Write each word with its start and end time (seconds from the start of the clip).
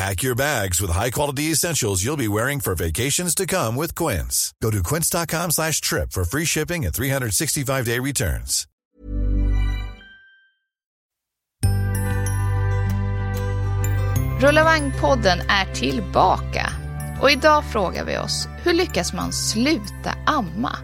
Pack 0.00 0.22
your 0.22 0.34
bags 0.34 0.80
with 0.80 0.90
high-quality 0.90 1.52
essentials 1.52 2.02
you'll 2.02 2.16
be 2.16 2.28
wearing 2.28 2.60
for 2.60 2.74
vacations 2.74 3.34
to 3.34 3.46
come 3.46 3.76
with 3.76 3.94
Quince. 3.94 4.54
Go 4.62 4.70
to 4.70 4.82
quince.com 4.82 5.50
slash 5.50 5.80
trip 5.82 6.12
for 6.12 6.24
free 6.24 6.46
shipping 6.46 6.86
and 6.86 6.94
365-day 6.94 7.98
returns. 7.98 8.66
Rullavagnpodden 14.40 15.40
är 15.40 15.74
tillbaka. 15.74 16.72
Och 17.22 17.30
idag 17.30 17.64
frågar 17.64 18.04
vi 18.04 18.18
oss, 18.18 18.48
hur 18.64 18.72
lyckas 18.72 19.12
man 19.12 19.32
sluta 19.32 20.14
amma? 20.26 20.76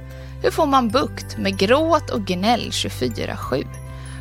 Hur 0.43 0.51
får 0.51 0.67
man 0.67 0.89
bukt 0.89 1.39
med 1.39 1.59
gråt 1.59 2.11
och 2.11 2.27
gnäll 2.27 2.71
24-7? 2.71 3.67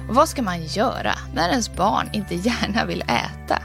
Och 0.10 0.16
vad 0.16 0.30
ska 0.30 0.42
man 0.42 0.66
göra 0.66 1.14
när 1.34 1.50
ens 1.50 1.76
barn 1.76 2.10
inte 2.14 2.36
gärna 2.36 2.86
vill 2.86 3.02
äta? 3.02 3.62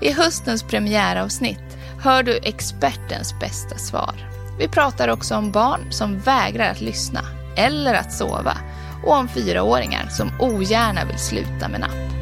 I 0.00 0.12
höstens 0.12 0.62
premiäravsnitt 0.62 1.78
hör 2.00 2.22
du 2.22 2.38
expertens 2.42 3.40
bästa 3.40 3.78
svar. 3.78 4.14
Vi 4.58 4.68
pratar 4.68 5.08
också 5.08 5.36
om 5.36 5.52
barn 5.52 5.80
som 5.90 6.18
vägrar 6.18 6.70
att 6.70 6.80
lyssna 6.80 7.20
eller 7.56 7.94
att 7.94 8.12
sova 8.12 8.58
och 9.04 9.12
om 9.12 9.28
fyraåringar 9.28 10.08
som 10.08 10.30
ogärna 10.40 11.04
vill 11.04 11.18
sluta 11.18 11.68
med 11.68 11.80
napp. 11.80 12.15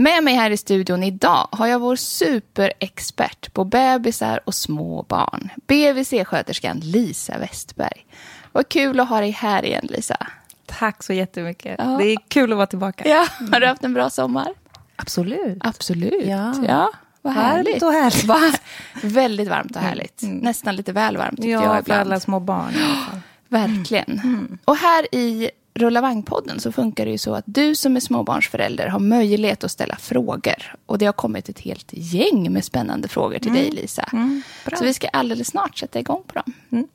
Med 0.00 0.24
mig 0.24 0.34
här 0.34 0.50
i 0.50 0.56
studion 0.56 1.02
idag 1.02 1.48
har 1.52 1.66
jag 1.66 1.78
vår 1.78 1.96
superexpert 1.96 3.52
på 3.52 3.64
bebisar 3.64 4.40
och 4.44 4.54
små 4.54 5.02
barn. 5.08 5.50
BVC-sköterskan 5.66 6.80
Lisa 6.80 7.38
Westberg. 7.38 8.06
Vad 8.52 8.68
kul 8.68 9.00
att 9.00 9.08
ha 9.08 9.20
dig 9.20 9.30
här 9.30 9.64
igen 9.64 9.86
Lisa. 9.90 10.26
Tack 10.66 11.02
så 11.02 11.12
jättemycket. 11.12 11.74
Ja. 11.78 11.84
Det 11.84 12.04
är 12.04 12.16
kul 12.28 12.52
att 12.52 12.56
vara 12.56 12.66
tillbaka. 12.66 13.08
Ja, 13.08 13.26
har 13.52 13.60
du 13.60 13.66
haft 13.66 13.84
en 13.84 13.94
bra 13.94 14.10
sommar? 14.10 14.48
Absolut. 14.96 15.58
Absolut. 15.60 16.26
Ja. 16.26 16.54
ja 16.68 16.90
vad 17.22 17.32
härligt. 17.32 17.82
och 17.82 17.92
härligt. 17.92 18.24
Va? 18.24 18.52
Väldigt 19.02 19.48
varmt 19.48 19.76
och 19.76 19.82
härligt. 19.82 20.22
Mm. 20.22 20.36
Nästan 20.38 20.76
lite 20.76 20.92
väl 20.92 21.16
varmt 21.16 21.36
tyckte 21.36 21.48
jag 21.48 21.62
Ja, 21.62 21.72
för 21.72 21.78
ibland. 21.78 22.00
alla 22.00 22.20
små 22.20 22.40
barn. 22.40 22.72
Verkligen. 23.48 24.20
Mm. 24.24 24.58
Och 24.64 24.76
här 24.76 25.14
i 25.14 25.50
Rulla 25.78 26.00
vagn-podden 26.00 26.58
så 26.58 26.72
funkar 26.72 27.04
det 27.04 27.10
ju 27.10 27.18
så 27.18 27.34
att 27.34 27.44
du 27.46 27.74
som 27.74 27.96
är 27.96 28.00
småbarnsförälder 28.00 28.86
har 28.86 28.98
möjlighet 28.98 29.64
att 29.64 29.70
ställa 29.70 29.96
frågor. 29.96 30.74
Och 30.86 30.98
det 30.98 31.06
har 31.06 31.12
kommit 31.12 31.48
ett 31.48 31.60
helt 31.60 31.88
gäng 31.92 32.52
med 32.52 32.64
spännande 32.64 33.08
frågor 33.08 33.38
till 33.38 33.52
dig 33.52 33.70
Lisa. 33.70 34.08
Mm. 34.12 34.42
Så 34.78 34.84
vi 34.84 34.94
ska 34.94 35.08
alldeles 35.08 35.48
snart 35.48 35.78
sätta 35.78 36.00
igång 36.00 36.22
på 36.26 36.34
dem. 36.34 36.88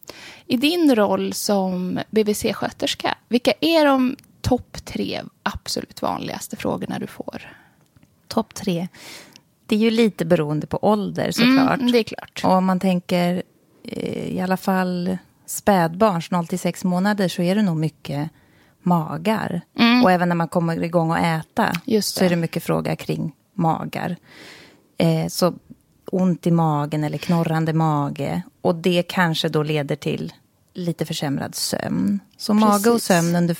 I 0.47 0.57
din 0.57 0.95
roll 0.95 1.33
som 1.33 1.99
BVC-sköterska, 2.11 3.15
vilka 3.27 3.53
är 3.61 3.85
de 3.85 4.15
topp 4.41 4.85
tre 4.85 5.21
absolut 5.43 6.01
vanligaste 6.01 6.55
frågorna 6.55 6.99
du 6.99 7.07
får? 7.07 7.57
Topp 8.27 8.53
tre. 8.53 8.87
Det 9.65 9.75
är 9.75 9.79
ju 9.79 9.91
lite 9.91 10.25
beroende 10.25 10.67
på 10.67 10.79
ålder 10.81 11.31
såklart. 11.31 11.79
Mm, 11.79 11.91
det 11.91 11.97
är 11.97 12.03
klart. 12.03 12.41
Och 12.43 12.51
om 12.51 12.65
man 12.65 12.79
tänker 12.79 13.43
eh, 13.83 14.35
i 14.35 14.41
alla 14.41 14.57
fall 14.57 15.17
spädbarns 15.45 16.31
0 16.31 16.47
till 16.47 16.59
6 16.59 16.83
månader 16.83 17.27
så 17.27 17.41
är 17.41 17.55
det 17.55 17.61
nog 17.61 17.77
mycket 17.77 18.29
magar. 18.83 19.61
Och 20.03 20.11
även 20.11 20.29
när 20.29 20.35
man 20.35 20.47
kommer 20.47 20.83
igång 20.83 21.11
och 21.11 21.17
äta 21.19 21.71
Mm. 21.87 22.01
Så 22.01 22.25
är 22.25 22.29
det 22.29 22.35
mycket 22.35 22.63
fråga 22.63 22.95
kring 22.95 23.31
magar. 23.53 24.15
Eh, 24.97 25.27
så 25.27 25.53
ont 26.11 26.47
i 26.47 26.51
magen 26.51 27.03
eller 27.03 27.17
knorrande 27.17 27.73
mage. 27.73 28.41
Och 28.61 28.75
det 28.75 29.03
kanske 29.07 29.49
då 29.49 29.63
leder 29.63 29.95
till 29.95 30.33
lite 30.73 31.05
försämrad 31.05 31.55
sömn. 31.55 32.19
Så 32.37 32.53
mage 32.53 32.75
och 32.89 32.95
Precis. 32.95 33.03
sömn 33.07 33.35
under 33.35 33.57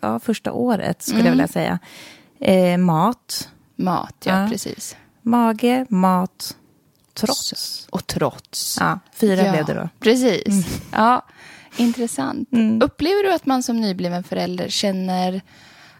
ja, 0.00 0.18
första 0.18 0.52
året 0.52 1.02
skulle 1.02 1.24
jag 1.24 1.30
vilja 1.30 1.48
säga. 1.48 1.78
Eh, 2.40 2.78
mat, 2.78 3.48
Mat, 3.76 4.14
ja, 4.24 4.42
Ja. 4.42 4.48
precis. 4.50 4.96
mage, 5.22 5.86
mat, 5.88 6.56
trots. 7.14 7.86
Och 7.90 8.06
trots. 8.06 8.76
Ja, 8.80 8.98
fyra 9.14 9.42
Ja, 9.46 9.52
blev 9.52 9.64
det 9.64 9.74
då. 9.74 9.88
Precis. 10.00 10.80
Ja, 10.92 11.24
intressant. 11.76 12.52
Mm. 12.52 12.82
Upplever 12.82 13.22
du 13.22 13.32
att 13.32 13.46
man 13.46 13.62
som 13.62 13.80
nybliven 13.80 14.24
förälder 14.24 14.68
känner 14.68 15.40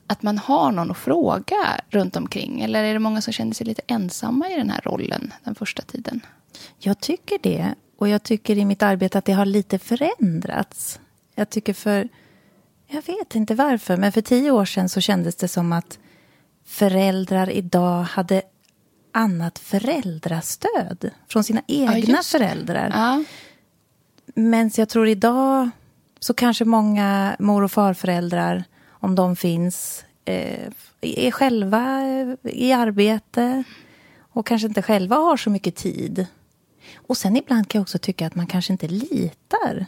att 0.06 0.22
man 0.22 0.38
har 0.38 0.72
någon 0.72 0.90
att 0.90 0.98
fråga 0.98 1.80
runt 1.90 2.16
omkring? 2.16 2.60
Eller 2.60 2.84
är 2.84 2.92
det 2.92 2.98
många 2.98 3.20
som 3.20 3.32
känner 3.32 3.52
sig 3.52 3.66
lite 3.66 3.82
ensamma 3.86 4.50
i 4.50 4.56
den 4.56 4.70
här 4.70 4.80
rollen 4.84 5.32
den 5.44 5.54
första 5.54 5.82
tiden? 5.82 6.20
Jag 6.78 7.00
tycker 7.00 7.38
det. 7.42 7.74
Och 7.98 8.08
jag 8.08 8.22
tycker 8.22 8.58
i 8.58 8.64
mitt 8.64 8.82
arbete 8.82 9.18
att 9.18 9.24
det 9.24 9.32
har 9.32 9.46
lite 9.46 9.78
förändrats. 9.78 11.00
Jag 11.34 11.50
tycker 11.50 11.74
för... 11.74 12.08
Jag 12.86 13.02
vet 13.06 13.34
inte 13.34 13.54
varför, 13.54 13.96
men 13.96 14.12
för 14.12 14.20
tio 14.20 14.50
år 14.50 14.64
sedan 14.64 14.88
så 14.88 15.00
kändes 15.00 15.36
det 15.36 15.48
som 15.48 15.72
att 15.72 15.98
föräldrar 16.66 17.50
idag 17.50 18.02
hade 18.02 18.42
annat 19.12 19.58
föräldrastöd 19.58 21.10
från 21.28 21.44
sina 21.44 21.62
egna 21.66 22.16
det. 22.16 22.24
föräldrar. 22.24 22.90
Ja, 22.94 23.24
Men 24.34 24.70
jag 24.76 24.88
tror 24.88 25.08
idag 25.08 25.70
så 26.20 26.34
kanske 26.34 26.64
många 26.64 27.36
mor 27.38 27.62
och 27.62 27.72
farföräldrar, 27.72 28.64
om 28.90 29.14
de 29.14 29.36
finns, 29.36 30.04
eh, 30.24 30.68
är 31.00 31.30
själva 31.30 32.00
eh, 32.02 32.50
i 32.52 32.72
arbete 32.72 33.64
och 34.18 34.46
kanske 34.46 34.68
inte 34.68 34.82
själva 34.82 35.16
har 35.16 35.36
så 35.36 35.50
mycket 35.50 35.76
tid. 35.76 36.26
Och 37.06 37.16
sen 37.16 37.36
ibland 37.36 37.68
kan 37.68 37.78
jag 37.78 37.82
också 37.82 37.98
tycka 37.98 38.26
att 38.26 38.34
man 38.34 38.46
kanske 38.46 38.72
inte 38.72 38.88
litar 38.88 39.86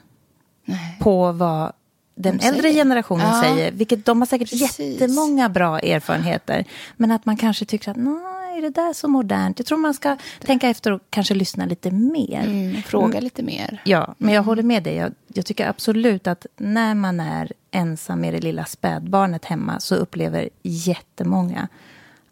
nej. 0.65 0.97
på 1.01 1.33
vad 1.33 1.73
den 2.15 2.37
De 2.37 2.47
äldre 2.47 2.73
generationen 2.73 3.27
Ja. 3.35 3.43
säger. 3.43 3.73
Vilket 3.73 4.05
de 4.05 4.21
har 4.21 4.27
säkert 4.27 4.51
Precis. 4.51 4.79
jättemånga 5.01 5.49
bra 5.49 5.79
erfarenheter. 5.79 6.65
Men 6.97 7.11
att 7.11 7.27
man 7.27 7.37
kanske 7.37 7.65
tycker 7.65 7.91
att 7.91 7.97
nej, 7.97 8.36
är 8.59 8.63
det 8.63 8.71
där 8.71 8.93
så 8.93 9.09
modernt? 9.09 9.59
Jag 9.59 9.67
tror 9.67 9.79
man 9.79 9.95
ska 9.95 10.17
tänka 10.41 10.69
efter 10.69 10.93
och 10.93 11.01
kanske 11.11 11.35
lyssna 11.35 11.67
lite 11.67 11.91
mer. 11.91 12.45
Mm, 12.45 12.83
fråga 12.83 13.21
lite 13.21 13.43
mer. 13.43 13.83
Ja, 13.85 14.15
men 14.19 14.35
jag 14.35 14.43
håller 14.43 14.63
med 14.63 14.83
dig. 14.83 14.95
Jag, 14.95 15.13
jag 15.35 15.47
tycker 15.47 15.69
absolut 15.69 16.27
att 16.27 16.47
när 16.57 16.95
man 16.95 17.21
är 17.21 17.53
ensam 17.71 18.21
med 18.21 18.35
det 18.35 18.41
lilla 18.41 18.65
spädbarnet 18.65 19.45
hemma 19.45 19.81
så 19.81 19.95
upplever 19.95 20.49
jättemånga 20.63 21.69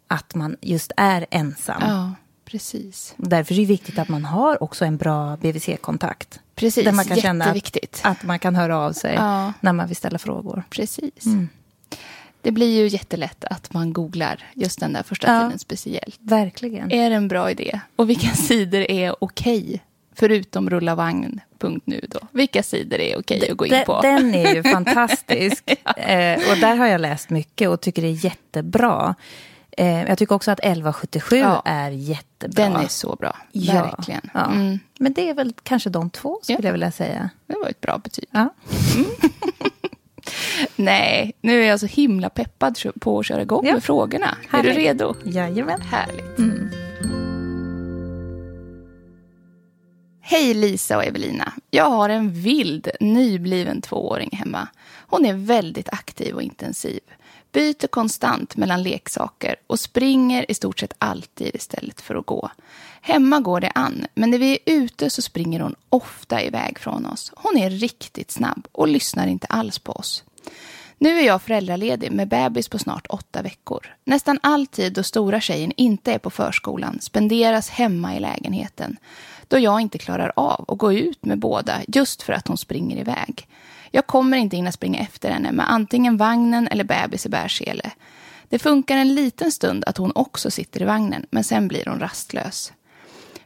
att 0.07 0.35
man 0.35 0.55
just 0.61 0.91
är 0.97 1.25
ensam. 1.31 1.81
Ja, 1.81 2.11
precis. 2.45 3.13
Därför 3.17 3.53
är 3.53 3.59
det 3.59 3.65
viktigt 3.65 3.99
att 3.99 4.09
man 4.09 4.25
har 4.25 4.63
också 4.63 4.85
en 4.85 4.97
bra 4.97 5.37
BVC-kontakt. 5.37 6.39
Precis, 6.55 6.85
Där 6.85 6.91
man 6.91 7.05
kan 7.05 7.17
känna 7.17 7.45
att, 7.45 8.01
att 8.03 8.23
man 8.23 8.39
kan 8.39 8.55
höra 8.55 8.77
av 8.79 8.93
sig 8.93 9.13
Ja. 9.15 9.53
när 9.59 9.73
man 9.73 9.87
vill 9.87 9.95
ställa 9.95 10.17
frågor. 10.17 10.63
Precis. 10.69 11.25
Mm. 11.25 11.49
Det 12.45 12.51
blir 12.51 12.77
ju 12.81 12.87
jättelätt 12.87 13.45
att 13.45 13.73
man 13.73 13.93
googlar 13.93 14.43
just 14.53 14.79
den 14.79 14.93
där 14.93 15.03
första 15.03 15.33
Ja. 15.33 15.41
tiden 15.43 15.59
speciellt. 15.59 16.17
Verkligen. 16.19 16.91
Är 16.91 17.09
det 17.09 17.15
en 17.15 17.27
bra 17.27 17.51
idé? 17.51 17.79
Och 17.95 18.09
vilka 18.09 18.27
sidor 18.35 18.81
är 18.91 19.23
okej? 19.23 19.83
Förutom 20.15 20.69
rullavagn.nu 20.69 22.05
då. 22.09 22.19
Vilka 22.31 22.63
sidor 22.63 22.99
är 22.99 23.19
okej 23.19 23.49
att 23.51 23.57
gå 23.57 23.65
in 23.65 23.83
på? 23.85 24.01
Den 24.01 24.35
är 24.35 24.55
ju 24.55 24.63
fantastisk. 24.71 25.63
eh, 25.97 26.39
och 26.51 26.57
där 26.57 26.75
har 26.75 26.87
jag 26.87 27.01
läst 27.01 27.29
mycket 27.29 27.69
och 27.69 27.81
tycker 27.81 28.01
det 28.01 28.07
är 28.07 28.25
jättebra. 28.25 29.15
Eh, 29.77 30.03
jag 30.03 30.17
tycker 30.17 30.35
också 30.35 30.51
att 30.51 30.59
1177 30.59 31.35
Ja. 31.37 31.61
är 31.65 31.89
jättebra. 31.91 32.63
Den 32.63 32.75
är 32.75 32.87
så 32.87 33.15
bra. 33.15 33.35
Ja, 33.51 33.73
Verkligen. 33.83 34.29
Ja. 34.33 34.45
Mm. 34.45 34.79
Men 34.99 35.13
det 35.13 35.29
är 35.29 35.33
väl 35.33 35.53
kanske 35.63 35.89
de 35.89 36.09
två, 36.09 36.39
skulle 36.43 36.57
Ja. 36.59 36.65
jag 36.67 36.71
vilja 36.71 36.91
säga. 36.91 37.29
Det 37.47 37.55
var 37.61 37.69
ett 37.69 37.81
bra 37.81 37.97
betyg. 37.97 38.25
Ja. 38.31 38.49
Nej, 40.75 41.31
nu 41.41 41.63
är 41.63 41.67
jag 41.67 41.79
så 41.79 41.85
himla 41.85 42.29
peppad 42.29 42.77
på 42.99 43.19
att 43.19 43.25
köra 43.25 43.41
igång 43.41 43.65
Ja. 43.65 43.73
med 43.73 43.83
frågorna. 43.83 44.37
Härligt. 44.49 44.71
Är 44.71 44.75
du 44.75 44.81
redo? 44.81 45.15
Jajamän. 45.25 45.81
Härligt. 45.81 46.25
Hej 50.21 50.53
Lisa 50.53 50.97
och 50.97 51.05
Evelina. 51.05 51.53
Jag 51.71 51.89
har 51.89 52.09
en 52.09 52.31
vild, 52.33 52.89
nybliven 52.99 53.81
tvååring 53.81 54.29
hemma. 54.33 54.67
Hon 55.07 55.25
är 55.25 55.33
väldigt 55.33 55.89
aktiv 55.89 56.35
och 56.35 56.41
intensiv. 56.41 56.99
Byter 57.55 57.87
konstant 57.87 58.55
mellan 58.55 58.83
leksaker 58.83 59.55
och 59.67 59.79
springer 59.79 60.51
i 60.51 60.53
stort 60.53 60.79
sett 60.79 60.93
alltid 60.97 61.55
istället 61.55 62.01
för 62.01 62.15
att 62.15 62.25
gå. 62.25 62.49
Hemma 63.01 63.39
går 63.39 63.59
det 63.59 63.71
an, 63.75 64.07
men 64.15 64.29
när 64.29 64.37
vi 64.37 64.51
är 64.51 64.59
ute 64.65 65.09
så 65.09 65.21
springer 65.21 65.59
hon 65.59 65.75
ofta 65.89 66.41
iväg 66.41 66.79
från 66.79 67.05
oss. 67.05 67.31
Hon 67.35 67.57
är 67.57 67.69
riktigt 67.69 68.31
snabb 68.31 68.67
och 68.71 68.87
lyssnar 68.87 69.27
inte 69.27 69.47
alls 69.47 69.79
på 69.79 69.91
oss. 69.91 70.23
Nu 70.97 71.19
är 71.19 71.25
jag 71.25 71.41
föräldraledig 71.41 72.11
med 72.11 72.27
bebis 72.27 72.69
på 72.69 72.79
snart 72.79 73.07
åtta 73.09 73.41
veckor. 73.41 73.95
Nästan 74.03 74.39
all 74.43 74.67
tid 74.67 74.93
då 74.93 75.03
stora 75.03 75.41
tjejen 75.41 75.71
inte 75.77 76.13
är 76.13 76.19
på 76.19 76.29
förskolan 76.29 77.01
spenderas 77.01 77.69
hemma 77.69 78.15
i 78.15 78.19
lägenheten. 78.19 78.97
Då 79.47 79.59
jag 79.59 79.81
inte 79.81 79.97
klarar 79.97 80.31
av 80.35 80.65
att 80.67 80.77
gå 80.77 80.93
ut 80.93 81.25
med 81.25 81.39
båda 81.39 81.81
just 81.87 82.21
för 82.21 82.33
att 82.33 82.47
hon 82.47 82.57
springer 82.57 82.97
iväg. 82.97 83.47
Jag 83.91 84.07
kommer 84.07 84.37
inte 84.37 84.55
hinna 84.55 84.71
springa 84.71 84.99
efter 84.99 85.31
henne 85.31 85.51
med 85.51 85.71
antingen 85.71 86.17
vagnen 86.17 86.67
eller 86.67 86.83
bebis 86.83 87.25
i 87.25 87.29
bärsele. 87.29 87.91
Det 88.49 88.59
funkar 88.59 88.97
en 88.97 89.15
liten 89.15 89.51
stund 89.51 89.83
att 89.87 89.97
hon 89.97 90.11
också 90.15 90.51
sitter 90.51 90.81
i 90.81 90.85
vagnen 90.85 91.25
men 91.29 91.43
sen 91.43 91.67
blir 91.67 91.85
hon 91.85 91.99
rastlös. 91.99 92.73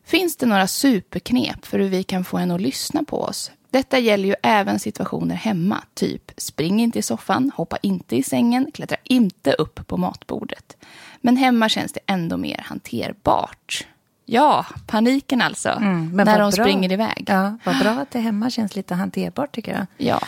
Finns 0.04 0.38
det 0.38 0.46
några 0.46 0.68
superknep 0.68 1.66
för 1.66 1.80
hur 1.80 1.90
vi 1.90 2.04
kan 2.04 2.26
få 2.26 2.38
henne 2.38 2.56
att 2.56 2.62
lyssna 2.62 3.04
på 3.04 3.22
oss? 3.22 3.52
Detta 3.72 4.00
gäller 4.00 4.28
ju 4.28 4.36
även 4.44 4.80
situationer 4.80 5.36
hemma, 5.36 5.84
typ 5.94 6.32
spring 6.38 6.82
inte 6.82 7.00
i 7.00 7.02
soffan, 7.02 7.52
hoppa 7.56 7.78
inte 7.82 8.16
i 8.16 8.24
sängen, 8.24 8.72
klättra 8.74 8.98
inte 9.04 9.54
upp 9.54 9.88
på 9.88 9.98
matbordet. 9.98 10.78
Men 11.22 11.38
hemma 11.38 11.70
känns 11.70 11.94
det 11.94 12.00
ändå 12.06 12.38
mer 12.38 12.62
hanterbart. 12.66 13.88
Ja, 14.32 14.66
paniken 14.88 15.42
alltså, 15.42 15.70
Mm, 15.70 16.10
men 16.16 16.26
när 16.26 16.40
hon 16.40 16.52
bra. 16.52 16.64
springer 16.64 16.92
iväg. 16.92 17.24
Ja, 17.28 17.58
vad 17.64 17.80
bra 17.80 17.92
att 17.92 18.12
det 18.12 18.20
hemma 18.20 18.50
känns 18.50 18.76
lite 18.76 18.96
hanterbart 18.96 19.56
tycker 19.56 19.72
jag. 19.72 19.86
Ja. 20.08 20.20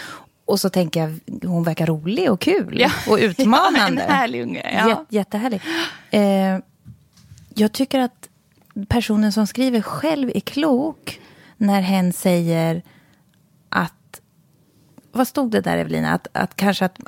Och 0.46 0.60
så 0.60 0.70
tänker 0.70 1.00
jag, 1.02 1.20
hon 1.50 1.64
verkar 1.64 1.86
rolig 1.86 2.32
och 2.32 2.40
kul 2.42 2.80
Ja. 2.80 2.92
och 3.08 3.18
utmanande. 3.22 4.02
Ja, 4.02 4.08
en 4.08 4.16
härlig 4.16 4.42
unge. 4.42 4.72
Ja. 4.78 4.90
Jät, 4.90 5.00
jättehärlig. 5.10 5.62
Eh, 6.12 6.60
jag 7.54 7.72
tycker 7.72 8.00
att 8.00 8.30
personen 8.88 9.32
som 9.32 9.48
skriver 9.48 9.82
själv 9.82 10.32
är 10.36 10.40
klok 10.40 11.20
när 11.58 11.82
hen 11.82 12.14
säger 12.14 12.82
att... 13.70 14.22
Vad 15.12 15.28
stod 15.28 15.52
det 15.52 15.62
där, 15.62 15.78
Evelina? 15.78 16.14
Att, 16.14 16.28
att 16.34 16.56
kanske 16.56 16.86
att, 16.86 17.00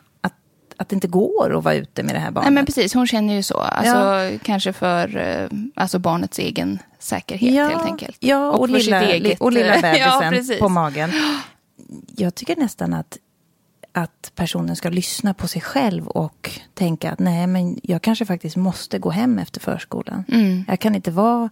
att, 0.84 0.90
det 0.90 0.96
inte 0.96 1.08
går 1.08 1.58
att 1.58 1.64
vara 1.64 1.76
ute 1.76 2.04
med 2.04 2.16
det 2.16 2.20
här 2.20 2.32
barnet. 2.32 2.46
Nej, 2.46 2.54
men 2.54 2.66
precis, 2.66 2.94
hon 2.94 3.08
känner 3.08 3.34
ju 3.34 3.44
så. 3.44 3.58
Alltså, 3.58 4.30
Kanske 4.44 4.74
för 4.74 5.18
eh, 5.18 5.50
alltså 5.76 6.00
barnets 6.00 6.40
egen 6.40 6.80
säkerhet 7.00 7.72
helt 7.72 7.86
enkelt. 7.86 8.18
Ja, 8.20 8.52
och, 8.52 8.68
sitt 8.68 8.86
lilla, 8.86 9.04
eget, 9.04 9.42
och 9.42 9.52
lilla 9.52 9.76
eh, 9.76 9.82
ja, 10.00 10.20
bebisen 10.20 10.30
precis. 10.30 10.60
på 10.60 10.70
magen. 10.70 11.12
Jag 12.16 12.36
tycker 12.36 12.56
nästan 12.56 12.94
att, 12.94 13.18
att 13.92 14.32
personen 14.36 14.76
ska 14.76 14.90
lyssna 14.90 15.34
på 15.34 15.48
sig 15.48 15.62
själv 15.62 16.08
och 16.08 16.60
tänka 16.74 17.12
att 17.12 17.20
nej, 17.20 17.48
men 17.48 17.80
jag 17.84 18.02
kanske 18.02 18.26
faktiskt 18.26 18.56
måste 18.56 19.00
gå 19.00 19.10
hem 19.10 19.40
efter 19.40 19.60
förskolan. 19.60 20.24
Mm. 20.28 20.66
Jag 20.68 20.80
kan 20.80 20.96
inte 20.96 21.12
vara 21.12 21.50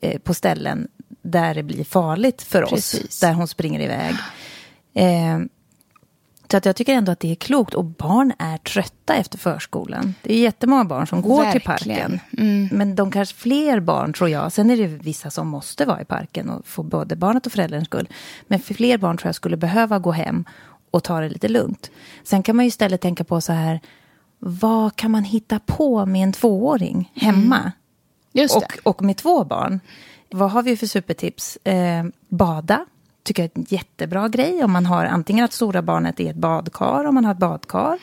eh, 0.00 0.18
på 0.18 0.34
ställen 0.34 0.88
där 1.22 1.54
det 1.54 1.62
blir 1.62 1.84
farligt 1.84 2.42
för 2.42 2.62
oss, 2.62 2.70
Precis. 2.70 3.20
där 3.20 3.32
hon 3.32 3.48
springer 3.48 3.80
iväg. 3.80 4.14
Eh, 4.94 5.38
så 6.50 6.56
att 6.56 6.64
jag 6.64 6.76
tycker 6.76 6.94
ändå 6.94 7.12
att 7.12 7.20
det 7.20 7.30
är 7.30 7.34
klokt. 7.34 7.74
Och 7.74 7.84
barn 7.84 8.32
är 8.38 8.58
trötta 8.58 9.14
efter 9.14 9.38
förskolan. 9.38 10.14
Det 10.22 10.34
är 10.34 10.38
jättemånga 10.38 10.84
barn 10.84 11.06
som 11.06 11.22
går 11.22 11.52
till 11.52 11.60
Verkligen. 11.66 12.10
parken. 12.10 12.20
Mm. 12.38 12.68
Men 12.72 12.94
de 12.94 13.10
kanske 13.10 13.36
fler 13.36 13.80
barn 13.80 14.12
tror 14.12 14.30
jag. 14.30 14.52
Sen 14.52 14.70
är 14.70 14.76
det 14.76 14.86
vissa 14.86 15.30
som 15.30 15.48
måste 15.48 15.84
vara 15.84 16.00
i 16.00 16.04
parken 16.04 16.50
och 16.50 16.66
få 16.66 16.82
både 16.82 17.16
barnet 17.16 17.46
och 17.46 17.52
förälderns 17.52 17.86
skull. 17.86 18.08
Men 18.46 18.60
för 18.60 18.74
fler 18.74 18.98
barn 18.98 19.16
tror 19.16 19.28
jag 19.28 19.34
skulle 19.34 19.56
behöva 19.56 19.98
gå 19.98 20.12
hem 20.12 20.44
och 20.90 21.04
ta 21.04 21.20
det 21.20 21.28
lite 21.28 21.48
lugnt. 21.48 21.90
Sen 22.24 22.42
kan 22.42 22.56
man 22.56 22.64
ju 22.64 22.68
istället 22.68 23.00
tänka 23.00 23.24
på 23.24 23.40
så 23.40 23.52
här. 23.52 23.80
Vad 24.38 24.96
kan 24.96 25.10
man 25.10 25.24
hitta 25.24 25.58
på 25.58 26.06
med 26.06 26.22
en 26.22 26.32
tvååring 26.32 27.12
hemma? 27.14 27.72
Just 28.32 28.60
det. 28.60 28.66
Och, 28.82 28.96
och 28.96 29.02
med 29.02 29.16
två 29.16 29.44
barn. 29.44 29.80
Vad 30.30 30.50
har 30.50 30.62
vi 30.62 30.76
för 30.76 30.86
supertips? 30.86 31.56
Eh, 31.56 32.04
bada. 32.28 32.86
Tycker 33.30 33.42
jag 33.42 33.50
är 33.54 33.58
en 33.58 33.66
jättebra 33.68 34.28
grej. 34.28 34.64
Om 34.64 34.72
man 34.72 34.86
har 34.86 35.04
antingen 35.04 35.44
att 35.44 35.52
stora 35.52 35.82
barnet 35.82 36.20
är 36.20 36.30
ett 36.30 36.36
badkar, 36.36 37.04
om 37.04 37.14
man 37.14 37.24
har 37.24 37.32
ett 37.32 37.38
badkar. 37.38 37.98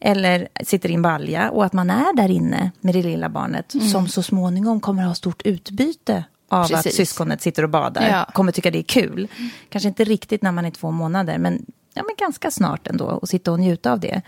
Eller 0.00 0.48
sitter 0.64 0.90
i 0.90 0.94
en 0.94 1.02
balja. 1.02 1.50
Och 1.50 1.64
att 1.64 1.72
man 1.72 1.90
är 1.90 2.16
där 2.16 2.30
inne 2.30 2.70
med 2.80 2.94
det 2.94 3.02
lilla 3.02 3.28
barnet. 3.28 3.74
Som 3.92 4.08
så 4.08 4.22
småningom 4.22 4.80
kommer 4.80 5.02
att 5.02 5.08
ha 5.08 5.14
stort 5.14 5.42
utbyte 5.42 6.24
av 6.48 6.62
att 6.62 6.70
Precis. 6.70 6.96
syskonet 6.96 7.42
sitter 7.42 7.62
och 7.62 7.70
badar. 7.70 8.08
Ja. 8.08 8.32
Kommer 8.32 8.52
tycka 8.52 8.70
det 8.70 8.78
är 8.78 8.82
kul. 8.82 9.28
Kanske 9.68 9.88
inte 9.88 10.04
riktigt 10.04 10.42
när 10.42 10.52
man 10.52 10.64
är 10.64 10.70
två 10.70 10.90
månader. 10.90 11.38
Men, 11.38 11.66
ja, 11.94 12.02
men 12.02 12.14
ganska 12.18 12.50
snart 12.50 12.86
ändå. 12.86 13.04
Och 13.06 13.28
sitta 13.28 13.52
och 13.52 13.60
njuta 13.60 13.92
av 13.92 14.00
det. 14.00 14.22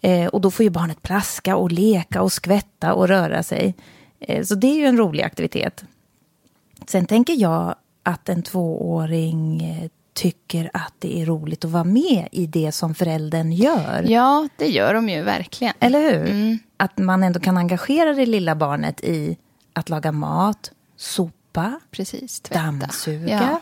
Eh, 0.00 0.26
och 0.26 0.40
då 0.40 0.50
får 0.50 0.64
ju 0.64 0.70
barnet 0.70 1.02
plaska 1.02 1.56
och 1.56 1.72
leka 1.72 2.22
och 2.22 2.32
skvätta 2.32 2.94
och 2.94 3.08
röra 3.08 3.42
sig. 3.42 3.74
Eh, 4.20 4.44
så 4.44 4.54
det 4.54 4.66
är 4.66 4.76
ju 4.76 4.86
en 4.86 4.96
rolig 4.96 5.22
aktivitet. 5.22 5.84
Sen 6.86 7.06
tänker 7.06 7.34
jag 7.34 7.74
att 8.08 8.28
en 8.28 8.42
tvååring 8.42 9.64
eh, 9.64 9.90
tycker 10.12 10.70
att 10.72 10.94
det 10.98 11.22
är 11.22 11.26
roligt 11.26 11.64
att 11.64 11.70
vara 11.70 11.84
med 11.84 12.28
i 12.32 12.46
det 12.46 12.72
som 12.72 12.94
föräldern 12.94 13.52
gör. 13.52 14.04
Ja, 14.08 14.48
det 14.56 14.66
gör 14.66 14.94
de 14.94 15.08
ju 15.08 15.22
verkligen. 15.22 15.74
Eller 15.80 16.00
hur? 16.12 16.58
Att 16.76 16.98
man 16.98 17.22
ändå 17.22 17.40
kan 17.40 17.56
engagera 17.56 18.14
det 18.14 18.26
lilla 18.26 18.54
barnet 18.54 19.04
i 19.04 19.36
att 19.72 19.88
laga 19.88 20.12
mat, 20.12 20.70
sopa, 20.96 21.80
Precis, 21.90 22.40
tvätta. 22.40 22.62
dammsuga. 22.62 23.48
Ja. 23.50 23.60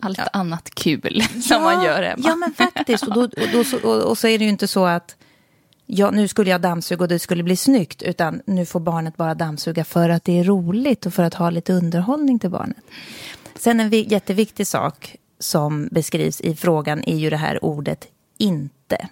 Allt 0.00 0.20
annat 0.32 0.70
kul 0.74 1.22
som 1.42 1.62
man 1.62 1.84
gör 1.84 2.02
hemma. 2.02 2.22
Ja, 2.28 2.36
men 2.36 2.52
faktiskt. 2.54 3.06
Och, 3.06 3.14
då, 3.14 3.20
och, 3.22 3.30
då, 3.52 3.88
och, 3.88 4.02
och 4.10 4.18
så 4.18 4.28
är 4.28 4.38
det 4.38 4.44
ju 4.44 4.50
inte 4.50 4.68
så 4.68 4.84
att 4.84 5.16
ja, 5.90 6.10
nu 6.10 6.28
skulle 6.28 6.50
jag 6.50 6.60
dammsuga 6.60 7.02
och 7.02 7.08
det 7.08 7.18
skulle 7.18 7.42
bli 7.42 7.56
snyggt. 7.56 8.02
Utan 8.02 8.42
nu 8.46 8.66
får 8.66 8.80
barnet 8.80 9.16
bara 9.16 9.34
dammsuga 9.34 9.84
för 9.84 10.08
att 10.08 10.24
det 10.24 10.38
är 10.38 10.44
roligt 10.44 11.06
och 11.06 11.14
för 11.14 11.22
att 11.22 11.34
ha 11.34 11.50
lite 11.50 11.72
underhållning 11.72 12.38
till 12.38 12.50
barnet. 12.50 12.76
Sen 13.58 13.80
en 13.80 13.90
vi- 13.90 14.06
jätteviktig 14.08 14.66
sak 14.66 15.16
som 15.38 15.88
beskrivs 15.92 16.40
i 16.40 16.56
frågan 16.56 17.02
är 17.06 17.16
ju 17.16 17.30
det 17.30 17.36
här 17.36 17.64
ordet 17.64 18.06
inte. 18.38 19.08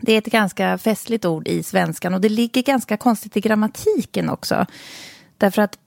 Det 0.00 0.12
är 0.12 0.18
ett 0.18 0.26
ganska 0.26 0.78
festligt 0.78 1.24
ord 1.24 1.48
i 1.48 1.62
svenskan 1.62 2.14
och 2.14 2.20
det 2.20 2.28
ligger 2.28 2.62
ganska 2.62 2.96
konstigt 2.96 3.36
i 3.36 3.40
grammatiken 3.40 4.30
också. 4.30 4.66
Därför 5.38 5.62
att 5.62 5.78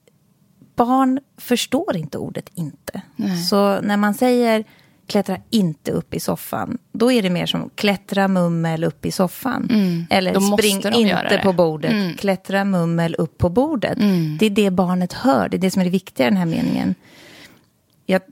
barn 0.76 1.20
förstår 1.36 1.96
inte 1.96 2.18
ordet 2.18 2.50
inte. 2.54 3.02
Så 3.50 3.80
när 3.80 3.96
man 3.96 4.14
säger 4.14 4.64
klättra 5.08 5.38
inte 5.50 5.90
upp 5.90 6.14
i 6.14 6.20
soffan, 6.20 6.78
då 6.92 7.12
är 7.12 7.22
det 7.22 7.30
mer 7.30 7.46
som 7.46 7.70
klättra 7.74 8.28
mummel 8.28 8.84
upp 8.84 9.06
i 9.06 9.10
soffan. 9.10 9.68
Eller 10.10 10.34
Då 10.34 10.40
måste 10.40 10.62
spring 10.62 10.94
inte 10.94 11.40
på 11.42 11.52
bordet, 11.52 12.18
klättra 12.18 12.64
mummel 12.64 13.14
upp 13.14 13.38
på 13.38 13.48
bordet. 13.48 13.98
Det 14.38 14.46
är 14.46 14.50
det 14.50 14.70
barnet 14.70 15.12
hör, 15.12 15.48
det 15.48 15.56
är 15.56 15.58
det 15.58 15.70
som 15.70 15.80
är 15.80 15.84
det 15.84 15.90
viktiga 15.90 16.26
i 16.26 16.30
den 16.30 16.36
här 16.36 16.46
meningen. 16.46 16.94
Jag 18.06 18.22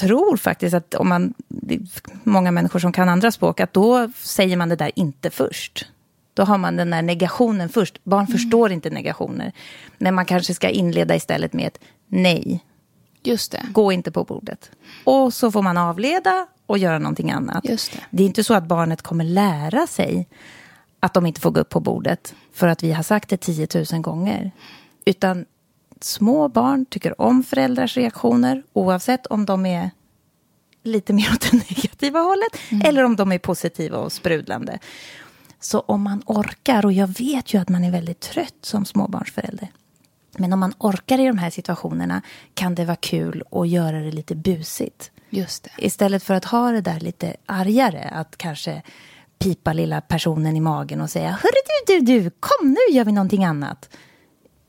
tror 0.00 0.36
faktiskt 0.36 0.74
att 0.74 0.94
om 0.94 1.08
man, 1.08 1.34
det 1.48 1.74
är 1.74 1.80
många 2.22 2.50
människor 2.50 2.78
som 2.78 2.92
kan 2.92 3.08
andra 3.08 3.32
språk, 3.32 3.60
att 3.60 3.72
då 3.72 4.10
säger 4.16 4.56
man 4.56 4.68
det 4.68 4.76
där 4.76 4.92
inte 4.94 5.30
först. 5.30 5.86
Då 6.34 6.42
har 6.42 6.58
man 6.58 6.76
den 6.76 6.90
där 6.90 7.02
negationen 7.02 7.68
först. 7.68 8.04
Barn 8.04 8.26
förstår 8.26 8.72
inte 8.72 8.90
negationer. 8.90 9.52
Men 9.98 10.14
man 10.14 10.24
kanske 10.24 10.54
ska 10.54 10.68
inleda 10.68 11.16
istället 11.16 11.52
med 11.52 11.66
ett 11.66 11.78
nej. 12.08 12.64
Just 13.22 13.52
det. 13.52 13.66
Gå 13.72 13.92
inte 13.92 14.10
på 14.10 14.24
bordet. 14.24 14.70
Och 15.04 15.34
så 15.34 15.52
får 15.52 15.62
man 15.62 15.76
avleda 15.76 16.46
och 16.66 16.78
göra 16.78 16.98
någonting 16.98 17.30
annat. 17.30 17.64
Just 17.64 17.92
det. 17.92 17.98
det 18.10 18.22
är 18.22 18.26
inte 18.26 18.44
så 18.44 18.54
att 18.54 18.64
barnet 18.64 19.02
kommer 19.02 19.24
lära 19.24 19.86
sig 19.86 20.28
att 21.00 21.14
de 21.14 21.26
inte 21.26 21.40
får 21.40 21.50
gå 21.50 21.60
upp 21.60 21.68
på 21.68 21.80
bordet 21.80 22.34
för 22.52 22.68
att 22.68 22.82
vi 22.82 22.92
har 22.92 23.02
sagt 23.02 23.28
det 23.28 23.36
10 23.36 23.68
000 23.92 24.02
gånger. 24.02 24.52
Utan 25.04 25.44
små 26.00 26.48
barn 26.48 26.86
tycker 26.86 27.20
om 27.20 27.42
föräldrars 27.42 27.96
reaktioner 27.96 28.62
oavsett 28.72 29.26
om 29.26 29.46
de 29.46 29.66
är 29.66 29.90
lite 30.82 31.12
mer 31.12 31.30
åt 31.32 31.50
det 31.50 31.56
negativa 31.56 32.20
hållet 32.20 32.84
eller 32.84 33.04
om 33.04 33.16
de 33.16 33.32
är 33.32 33.38
positiva 33.38 33.98
och 33.98 34.12
sprudlande. 34.12 34.78
Så 35.60 35.80
om 35.80 36.02
man 36.02 36.22
orkar, 36.26 36.86
och 36.86 36.92
jag 36.92 37.06
vet 37.06 37.54
ju 37.54 37.60
att 37.60 37.68
man 37.68 37.84
är 37.84 37.90
väldigt 37.90 38.20
trött 38.20 38.54
som 38.60 38.84
småbarnsförälder. 38.84 39.68
Men 40.38 40.52
om 40.52 40.60
man 40.60 40.74
orkar 40.78 41.18
i 41.20 41.26
de 41.26 41.38
här 41.38 41.50
situationerna 41.50 42.22
kan 42.54 42.74
det 42.74 42.84
vara 42.84 42.96
kul 42.96 43.42
att 43.50 43.68
göra 43.68 44.00
det 44.00 44.12
lite 44.12 44.34
busigt. 44.34 45.10
Just 45.30 45.64
det. 45.64 45.70
Istället 45.86 46.22
för 46.22 46.34
att 46.34 46.44
ha 46.44 46.70
det 46.70 46.80
där 46.80 47.00
lite 47.00 47.36
argare, 47.46 48.08
att 48.12 48.36
kanske 48.36 48.82
pipa 49.38 49.72
lilla 49.72 50.00
personen 50.00 50.56
i 50.56 50.60
magen 50.60 51.00
och 51.00 51.10
säga 51.10 51.30
Hörru 51.30 51.52
du, 51.86 52.00
du, 52.00 52.20
du, 52.20 52.30
kom 52.30 52.68
nu 52.68 52.94
gör 52.96 53.04
vi 53.04 53.12
någonting 53.12 53.44
annat. 53.44 53.88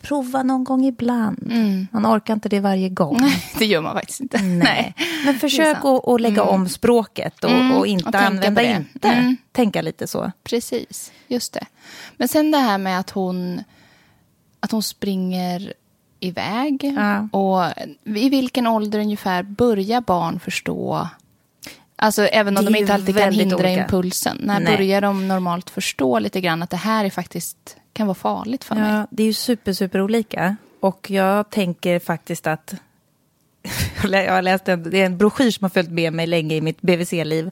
prova 0.01 0.43
någon 0.43 0.63
gång 0.63 0.85
ibland. 0.85 1.47
Mm. 1.51 1.87
Man 1.91 2.05
orkar 2.17 2.33
inte 2.33 2.49
det 2.49 2.59
varje 2.59 2.89
gång. 2.89 3.17
Nej, 3.21 3.43
det 3.59 3.65
gör 3.65 3.81
man 3.81 3.93
faktiskt 3.93 4.19
inte. 4.19 4.41
Nej. 4.41 4.93
Men 5.25 5.39
försök 5.39 5.77
att, 5.77 6.07
att 6.07 6.21
lägga 6.21 6.43
om 6.43 6.69
språket 6.69 7.43
och, 7.43 7.51
Mm, 7.51 7.77
och 7.77 7.87
inte 7.87 8.09
och 8.09 8.15
använda 8.15 8.63
inte. 8.63 9.07
Mm. 9.07 9.37
Tänka 9.51 9.81
lite 9.81 10.07
så. 10.07 10.31
Precis, 10.43 11.11
just 11.27 11.53
det. 11.53 11.65
Men 12.17 12.27
sen 12.27 12.51
det 12.51 12.57
här 12.57 12.77
med 12.77 12.99
att 12.99 13.09
hon, 13.09 13.63
att 14.63 14.71
hon 14.71 14.83
springer 14.83 15.73
iväg. 16.19 16.93
Ja. 16.97 17.27
Och 17.31 17.65
i 18.17 18.29
vilken 18.29 18.67
ålder 18.67 18.99
ungefär 18.99 19.43
börjar 19.43 20.01
barn 20.01 20.39
förstå 20.39 21.07
Alltså 21.95 22.21
även 22.21 22.57
om 22.57 22.65
de 22.65 22.75
inte 22.75 22.93
alltid 22.93 23.17
kan 23.17 23.33
hindra 23.33 23.57
olika. 23.57 23.81
impulsen. 23.81 24.37
När 24.43 24.59
Nej. 24.59 24.77
börjar 24.77 25.01
de 25.01 25.27
normalt 25.27 25.69
förstå 25.69 26.19
lite 26.19 26.41
grann 26.41 26.63
att 26.63 26.69
det 26.69 26.77
här 26.77 27.05
är 27.05 27.09
faktiskt 27.09 27.77
kan 27.93 28.07
vara 28.07 28.15
farligt 28.15 28.63
för 28.63 28.75
mig? 28.75 28.91
Ja, 28.91 29.07
det 29.09 29.23
är 29.23 29.27
ju 29.27 29.33
super, 29.33 29.73
super 29.73 30.01
olika. 30.01 30.55
Och 30.79 31.11
jag 31.11 31.49
tänker 31.49 31.99
faktiskt 31.99 32.47
att... 32.47 32.75
jag 34.03 34.33
har 34.33 34.41
läst 34.41 34.67
en, 34.67 34.83
det 34.83 35.01
är 35.01 35.05
en 35.05 35.17
broschyr 35.17 35.51
som 35.51 35.63
har 35.63 35.69
följt 35.69 35.91
med 35.91 36.13
mig 36.13 36.27
länge 36.27 36.55
i 36.55 36.61
mitt 36.61 36.81
BVC-liv. 36.81 37.51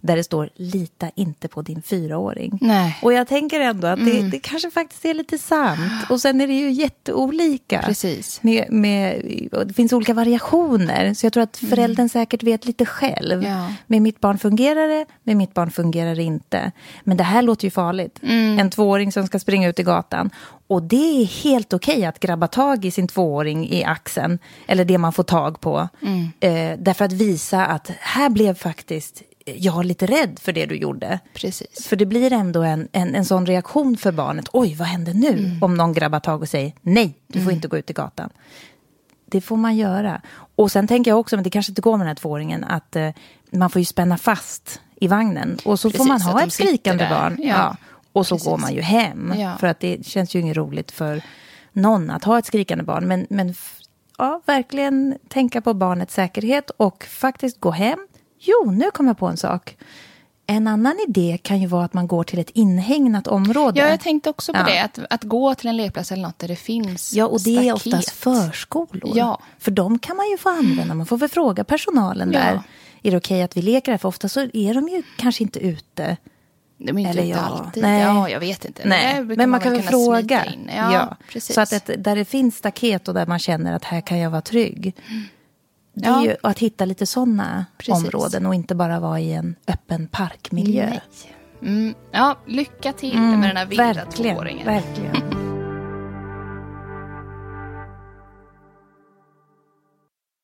Där 0.00 0.16
det 0.16 0.24
står 0.24 0.50
lita 0.54 1.10
inte 1.14 1.48
på 1.48 1.62
din 1.62 1.82
fyraåring. 1.82 2.58
Nej. 2.60 2.98
Och 3.02 3.12
jag 3.12 3.28
tänker 3.28 3.60
ändå 3.60 3.86
att 3.86 4.04
det, 4.04 4.22
det 4.22 4.38
kanske 4.38 4.70
faktiskt 4.70 5.04
är 5.04 5.14
lite 5.14 5.38
sant. 5.38 5.80
Och 6.10 6.20
sen 6.20 6.40
är 6.40 6.46
det 6.46 6.52
ju 6.54 6.70
jätteolika. 6.70 7.82
Precis. 7.84 8.42
Med, 8.42 8.72
med, 8.72 9.22
det 9.66 9.74
finns 9.74 9.92
olika 9.92 10.14
variationer. 10.14 11.14
Så 11.14 11.26
jag 11.26 11.32
tror 11.32 11.42
att 11.42 11.56
föräldern 11.56 12.08
säkert 12.08 12.42
vet 12.42 12.66
lite 12.66 12.86
själv. 12.86 13.44
Ja. 13.44 13.72
Med 13.86 14.02
mitt 14.02 14.20
barn 14.20 14.38
fungerar 14.38 14.88
det, 14.88 15.06
med 15.22 15.36
mitt 15.36 15.54
barn 15.54 15.70
fungerar 15.70 16.14
det 16.14 16.22
inte. 16.22 16.72
Men 17.04 17.16
det 17.16 17.24
här 17.24 17.42
låter 17.42 17.64
ju 17.64 17.70
farligt. 17.70 18.18
En 18.58 18.70
tvååring 18.70 19.12
som 19.12 19.26
ska 19.26 19.38
springa 19.38 19.68
ut 19.68 19.78
i 19.78 19.82
gatan. 19.82 20.30
Och 20.66 20.82
det 20.82 21.22
är 21.22 21.24
helt 21.24 21.72
okej 21.72 22.04
att 22.04 22.20
grabba 22.20 22.46
tag 22.46 22.84
i 22.84 22.90
sin 22.90 23.08
tvååring 23.08 23.68
i 23.68 23.84
axeln. 23.84 24.38
Eller 24.66 24.84
det 24.84 24.98
man 24.98 25.12
får 25.12 25.22
tag 25.22 25.60
på. 25.60 25.88
Eh, 26.40 26.78
därför 26.78 27.04
att 27.04 27.12
visa 27.12 27.66
att 27.66 27.90
här 28.00 28.28
blev 28.28 28.54
faktiskt 28.54 29.22
jag 29.46 29.84
lite 29.84 30.06
rädd 30.06 30.38
för 30.42 30.52
det 30.52 30.66
du 30.66 30.76
gjorde. 30.76 31.20
Precis. 31.34 31.86
För 31.86 31.96
det 31.96 32.06
blir 32.06 32.32
ändå 32.32 32.62
en, 32.62 32.88
en, 32.92 33.14
en 33.14 33.24
sån 33.24 33.46
reaktion 33.46 33.96
för 33.96 34.12
barnet. 34.12 34.48
Oj, 34.52 34.74
vad 34.74 34.88
händer 34.88 35.14
nu? 35.14 35.28
Mm. 35.28 35.62
Om 35.62 35.74
någon 35.74 35.92
grabbar 35.92 36.20
tag 36.20 36.40
och 36.42 36.48
säger 36.48 36.72
nej, 36.80 37.14
du 37.26 37.44
får 37.44 37.52
inte 37.52 37.68
gå 37.68 37.78
ut 37.78 37.90
i 37.90 37.92
gatan. 37.92 38.30
Det 39.26 39.40
får 39.40 39.56
man 39.56 39.76
göra. 39.76 40.20
Och 40.56 40.72
sen 40.72 40.86
tänker 40.88 41.10
jag 41.10 41.20
också, 41.20 41.36
men 41.36 41.42
det 41.42 41.50
kanske 41.50 41.70
inte 41.72 41.82
går 41.82 41.92
med 41.96 42.00
den 42.00 42.08
här 42.08 42.14
tvååringen, 42.14 42.64
att 42.64 42.96
eh, 42.96 43.10
man 43.50 43.70
får 43.70 43.78
ju 43.80 43.84
spänna 43.84 44.18
fast 44.18 44.80
i 45.00 45.06
vagnen. 45.08 45.58
Och 45.64 45.80
så 45.80 45.88
Precis, 45.90 45.98
får 45.98 46.08
man 46.08 46.20
ha 46.20 46.42
ett 46.42 46.52
skrikande 46.52 47.04
där. 47.04 47.10
barn. 47.10 47.36
Ja, 47.42 47.76
Och 48.12 48.26
så 48.26 48.34
precis. 48.34 48.48
går 48.48 48.58
man 48.58 48.74
ju 48.74 48.80
hem. 48.80 49.34
Ja. 49.38 49.56
För 49.58 49.66
att 49.66 49.80
det 49.80 50.06
känns 50.06 50.34
ju 50.34 50.40
inget 50.40 50.56
roligt 50.56 50.90
för 50.90 51.22
någon 51.72 52.10
att 52.10 52.24
ha 52.24 52.38
ett 52.38 52.46
skrikande 52.46 52.84
barn. 52.84 53.08
Men, 53.08 53.26
men 53.30 53.54
ja, 54.18 54.40
verkligen 54.46 55.18
tänka 55.28 55.60
på 55.60 55.74
barnets 55.74 56.14
säkerhet 56.14 56.70
och 56.70 57.04
faktiskt 57.04 57.60
gå 57.60 57.70
hem. 57.70 58.06
Jo, 58.40 58.70
nu 58.70 58.90
kom 58.90 59.06
jag 59.06 59.18
på 59.18 59.26
en 59.26 59.36
sak. 59.36 59.76
En 60.46 60.66
annan 60.66 60.96
idé 61.08 61.38
kan 61.42 61.60
ju 61.60 61.66
vara 61.66 61.84
att 61.84 61.94
man 61.94 62.06
går 62.06 62.24
till 62.24 62.38
ett 62.38 62.50
inhägnat 62.50 63.26
område. 63.26 63.80
Ja, 63.80 63.88
jag 63.88 64.00
tänkte 64.00 64.30
också 64.30 64.52
på 64.52 64.58
Ja. 64.58 64.64
det. 64.64 64.78
Att, 64.82 64.98
att 65.10 65.24
gå 65.24 65.54
till 65.54 65.68
en 65.68 65.76
lekplats 65.76 66.12
eller 66.12 66.22
något 66.22 66.38
där 66.38 66.48
det 66.48 66.56
finns 66.56 67.12
Ja, 67.12 67.26
och 67.26 67.40
det 67.40 67.50
är 67.50 67.54
staket. 67.62 67.74
oftast 67.86 68.10
förskolor. 68.10 69.12
Ja. 69.16 69.40
För 69.58 69.70
de 69.70 69.98
kan 69.98 70.16
man 70.16 70.30
ju 70.30 70.38
få 70.38 70.48
använda. 70.48 70.94
Man 70.94 71.06
får 71.06 71.16
väl 71.18 71.28
fråga 71.28 71.64
personalen 71.64 72.32
Ja. 72.32 72.38
där. 72.40 72.60
Är 73.02 73.10
det 73.10 73.16
okej 73.16 73.42
att 73.42 73.56
vi 73.56 73.62
leker 73.62 73.92
här? 73.92 73.98
För 73.98 74.08
ofta 74.08 74.28
så 74.28 74.40
är 74.40 74.74
de 74.74 74.88
ju 74.88 75.02
kanske 75.16 75.42
inte 75.42 75.58
ute. 75.58 76.16
De 76.78 76.98
är 76.98 77.00
inte 77.00 77.10
Eller 77.10 77.22
ute 77.22 77.30
ja. 77.30 77.38
alltid. 77.38 77.82
Nej. 77.82 78.02
Ja, 78.02 78.28
jag 78.30 78.40
vet 78.40 78.64
inte. 78.64 78.82
Nej, 78.88 79.24
men 79.24 79.50
man 79.50 79.60
kan 79.60 79.72
väl 79.72 79.82
fråga. 79.82 80.44
Ja, 80.76 81.16
precis. 81.32 81.54
Så 81.54 81.60
att 81.60 81.72
ett, 81.72 81.90
där 82.04 82.16
det 82.16 82.24
finns 82.24 82.56
staket 82.56 83.08
och 83.08 83.14
där 83.14 83.26
man 83.26 83.38
känner 83.38 83.72
att 83.76 83.84
här 83.84 84.00
kan 84.00 84.18
jag 84.18 84.30
vara 84.30 84.42
trygg. 84.42 84.94
Det 85.92 86.06
är 86.06 86.10
Ja. 86.10 86.24
ju 86.24 86.36
att 86.42 86.58
hitta 86.58 86.84
lite 86.84 87.06
sådana 87.06 87.66
områden 87.88 88.46
och 88.46 88.54
inte 88.54 88.74
bara 88.74 89.00
vara 89.00 89.20
i 89.20 89.32
en 89.32 89.54
öppen 89.66 90.06
parkmiljö. 90.08 91.00
Mm. 91.62 91.94
Ja, 92.12 92.38
lycka 92.46 92.92
till 92.92 93.18
med 93.20 93.48
den 93.48 93.56
här 93.56 93.66
vilda 93.66 93.84
Mm, 93.84 93.96
verkligen, 93.96 94.34
tvååringen. 94.36 94.66
verkligen. 94.66 95.16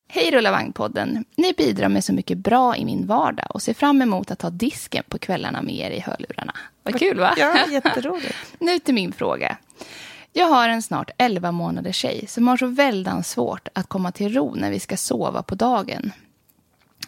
Hej 0.09 0.31
Rulla 0.31 0.50
Vagnpodden! 0.50 1.25
Ni 1.37 1.53
bidrar 1.53 1.88
med 1.88 2.05
så 2.05 2.12
mycket 2.12 2.38
bra 2.38 2.76
i 2.76 2.85
min 2.85 3.07
vardag 3.07 3.47
och 3.50 3.62
ser 3.62 3.75
fram 3.75 4.03
emot 4.03 4.31
att 4.31 4.38
ta 4.38 4.50
disken 4.50 5.05
på 5.09 5.19
kvällarna 5.19 5.62
med 5.62 5.75
er 5.75 5.91
i 5.91 6.00
hörlurarna. 6.00 6.55
Vad 6.83 6.99
kul 6.99 7.19
va? 7.21 7.35
Ja, 7.37 7.67
jätteroligt. 7.71 8.37
Nu 8.59 8.79
till 8.79 8.95
min 8.95 9.12
fråga. 9.12 9.57
Jag 10.38 10.47
har 10.47 10.69
en 10.69 10.83
snart 10.83 11.11
11 11.19 11.52
månaders 11.52 11.97
tjej 11.97 12.25
som 12.28 12.49
har 12.49 12.57
så 12.57 12.66
väldans 12.66 13.31
svårt 13.31 13.69
att 13.73 13.88
komma 13.88 14.12
till 14.12 14.35
ro 14.35 14.55
när 14.55 14.71
vi 14.71 14.81
ska 14.81 14.97
sova 14.97 15.43
på 15.43 15.55
dagen. 15.55 16.12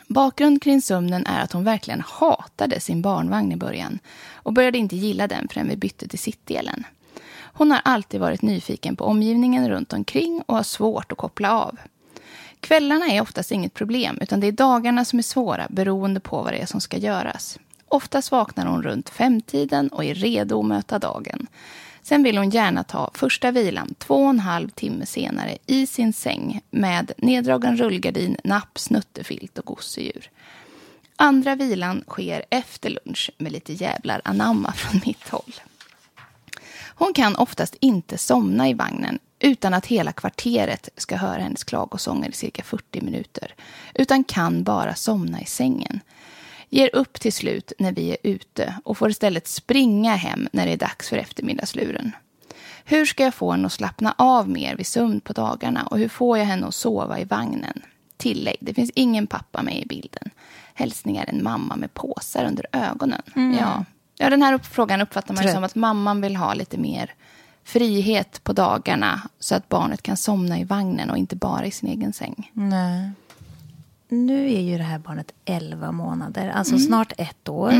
Bakgrund 0.07 0.63
kring 0.63 0.83
sömnen 0.83 1.27
är 1.27 1.41
att 1.41 1.53
hon 1.53 1.65
verkligen 1.65 2.03
hatade 2.07 2.81
sin 2.81 3.03
barnvagn 3.03 3.53
i 3.53 3.57
början 3.57 3.99
och 4.33 4.53
började 4.53 4.79
inte 4.79 4.97
gilla 4.97 5.27
den 5.27 5.49
förrän 5.49 5.69
vi 5.69 5.77
bytte 5.77 6.09
till 6.09 6.19
sittdelen. 6.19 6.87
Hon 7.31 7.71
har 7.71 7.81
alltid 7.85 8.21
varit 8.21 8.43
nyfiken 8.43 8.97
på 8.97 9.05
omgivningen 9.05 9.69
runt 9.69 9.93
omkring 9.93 10.43
och 10.47 10.57
har 10.57 10.63
svårt 10.63 11.13
att 11.13 11.19
koppla 11.19 11.53
av. 11.53 11.77
Kvällarna 12.61 13.07
är 13.07 13.21
oftast 13.21 13.53
inget 13.53 13.75
problem 13.75 14.19
utan 14.21 14.41
det 14.41 14.47
är 14.47 14.53
dagarna 14.53 15.05
som 15.05 15.19
är 15.19 15.23
svåra 15.23 15.67
beroende 15.71 16.21
på 16.21 16.43
vad 16.43 16.53
det 16.53 16.59
är 16.59 16.67
som 16.67 16.81
ska 16.81 16.97
göras. 16.97 17.59
Oftast 17.89 18.31
vaknar 18.31 18.67
hon 18.67 18.83
runt 18.83 19.09
femtiden 19.11 19.89
och 19.89 20.05
är 20.05 20.15
redo 20.15 20.61
att 20.61 20.67
möta 20.67 20.99
dagen. 20.99 21.47
Sen 22.09 22.23
vill 22.23 22.39
hon 22.39 22.51
gärna 22.51 22.85
ta 22.85 23.11
första 23.15 23.51
vilan 23.51 23.95
två 23.99 24.15
och 24.15 24.31
en 24.31 24.39
halv 24.39 24.69
timme 24.69 25.07
senare 25.07 25.59
i 25.67 25.87
sin 25.87 26.13
säng 26.13 26.61
med 26.71 27.13
neddragen 27.17 27.77
rullgardin, 27.77 28.37
napp, 28.45 28.79
snuttefilt 28.79 29.59
och 29.59 29.65
gosedjur. 29.65 30.31
Andra 31.17 31.55
vilan 31.55 32.05
sker 32.07 32.45
efter 32.51 32.91
lunch 32.91 33.31
med 33.39 33.53
lite 33.53 33.73
jävlar 33.73 34.21
anamma 34.25 34.73
från 34.73 35.01
mitt 35.07 35.29
håll. 35.29 35.55
Hon 36.95 37.13
kan 37.13 37.37
oftast 37.37 37.77
inte 37.81 38.19
somna 38.19 38.69
i 38.69 38.75
vagnen 38.75 39.19
utan 39.39 39.75
att 39.75 39.87
hela 39.87 40.13
kvarteret 40.13 40.89
ska 40.97 41.17
höra 41.17 41.43
hennes 41.43 41.65
klagosånger 41.65 42.29
i 42.29 42.33
cirka 42.33 42.63
40 42.63 43.01
minuter. 43.01 43.55
Utan 43.95 44.25
kan 44.25 44.63
bara 44.63 44.95
somna 44.95 45.41
i 45.41 45.47
sängen. 45.47 46.01
Ger 46.71 46.91
upp 46.97 47.21
till 47.21 47.33
slut 47.33 47.73
när 47.79 47.93
vi 47.93 48.11
är 48.11 48.17
ute 48.23 48.75
och 48.85 48.99
får 48.99 49.11
istället 49.11 49.49
springa 49.49 50.15
hem 50.17 50.49
när 50.53 50.67
det 50.67 50.73
är 50.73 50.77
dags 50.77 51.09
för 51.09 51.17
eftermiddagsluren. 51.17 52.13
Hur 52.85 53.07
ska 53.07 53.25
jag 53.25 53.35
få 53.35 53.51
henne 53.53 53.67
att 53.67 53.73
slappna 53.73 54.15
av 54.19 54.49
mer 54.49 54.77
vid 54.77 54.87
sömn 54.87 55.21
på 55.21 55.33
dagarna 55.33 55.83
och 55.87 55.99
hur 55.99 56.09
får 56.09 56.39
jag 56.39 56.45
henne 56.45 56.67
att 56.67 56.75
sova 56.75 57.19
i 57.19 57.25
vagnen? 57.25 57.83
Tillägg, 58.17 58.57
det 58.61 58.75
finns 58.75 58.91
ingen 58.95 59.27
pappa 59.27 59.63
med 59.63 59.79
i 59.83 59.87
bilden. 59.87 60.31
Hälsningar 60.75 61.25
en 61.29 61.43
mamma 61.43 61.77
med 61.77 61.95
påsar 61.95 62.45
under 62.45 62.67
ögonen. 62.73 63.23
Ja. 63.61 63.85
ja, 64.19 64.31
den 64.31 64.43
här 64.43 64.53
upp- 64.55 64.67
frågan 64.67 65.01
uppfattar 65.01 65.35
man 65.35 65.53
som 65.53 65.65
att 65.65 65.75
mamman 65.75 66.21
vill 66.21 66.37
ha 66.37 66.55
lite 66.55 66.79
mer 66.79 67.15
frihet 67.65 68.45
på 68.45 68.53
dagarna 68.53 69.23
så 69.39 69.55
att 69.55 69.69
barnet 69.69 70.03
kan 70.03 70.17
somna 70.17 70.59
i 70.59 70.65
vagnen 70.65 71.11
och 71.11 71.19
inte 71.19 71.37
bara 71.37 71.67
i 71.67 71.71
sin 71.71 71.89
egen 71.89 72.13
säng. 72.13 72.51
Nej. 72.53 73.11
Nu 74.09 74.53
är 74.55 74.61
ju 74.61 74.79
det 74.79 74.85
här 74.85 74.99
barnet 74.99 75.33
11 75.45 75.93
månader, 75.93 76.49
alltså 76.49 76.75
Mm. 76.75 76.87
snart 76.87 77.13
ett 77.19 77.49
år. 77.49 77.75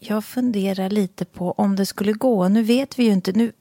Jag 0.00 0.24
funderar 0.24 0.90
lite 0.90 1.24
på 1.24 1.52
om 1.52 1.76
det 1.76 1.86
skulle 1.86 2.12
gå. 2.12 2.48
Nu 2.48 2.62
vet 2.62 2.98
vi 2.98 3.04
ju 3.04 3.10
inte. 3.12 3.32
Nu, 3.32 3.52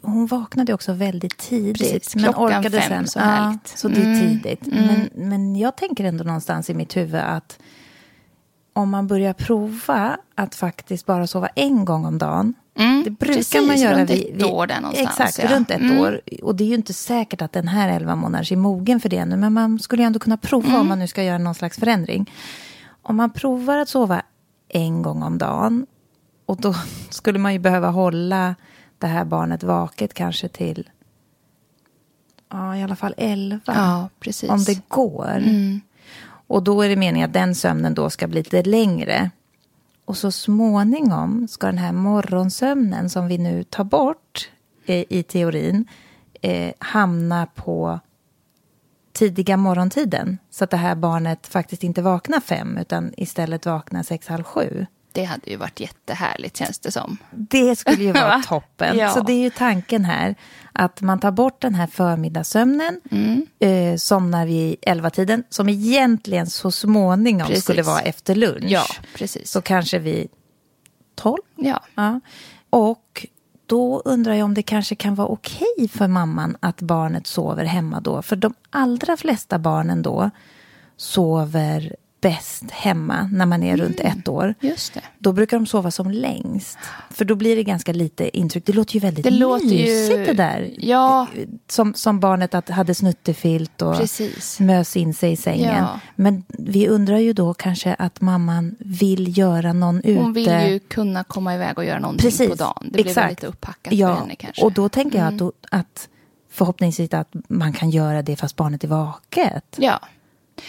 hon 0.00 0.26
vaknade 0.26 0.74
också 0.74 0.92
väldigt 0.92 1.38
tidigt. 1.38 1.78
Precis, 1.78 2.16
men 2.16 2.30
orkade 2.34 2.80
fem, 2.80 2.88
sen. 2.90 3.06
så 3.08 3.18
ja, 3.18 3.22
härligt. 3.24 3.68
så 3.68 3.88
det 3.88 4.00
är 4.00 4.04
Mm, 4.04 4.28
tidigt. 4.28 4.66
Men, 4.66 5.08
men 5.14 5.56
jag 5.56 5.76
tänker 5.76 6.04
ändå 6.04 6.24
någonstans 6.24 6.70
i 6.70 6.74
mitt 6.74 6.96
huvud 6.96 7.20
att 7.20 7.58
om 8.72 8.90
man 8.90 9.06
börjar 9.06 9.32
prova 9.32 10.16
att 10.34 10.54
faktiskt 10.54 11.06
bara 11.06 11.26
sova 11.26 11.48
en 11.54 11.84
gång 11.84 12.06
om 12.06 12.18
dagen. 12.18 12.54
Mm, 12.78 13.02
det 13.04 13.10
brukar 13.10 13.34
precis, 13.34 13.66
man 13.66 13.76
göra 13.80 13.98
runt 13.98 14.10
vid, 14.10 14.36
ett 14.36 14.42
år 14.44 14.66
där 14.66 14.80
någonstans, 14.80 15.20
Exakt, 15.20 15.38
ja. 15.50 15.56
runt 15.56 15.70
ett 15.70 15.80
Mm. 15.80 16.00
år. 16.00 16.20
Och 16.42 16.54
det 16.56 16.64
är 16.64 16.68
ju 16.68 16.74
inte 16.74 16.92
säkert 16.92 17.42
att 17.42 17.52
den 17.52 17.68
här 17.68 17.88
11 17.88 18.14
månaders 18.16 18.52
är 18.52 18.56
mogen 18.56 19.00
för 19.00 19.08
det 19.08 19.16
ännu. 19.16 19.36
Men 19.36 19.52
man 19.52 19.78
skulle 19.78 20.02
ju 20.02 20.06
ändå 20.06 20.18
kunna 20.18 20.36
prova 20.36 20.68
Mm. 20.68 20.80
om 20.80 20.88
man 20.88 20.98
nu 20.98 21.06
ska 21.08 21.22
göra 21.22 21.38
någon 21.38 21.54
slags 21.54 21.78
förändring. 21.78 22.30
Om 23.02 23.16
man 23.16 23.30
provar 23.30 23.76
att 23.78 23.88
sova 23.88 24.22
en 24.68 25.02
gång 25.02 25.22
om 25.22 25.38
dagen. 25.38 25.86
Och 26.46 26.60
då 26.60 26.74
skulle 27.10 27.38
man 27.38 27.52
ju 27.52 27.58
behöva 27.58 27.88
hålla 27.90 28.54
det 28.98 29.06
här 29.06 29.24
barnet 29.24 29.62
vaket 29.62 30.14
kanske 30.14 30.48
till 30.48 30.90
ja, 32.52 32.76
i 32.76 32.82
alla 32.82 32.96
fall 32.96 33.14
11. 33.16 33.60
Ja, 33.66 34.08
precis. 34.20 34.50
Om 34.50 34.64
det 34.64 34.88
går. 34.88 35.42
Och 36.48 36.62
då 36.62 36.82
är 36.82 36.88
det 36.88 36.96
meningen 36.96 37.28
att 37.28 37.32
den 37.34 37.54
sömnen 37.54 37.94
då 37.94 38.10
ska 38.10 38.26
bli 38.26 38.38
lite 38.38 38.62
längre. 38.62 39.30
Och 40.06 40.16
så 40.16 40.30
småningom 40.30 41.48
ska 41.48 41.66
den 41.66 41.78
här 41.78 41.92
morgonsömnen 41.92 43.10
som 43.10 43.28
vi 43.28 43.38
nu 43.38 43.64
tar 43.64 43.84
bort 43.84 44.50
eh, 44.86 45.04
i 45.08 45.22
teorin 45.22 45.88
eh, 46.42 46.72
hamna 46.78 47.46
på 47.46 48.00
tidiga 49.12 49.56
morgontiden. 49.56 50.38
Så 50.50 50.64
att 50.64 50.70
det 50.70 50.76
här 50.76 50.94
barnet 50.94 51.46
faktiskt 51.46 51.84
inte 51.84 52.02
vaknar 52.02 52.40
fem 52.40 52.78
utan 52.78 53.12
istället 53.16 53.66
vaknar 53.66 54.02
sex, 54.02 54.28
halv 54.28 54.42
sju. 54.42 54.86
Det 55.16 55.24
hade 55.24 55.50
ju 55.50 55.56
varit 55.56 55.80
jättehärligt 55.80 56.56
känns 56.56 56.78
det 56.78 56.90
som. 56.90 57.16
Det 57.30 57.76
skulle 57.76 58.04
ju 58.04 58.12
vara 58.12 58.28
Va? 58.28 58.42
toppen. 58.46 58.98
Ja. 58.98 59.10
Så 59.10 59.20
det 59.20 59.32
är 59.32 59.42
ju 59.42 59.50
tanken 59.50 60.04
här. 60.04 60.34
Att 60.72 61.00
man 61.00 61.20
tar 61.20 61.30
bort 61.30 61.60
den 61.60 61.74
här 61.74 61.86
förmiddagssömnen, 61.86 63.00
mm. 63.10 63.46
eh, 63.58 63.96
somnar 63.96 64.46
vid 64.46 64.76
elva 64.82 65.10
tiden 65.10 65.44
som 65.48 65.68
egentligen 65.68 66.46
så 66.46 66.70
småningom 66.70 67.46
precis. 67.46 67.64
skulle 67.64 67.82
vara 67.82 68.00
efter 68.00 68.34
lunch. 68.34 68.64
Ja, 68.68 68.84
precis. 69.14 69.50
Så 69.50 69.62
kanske 69.62 69.98
vid 69.98 70.28
tolv. 71.14 71.42
Ja. 71.54 71.80
ja. 71.94 72.20
Och 72.70 73.26
då 73.66 74.02
undrar 74.04 74.34
jag 74.34 74.44
om 74.44 74.54
det 74.54 74.62
kanske 74.62 74.94
kan 74.94 75.14
vara 75.14 75.28
okej 75.28 75.88
för 75.92 76.08
mamman 76.08 76.56
att 76.60 76.80
barnet 76.80 77.26
sover 77.26 77.64
hemma 77.64 78.00
då. 78.00 78.22
För 78.22 78.36
de 78.36 78.54
allra 78.70 79.16
flesta 79.16 79.58
barnen 79.58 80.02
då 80.02 80.30
sover 80.96 81.96
bäst 82.20 82.70
hemma 82.70 83.30
när 83.32 83.46
man 83.46 83.62
är 83.62 83.74
mm. 83.74 83.86
runt 83.86 84.00
ett 84.00 84.28
år. 84.28 84.54
Just 84.60 84.94
det. 84.94 85.00
Då 85.18 85.32
brukar 85.32 85.56
de 85.56 85.66
sova 85.66 85.90
som 85.90 86.10
längst. 86.10 86.78
För 87.10 87.24
då 87.24 87.34
blir 87.34 87.56
det 87.56 87.64
ganska 87.64 87.92
lite 87.92 88.38
intryck. 88.38 88.66
Det 88.66 88.72
låter 88.72 88.94
ju 88.94 89.00
väldigt 89.00 89.24
det 89.24 89.30
låter 89.30 89.66
mysigt 89.66 90.18
ju... 90.18 90.24
det 90.24 90.32
där. 90.32 90.74
Ja. 90.78 91.26
Som, 91.68 91.94
som 91.94 92.20
barnet 92.20 92.54
att 92.54 92.68
hade 92.68 92.94
snuttefilt 92.94 93.82
och 93.82 93.96
Precis. 93.96 94.60
mös 94.60 94.96
in 94.96 95.14
sig 95.14 95.32
i 95.32 95.36
sängen. 95.36 95.76
Ja. 95.76 96.00
Men 96.14 96.44
vi 96.48 96.88
undrar 96.88 97.18
ju 97.18 97.32
då 97.32 97.54
kanske 97.54 97.94
att 97.94 98.20
mamman 98.20 98.76
vill 98.78 99.38
göra 99.38 99.72
någon 99.72 99.98
ute. 99.98 100.20
Hon 100.20 100.32
vill 100.32 100.48
ju 100.48 100.78
kunna 100.78 101.24
komma 101.24 101.54
iväg 101.54 101.78
och 101.78 101.84
göra 101.84 101.98
någonting 101.98 102.30
Precis. 102.30 102.50
på 102.50 102.54
dagen. 102.54 102.82
Det 102.84 102.90
blir 102.90 103.06
Exakt. 103.06 103.30
lite 103.30 103.46
upppackat 103.46 103.92
ja. 103.92 104.14
för 104.14 104.20
henne 104.20 104.36
kanske. 104.36 104.62
Och 104.62 104.72
då 104.72 104.88
tänker 104.88 105.18
jag 105.18 105.28
mm. 105.28 105.46
att, 105.46 105.54
att 105.70 106.08
förhoppningsvis 106.50 107.14
att 107.14 107.28
man 107.48 107.72
kan 107.72 107.90
göra 107.90 108.22
det 108.22 108.36
fast 108.36 108.56
barnet 108.56 108.84
är 108.84 108.88
vaket. 108.88 109.76
Ja. 109.76 110.00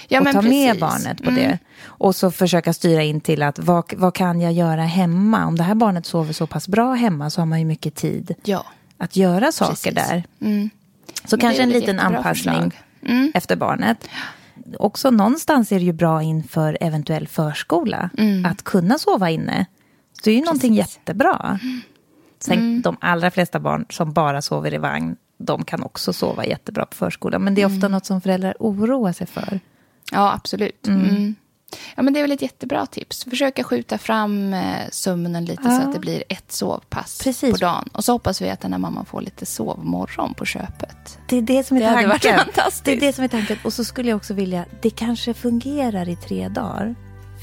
Ja, 0.08 0.20
och 0.20 0.25
ta 0.25 0.32
precis. 0.32 0.50
med 0.50 0.79
barnet 0.79 1.24
på 1.24 1.29
mm. 1.29 1.36
det. 1.36 1.60
Och 1.86 2.15
så 2.15 2.32
försöka 2.32 2.74
styra 2.74 3.03
in 3.03 3.22
till 3.22 3.44
att 3.44 3.60
vad, 3.60 3.94
vad 3.98 4.13
kan 4.13 4.41
jag 4.41 4.53
göra 4.53 4.84
hemma? 4.84 5.46
Om 5.46 5.56
det 5.56 5.63
här 5.63 5.75
barnet 5.75 6.06
sover 6.06 6.34
så 6.34 6.48
pass 6.48 6.67
bra 6.67 6.94
hemma 6.94 7.29
så 7.29 7.41
har 7.41 7.46
man 7.46 7.60
ju 7.60 7.65
mycket 7.65 7.96
tid 7.96 8.36
ja. 8.44 8.65
att 8.98 9.15
göra 9.15 9.51
saker 9.51 9.74
precis. 9.74 9.94
där. 9.94 10.24
Mm. 10.41 10.70
Så 11.25 11.36
Men 11.36 11.39
kanske 11.39 11.63
en 11.63 11.70
liten 11.70 12.00
anpassning 12.00 12.72
mm. 13.01 13.32
efter 13.36 13.56
barnet. 13.56 14.08
Också 14.79 15.12
någonstans 15.12 15.72
är 15.72 15.79
det 15.79 15.86
ju 15.86 15.94
bra 15.94 16.24
inför 16.24 16.77
eventuell 16.82 17.27
förskola 17.27 18.10
mm. 18.17 18.46
att 18.46 18.63
kunna 18.63 18.98
sova 18.98 19.29
inne. 19.29 19.65
Det 20.24 20.32
är 20.32 20.34
ju 20.34 20.39
precis. 20.39 20.46
någonting 20.46 20.74
jättebra. 20.74 21.60
Sen 22.39 22.58
mm. 22.58 22.82
de 22.82 22.98
allra 23.01 23.32
flesta 23.32 23.60
barn 23.60 23.86
som 23.89 24.13
bara 24.13 24.41
sover 24.41 24.74
i 24.74 24.77
vagn 24.77 25.15
de 25.38 25.63
kan 25.63 25.84
också 25.84 26.13
sova 26.13 26.46
jättebra 26.46 26.86
på 26.86 26.96
förskolan. 26.96 27.44
Men 27.44 27.56
det 27.56 27.62
är 27.62 27.65
ofta 27.65 27.86
mm. 27.86 27.91
något 27.91 28.06
som 28.06 28.22
föräldrar 28.22 28.56
oroar 28.60 29.13
sig 29.13 29.27
för. 29.27 29.60
Ja, 30.12 30.34
absolut. 30.34 30.88
Mm. 30.88 31.10
Mm. 31.10 31.36
Ja, 31.96 32.04
men 32.04 32.14
det 32.14 32.20
är 32.20 32.22
väl 32.22 32.32
ett 32.32 32.42
jättebra 32.42 32.86
tips. 32.86 33.24
Försöka 33.24 33.64
skjuta 33.64 33.98
fram 33.98 34.54
eh, 34.54 34.90
sömnen 34.92 35.46
lite 35.46 35.62
ja. 35.66 35.70
så 35.70 35.88
att 35.88 35.94
det 35.94 36.00
blir 36.00 36.24
ett 36.30 36.52
sovpass 36.52 37.22
Precis. 37.24 37.52
på 37.52 37.58
dagen. 37.58 37.90
Och 37.92 38.04
så 38.04 38.12
hoppas 38.12 38.42
vi 38.42 38.50
att 38.50 38.62
den 38.62 38.72
här 38.72 38.80
mamman 38.80 39.06
får 39.06 39.22
lite 39.22 39.46
sovmorgon 39.46 40.34
på 40.34 40.46
köpet. 40.46 41.20
Det 41.30 41.38
är 41.38 41.42
det 41.42 41.64
som 41.64 41.78
är 41.78 41.82
det 41.82 41.88
tanken. 41.88 42.12
Hade 42.12 42.38
varit 42.38 42.46
fantastiskt. 42.46 42.86
Det 42.86 42.94
är 42.94 43.00
det 43.00 43.14
som 43.14 43.24
är 43.24 43.28
tanken. 43.28 43.58
Och 43.64 43.74
så 43.74 43.84
skulle 43.84 44.10
jag 44.10 44.18
också 44.18 44.34
vilja, 44.34 44.66
det 44.82 44.90
kanske 44.90 45.34
fungerar 45.34 46.10
i 46.10 46.16
tre 46.16 46.50
dagar. 46.50 46.96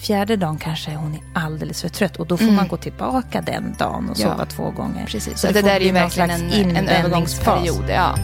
Fjärde 0.06 0.37
dagen 0.37 0.59
kanske 0.59 0.94
hon 0.94 1.14
är 1.14 1.21
alldeles 1.35 1.83
för 1.83 1.88
trött 1.88 2.16
och 2.16 2.26
då 2.26 2.37
får 2.37 2.44
mm. 2.44 2.56
man 2.56 2.68
gå 2.68 2.76
tillbaka 2.76 3.40
den 3.40 3.75
dagen 3.78 4.11
och 4.11 4.16
sova 4.16 4.37
ja. 4.38 4.47
två 4.47 4.71
gånger. 4.71 5.06
Precis, 5.06 5.40
så 5.40 5.47
det, 5.47 5.52
det 5.52 5.62
där 5.62 5.76
är 5.76 5.85
ju 5.85 5.92
verkligen 5.92 6.30
en, 6.30 6.76
en 6.76 6.88
övergångsperiod. 6.88 7.85
Ja. 7.88 8.14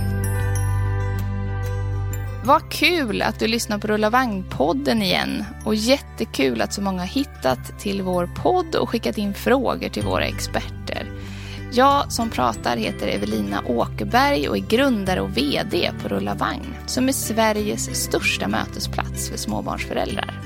Vad 2.45 2.71
kul 2.71 3.23
att 3.23 3.39
du 3.39 3.47
lyssnar 3.47 3.79
på 3.79 3.87
Rulla 3.87 4.11
Vagn-podden 4.11 5.03
igen. 5.03 5.45
Och 5.65 5.75
jättekul 5.75 6.61
att 6.61 6.73
så 6.73 6.83
många 6.83 6.99
har 7.01 7.07
hittat 7.07 7.79
till 7.79 8.03
vår 8.03 8.27
podd 8.27 8.75
och 8.75 8.89
skickat 8.89 9.19
in 9.19 9.35
frågor 9.35 9.89
till 9.89 10.03
våra 10.03 10.25
experter. 10.25 11.07
Jag 11.73 12.13
som 12.13 12.31
pratar 12.31 12.77
heter 12.77 13.09
Evelina 13.09 13.63
Åkerberg 13.67 14.49
och 14.49 14.57
är 14.57 14.61
grundare 14.61 15.21
och 15.21 15.37
VD 15.37 15.91
på 16.03 16.09
Rulla 16.09 16.35
Vagn, 16.35 16.75
som 16.87 17.09
är 17.09 17.13
Sveriges 17.13 18.05
största 18.05 18.49
mötesplats 18.49 19.31
för 19.31 19.39
småbarnsföräldrar. 19.39 20.41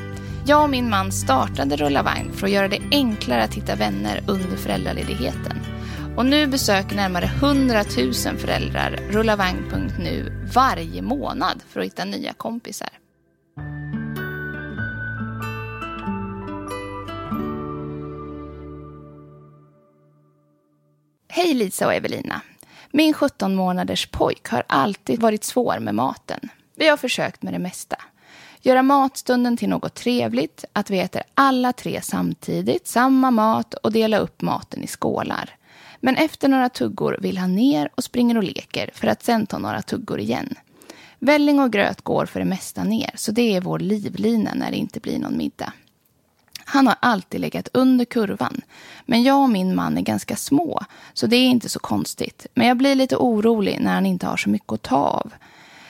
Jag 0.47 0.63
och 0.63 0.71
min 0.71 0.91
man 0.91 1.13
startade 1.13 1.77
Rulla 1.77 2.03
Vagn 2.03 2.33
för 2.33 2.47
att 2.47 2.53
göra 2.53 2.69
det 2.69 2.83
enklare 2.91 3.43
att 3.43 3.55
hitta 3.55 3.75
vänner 3.75 4.21
under 4.27 4.57
föräldraledigheten. 4.57 5.74
Och 6.17 6.27
nu 6.27 6.47
besöker 6.47 6.97
närmare 6.97 7.25
100 7.25 7.85
000 7.97 8.13
föräldrar 8.15 8.91
rullavagn.nu 9.11 10.33
varje 10.55 11.03
månad 11.03 11.63
för 11.69 11.81
att 11.81 11.87
hitta 11.87 12.05
nya 12.05 12.33
kompisar. 12.33 12.89
Hej 21.29 21.55
Lisa 21.55 21.87
och 21.87 21.95
Evelina. 21.95 22.41
Min 22.91 23.13
17 23.13 23.55
månaders 23.55 24.07
pojk 24.07 24.49
har 24.49 24.65
alltid 24.67 25.21
varit 25.21 25.45
svår 25.45 25.79
med 25.79 25.95
maten. 25.95 26.49
Vi 26.77 26.89
har 26.89 26.97
försökt 26.97 27.43
med 27.43 27.53
det 27.55 27.59
mesta. 27.59 27.97
Göra 28.61 28.83
matstunden 28.83 29.57
till 29.57 29.69
något 29.69 29.95
trevligt, 29.95 30.65
att 30.73 30.91
vi 30.91 31.01
äter 31.01 31.23
alla 31.35 31.73
tre 31.73 32.01
samtidigt, 32.03 32.87
samma 32.87 33.31
mat 33.31 33.75
och 33.75 33.93
dela 33.93 34.19
upp 34.19 34.43
maten 34.43 34.83
i 34.83 34.87
skålar. 34.87 35.57
Men 36.05 36.17
efter 36.17 36.49
några 36.49 36.69
tuggor 36.69 37.19
vill 37.21 37.39
han 37.39 37.55
ner 37.55 37.89
och 37.95 38.05
springer 38.05 38.37
och 38.37 38.43
leker 38.43 38.91
för 38.95 39.07
att 39.07 39.23
sen 39.23 39.47
ta 39.47 39.59
några 39.59 39.83
tuggor 39.83 40.21
igen. 40.21 40.55
Välling 41.19 41.61
och 41.61 41.73
gröt 41.73 42.03
går 42.03 42.27
för 42.27 42.41
det 42.41 42.47
mesta 42.47 42.85
ner, 42.85 43.11
så 43.15 43.33
det 43.33 43.57
är 43.57 43.61
vår 43.61 43.79
livlina 43.79 44.51
när 44.55 44.71
det 44.71 44.77
inte 44.77 45.01
blir 45.01 45.19
någon 45.19 45.37
middag. 45.37 45.73
Han 46.65 46.87
har 46.87 46.97
alltid 47.01 47.41
legat 47.41 47.69
under 47.73 48.05
kurvan. 48.05 48.61
Men 49.07 49.23
jag 49.23 49.43
och 49.43 49.51
min 49.51 49.75
man 49.75 49.99
är 49.99 50.03
ganska 50.03 50.37
små, 50.37 50.81
så 51.15 51.27
det 51.27 51.37
är 51.37 51.49
inte 51.49 51.69
så 51.69 51.79
konstigt. 51.79 52.47
Men 52.55 52.67
jag 52.67 52.77
blir 52.77 52.95
lite 52.95 53.17
orolig 53.17 53.79
när 53.81 53.95
han 53.95 54.07
inte 54.07 54.27
har 54.27 54.37
så 54.37 54.49
mycket 54.49 54.73
att 54.73 54.83
ta 54.83 54.97
av. 54.97 55.33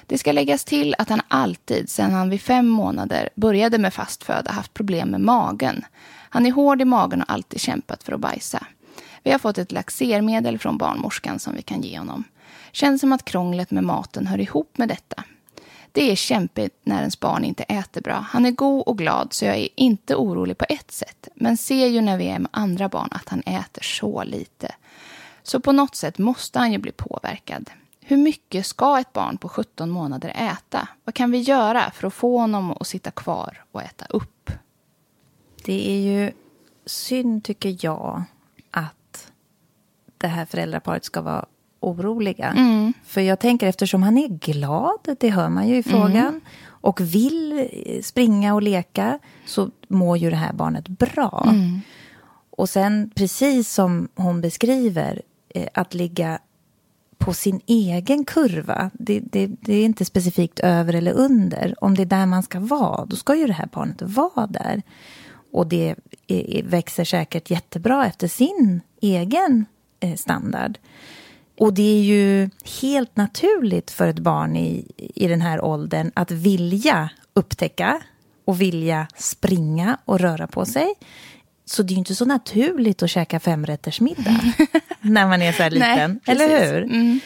Det 0.06 0.18
ska 0.18 0.32
läggas 0.32 0.64
till 0.64 0.94
att 0.98 1.08
han 1.08 1.20
alltid, 1.28 1.90
sedan 1.90 2.12
han 2.12 2.30
vid 2.30 2.40
fem 2.40 2.68
månader 2.68 3.28
började 3.34 3.78
med 3.78 3.94
fast 3.94 4.24
föda, 4.24 4.52
haft 4.52 4.74
problem 4.74 5.08
med 5.08 5.20
magen. 5.20 5.84
Han 6.30 6.46
är 6.46 6.52
hård 6.52 6.82
i 6.82 6.84
magen 6.84 7.22
och 7.22 7.32
alltid 7.32 7.60
kämpat 7.60 8.02
för 8.02 8.12
att 8.12 8.20
bajsa. 8.20 8.66
Vi 9.24 9.30
har 9.30 9.38
fått 9.38 9.58
ett 9.58 9.72
laxermedel 9.72 10.58
från 10.58 10.78
barnmorskan 10.78 11.38
som 11.38 11.54
vi 11.54 11.62
kan 11.62 11.82
ge 11.82 11.98
honom. 11.98 12.24
Känns 12.72 13.00
som 13.00 13.12
att 13.12 13.24
krånglet 13.24 13.70
med 13.70 13.84
maten 13.84 14.26
hör 14.26 14.40
ihop 14.40 14.78
med 14.78 14.88
detta. 14.88 15.24
Det 15.92 16.10
är 16.10 16.16
kämpigt 16.16 16.80
när 16.82 16.98
ens 16.98 17.20
barn 17.20 17.44
inte 17.44 17.62
äter 17.62 18.00
bra. 18.00 18.26
Han 18.30 18.46
är 18.46 18.50
god 18.50 18.82
och 18.82 18.98
glad 18.98 19.32
så 19.32 19.44
jag 19.44 19.56
är 19.56 19.68
inte 19.76 20.16
orolig 20.16 20.58
på 20.58 20.64
ett 20.68 20.90
sätt. 20.90 21.28
Men 21.34 21.56
ser 21.56 21.86
ju 21.86 22.00
när 22.00 22.18
vi 22.18 22.26
är 22.26 22.38
med 22.38 22.50
andra 22.52 22.88
barn 22.88 23.08
att 23.10 23.28
han 23.28 23.40
äter 23.40 23.82
så 23.82 24.24
lite. 24.24 24.74
Så 25.42 25.60
på 25.60 25.72
något 25.72 25.94
sätt 25.94 26.18
måste 26.18 26.58
han 26.58 26.72
ju 26.72 26.78
bli 26.78 26.92
påverkad. 26.92 27.70
Hur 28.00 28.16
mycket 28.16 28.66
ska 28.66 28.98
ett 28.98 29.12
barn 29.12 29.38
på 29.38 29.48
17 29.48 29.90
månader 29.90 30.32
äta? 30.36 30.88
Vad 31.04 31.14
kan 31.14 31.30
vi 31.30 31.38
göra 31.38 31.90
för 31.90 32.06
att 32.06 32.14
få 32.14 32.38
honom 32.38 32.70
att 32.70 32.86
sitta 32.86 33.10
kvar 33.10 33.64
och 33.72 33.82
äta 33.82 34.06
upp? 34.08 34.50
Det 35.64 35.90
är 35.90 35.98
ju 35.98 36.32
synd, 36.86 37.44
tycker 37.44 37.76
jag, 37.80 38.22
det 40.18 40.26
här 40.26 40.44
föräldraparet 40.44 41.04
ska 41.04 41.22
vara 41.22 41.44
oroliga. 41.80 42.46
Mm. 42.56 42.92
För 43.04 43.20
jag 43.20 43.38
tänker 43.38 43.66
eftersom 43.66 44.02
han 44.02 44.18
är 44.18 44.28
glad, 44.28 45.16
det 45.20 45.30
hör 45.30 45.48
man 45.48 45.68
ju 45.68 45.76
i 45.76 45.82
frågan, 45.82 46.16
mm. 46.16 46.40
och 46.66 47.00
vill 47.00 47.68
springa 48.02 48.54
och 48.54 48.62
leka, 48.62 49.18
så 49.46 49.70
mår 49.88 50.16
ju 50.16 50.30
det 50.30 50.36
här 50.36 50.52
barnet 50.52 50.88
bra. 50.88 51.46
Mm. 51.48 51.80
Och 52.50 52.68
sen, 52.68 53.10
precis 53.14 53.72
som 53.72 54.08
hon 54.14 54.40
beskriver, 54.40 55.22
eh, 55.48 55.68
att 55.74 55.94
ligga 55.94 56.38
på 57.18 57.34
sin 57.34 57.60
egen 57.66 58.24
kurva. 58.24 58.90
Det, 58.92 59.20
det, 59.20 59.46
det, 59.46 59.74
är 59.74 59.84
inte 59.84 60.04
specifikt 60.04 60.60
över 60.60 60.94
eller 60.94 61.12
under. 61.12 61.74
Om 61.80 61.94
det 61.94 62.02
är 62.02 62.06
där 62.06 62.26
man 62.26 62.42
ska 62.42 62.60
vara, 62.60 63.04
då 63.04 63.16
ska 63.16 63.34
ju 63.34 63.46
det 63.46 63.52
här 63.52 63.68
barnet 63.72 64.02
vara 64.02 64.46
där. 64.46 64.82
Och 65.52 65.66
det 65.66 65.94
växer 66.64 67.04
säkert 67.04 67.50
jättebra 67.50 68.06
efter 68.06 68.28
sin 68.28 68.80
egen 69.00 69.66
standard. 70.16 70.78
Och 71.58 71.74
det 71.74 71.98
är 71.98 72.02
ju 72.02 72.50
helt 72.80 73.16
naturligt 73.16 73.90
för 73.90 74.08
ett 74.08 74.18
barn 74.18 74.56
i, 74.56 74.86
i 74.96 75.28
den 75.28 75.40
här 75.40 75.64
åldern 75.64 76.10
att 76.14 76.30
vilja 76.30 77.08
upptäcka 77.34 78.00
och 78.44 78.60
vilja 78.60 79.06
springa 79.16 79.98
och 80.04 80.20
röra 80.20 80.46
på 80.46 80.64
sig. 80.64 80.94
Så 81.64 81.82
det 81.82 81.92
är 81.92 81.94
ju 81.94 81.98
inte 81.98 82.14
så 82.14 82.24
naturligt 82.24 83.02
att 83.02 83.10
käka 83.10 83.40
femrättersmiddag 83.40 84.40
när 85.00 85.26
man 85.26 85.42
är 85.42 85.52
så 85.52 85.62
här 85.62 85.70
liten, 85.70 86.20
Nej, 86.26 86.36
eller 86.36 86.72
hur? 86.72 86.82
Mm. 86.82 87.20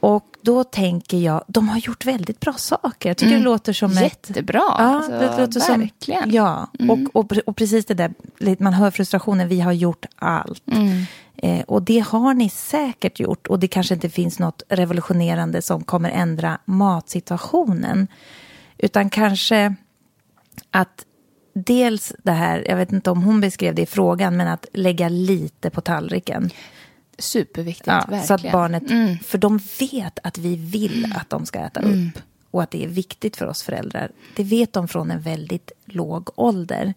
Och 0.00 0.33
då 0.44 0.64
tänker 0.64 1.16
jag, 1.16 1.44
de 1.46 1.68
har 1.68 1.78
gjort 1.78 2.04
väldigt 2.04 2.40
bra 2.40 2.52
saker. 2.52 3.10
Jag 3.10 3.16
tycker 3.16 3.32
mm. 3.32 3.42
det 3.42 3.44
låter 3.44 3.72
som 3.72 3.92
Jättebra, 3.92 4.58
ett... 4.58 4.74
Ja, 4.78 4.84
alltså, 4.84 5.10
det 5.10 5.38
låter 5.38 5.78
verkligen. 5.78 6.22
Som, 6.22 6.30
ja, 6.30 6.70
mm. 6.78 6.90
och, 6.90 7.16
och, 7.16 7.38
och, 7.46 7.56
precis 7.56 7.86
det 7.86 7.94
där, 7.94 8.62
man 8.62 8.72
hör 8.72 8.90
frustrationen, 8.90 9.48
vi 9.48 9.60
har 9.60 9.72
gjort 9.72 10.06
allt. 10.16 10.62
Mm. 10.72 11.04
Eh, 11.36 11.60
och 11.60 11.82
det 11.82 11.98
har 11.98 12.34
ni 12.34 12.48
säkert 12.50 13.20
gjort. 13.20 13.46
Och 13.46 13.58
det 13.58 13.68
kanske 13.68 13.94
inte 13.94 14.10
finns 14.10 14.38
något 14.38 14.62
revolutionerande 14.68 15.62
som 15.62 15.84
kommer 15.84 16.10
ändra 16.10 16.58
matsituationen. 16.64 18.08
Utan 18.78 19.10
kanske 19.10 19.74
att 20.70 21.04
dels 21.54 22.12
det 22.22 22.32
här, 22.32 22.64
jag 22.68 22.76
vet 22.76 22.92
inte 22.92 23.10
om 23.10 23.22
hon 23.22 23.40
beskrev 23.40 23.74
det 23.74 23.82
i 23.82 23.86
frågan, 23.86 24.36
men 24.36 24.48
att 24.48 24.66
lägga 24.72 25.08
lite 25.08 25.70
på 25.70 25.80
tallriken. 25.80 26.50
Superviktigt, 27.18 27.86
Ja, 27.86 27.94
verkligen. 27.94 28.26
så 28.26 28.34
att 28.34 28.52
barnet, 28.52 28.90
Mm. 28.90 29.18
för 29.18 29.38
de 29.38 29.60
vet 29.80 30.18
att 30.22 30.38
vi 30.38 30.56
vill 30.56 31.12
att 31.16 31.30
de 31.30 31.46
ska 31.46 31.58
äta 31.58 31.80
upp. 31.80 32.18
Och 32.50 32.62
att 32.62 32.70
det 32.70 32.84
är 32.84 32.88
viktigt 32.88 33.36
för 33.36 33.46
oss 33.46 33.62
föräldrar. 33.62 34.10
Det 34.36 34.44
vet 34.44 34.72
de 34.72 34.88
från 34.88 35.10
en 35.10 35.20
väldigt 35.20 35.72
låg 35.84 36.30
ålder. 36.36 36.94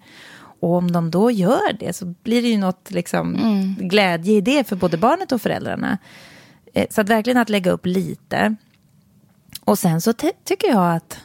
Och 0.59 0.73
om 0.75 0.91
de 0.91 1.11
då 1.11 1.31
gör 1.31 1.73
det 1.79 1.93
så 1.95 2.05
blir 2.23 2.41
det 2.41 2.47
ju 2.47 2.57
något 2.57 2.91
liksom, 2.91 3.35
Mm. 3.35 3.75
glädje 3.79 4.33
i 4.37 4.41
det 4.41 4.63
för 4.67 4.75
både 4.75 4.97
barnet 4.97 5.31
och 5.31 5.41
föräldrarna. 5.41 5.97
Eh, 6.73 6.87
Så 6.89 7.01
att 7.01 7.09
verkligen 7.09 7.37
att 7.37 7.49
lägga 7.49 7.71
upp 7.71 7.85
lite. 7.85 8.55
Och 9.61 9.79
sen 9.79 10.01
så 10.01 10.13
ty- 10.13 10.31
tycker 10.43 10.67
jag 10.67 10.95
att 10.95 11.19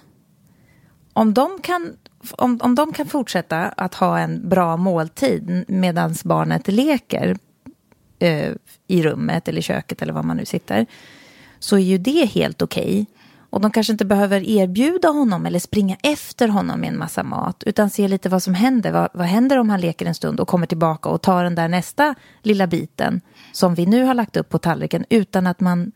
om 1.12 1.34
de 1.34 1.58
kan 1.62 1.96
om, 2.30 2.58
om 2.62 2.74
de 2.74 2.92
kan 2.92 3.06
fortsätta 3.06 3.58
att 3.68 3.94
ha 3.94 4.18
en 4.18 4.48
bra 4.48 4.76
måltid 4.76 5.64
medan 5.68 6.14
barnet 6.24 6.68
leker 6.68 7.36
eh, 8.22 8.52
i 8.86 9.02
rummet 9.02 9.48
eller 9.48 9.60
köket 9.60 10.02
eller 10.02 10.12
var 10.12 10.22
man 10.22 10.36
nu 10.36 10.44
sitter, 10.44 10.86
så 11.58 11.76
är 11.76 11.80
ju 11.80 11.98
det 11.98 12.24
helt 12.24 12.62
okej. 12.62 13.06
Och 13.50 13.60
de 13.60 13.70
kanske 13.70 13.92
inte 13.92 14.04
behöver 14.04 14.48
erbjuda 14.48 15.08
honom 15.08 15.46
eller 15.46 15.58
springa 15.58 15.96
efter 16.02 16.48
honom 16.48 16.80
med 16.80 16.88
en 16.88 16.98
massa 16.98 17.22
mat, 17.22 17.62
utan 17.66 17.90
se 17.90 18.08
lite 18.08 18.28
vad 18.28 18.42
som 18.42 18.54
händer. 18.54 18.92
Vad, 18.92 19.08
vad 19.14 19.26
händer 19.26 19.58
om 19.58 19.70
han 19.70 19.80
leker 19.80 20.06
en 20.06 20.14
stund 20.14 20.40
och 20.40 20.48
kommer 20.48 20.66
tillbaka 20.66 21.08
och 21.08 21.22
tar 21.22 21.44
den 21.44 21.54
där 21.54 21.68
nästa 21.68 22.14
lilla 22.42 22.66
biten 22.66 23.20
som 23.52 23.74
vi 23.74 23.86
nu 23.86 24.04
har 24.04 24.14
lagt 24.14 24.36
upp 24.36 24.48
på 24.48 24.58
tallriken 24.58 25.04
utan 25.08 25.46
att 25.46 25.60
man 25.60 25.92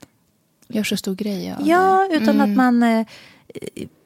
Gör 0.69 0.83
så 0.83 0.97
stor 0.97 1.15
grej 1.15 1.53
av 1.53 1.59
det. 1.59 1.71
Ja, 1.71 2.09
utan 2.13 2.41
att 2.41 2.57
man 2.57 2.83
eh, 2.83 3.07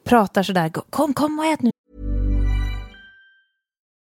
pratar 0.03 0.43
sådär, 0.43 0.69
kom, 0.69 1.13
kom 1.13 1.39
och 1.39 1.45
ät 1.45 1.61
nu. 1.61 1.71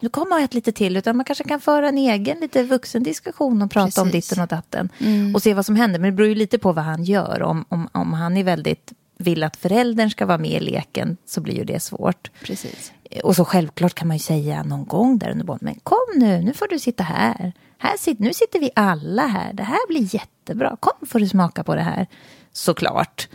Nu 0.00 0.08
kommer 0.08 0.36
och 0.36 0.42
ät 0.42 0.54
lite 0.54 0.72
till, 0.72 0.96
utan 0.96 1.16
man 1.16 1.24
kanske 1.24 1.44
kan 1.44 1.60
föra 1.60 1.88
en 1.88 1.98
egen 1.98 2.40
lite 2.40 2.62
vuxen 2.62 3.02
diskussion 3.02 3.62
och 3.62 3.70
prata 3.70 4.02
om 4.02 4.10
Precis. 4.10 4.28
ditten 4.28 4.42
och 4.42 4.48
datten. 4.48 4.88
Och 5.34 5.42
se 5.42 5.54
vad 5.54 5.66
som 5.66 5.76
händer. 5.76 5.98
Men 5.98 6.10
det 6.10 6.16
beror 6.16 6.28
ju 6.28 6.34
lite 6.34 6.58
på 6.58 6.72
vad 6.72 6.84
han 6.84 7.04
gör. 7.04 7.42
Om, 7.42 7.64
om, 7.68 7.88
om 7.92 8.12
han 8.12 8.36
är 8.36 8.44
väldigt 8.44 8.92
vill 9.18 9.42
att 9.42 9.56
föräldern 9.56 10.10
ska 10.10 10.26
vara 10.26 10.38
med 10.38 10.50
i 10.50 10.60
leken 10.60 11.16
så 11.26 11.40
blir 11.40 11.54
ju 11.54 11.64
det 11.64 11.80
svårt. 11.80 12.30
Precis. 12.44 12.92
Och 13.22 13.36
så 13.36 13.44
självklart 13.44 13.94
kan 13.94 14.08
man 14.08 14.16
ju 14.16 14.22
säga 14.22 14.62
någon 14.62 14.84
gång 14.84 15.18
där 15.18 15.30
under 15.30 15.44
barnet, 15.44 15.62
men 15.62 15.74
kom 15.82 16.06
nu, 16.14 16.42
nu 16.42 16.54
får 16.54 16.68
du 16.68 16.78
sitta 16.78 17.02
här. 17.02 17.52
här 17.78 17.96
sit, 17.96 18.18
nu 18.18 18.34
sitter 18.34 18.60
vi 18.60 18.70
alla 18.76 19.26
här, 19.26 19.52
det 19.52 19.62
här 19.62 19.88
blir 19.88 20.14
jättebra. 20.14 20.76
Kom 20.80 21.06
får 21.06 21.18
du 21.20 21.28
smaka 21.28 21.64
på 21.64 21.74
det 21.74 21.82
här. 21.82 22.06
Såklart. 22.52 23.28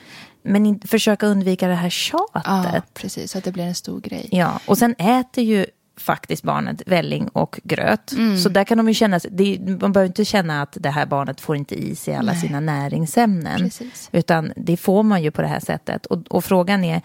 Men 0.43 0.65
in, 0.65 0.80
försöka 0.80 1.28
undvika 1.28 1.67
det 1.67 1.76
här 1.76 1.89
tjatet. 1.89 2.43
Ja, 2.45 2.82
precis. 2.93 3.32
Så 3.32 3.38
att 3.38 3.43
det 3.43 3.52
blir 3.52 3.63
en 3.63 3.76
stor 3.76 4.02
grej. 4.02 4.30
Ja, 4.32 4.60
och 4.65 4.78
sen 4.78 4.95
äter 4.97 5.43
ju 5.43 5.65
faktiskt 5.97 6.43
barnet 6.43 6.82
välling 6.86 7.27
och 7.27 7.60
gröt. 7.63 8.12
Så 8.43 8.49
där 8.49 8.63
kan 8.63 8.77
de 8.77 8.88
ju 8.88 8.93
känna, 8.93 9.19
det, 9.32 9.56
är- 9.56 9.60
man 9.82 9.91
behöver 9.91 10.08
inte 10.08 10.25
känna 10.25 10.62
att 10.62 10.77
det 10.80 10.89
här 10.89 11.06
barnet 11.06 11.41
får 11.41 11.56
inte 11.56 11.75
i 11.75 11.95
sig 11.95 12.15
alla 12.15 12.36
sina 12.36 12.60
näringsämnen. 12.60 13.58
Precis. 13.60 14.10
Utan 14.12 14.54
det 14.56 14.77
får 14.77 15.04
man 15.04 15.23
ju 15.23 15.32
på 15.32 15.41
det 15.41 15.47
här 15.47 15.60
sättet. 15.60 16.06
Och, 16.06 16.21
och 16.30 16.45
frågan 16.45 16.84
är 16.84 17.01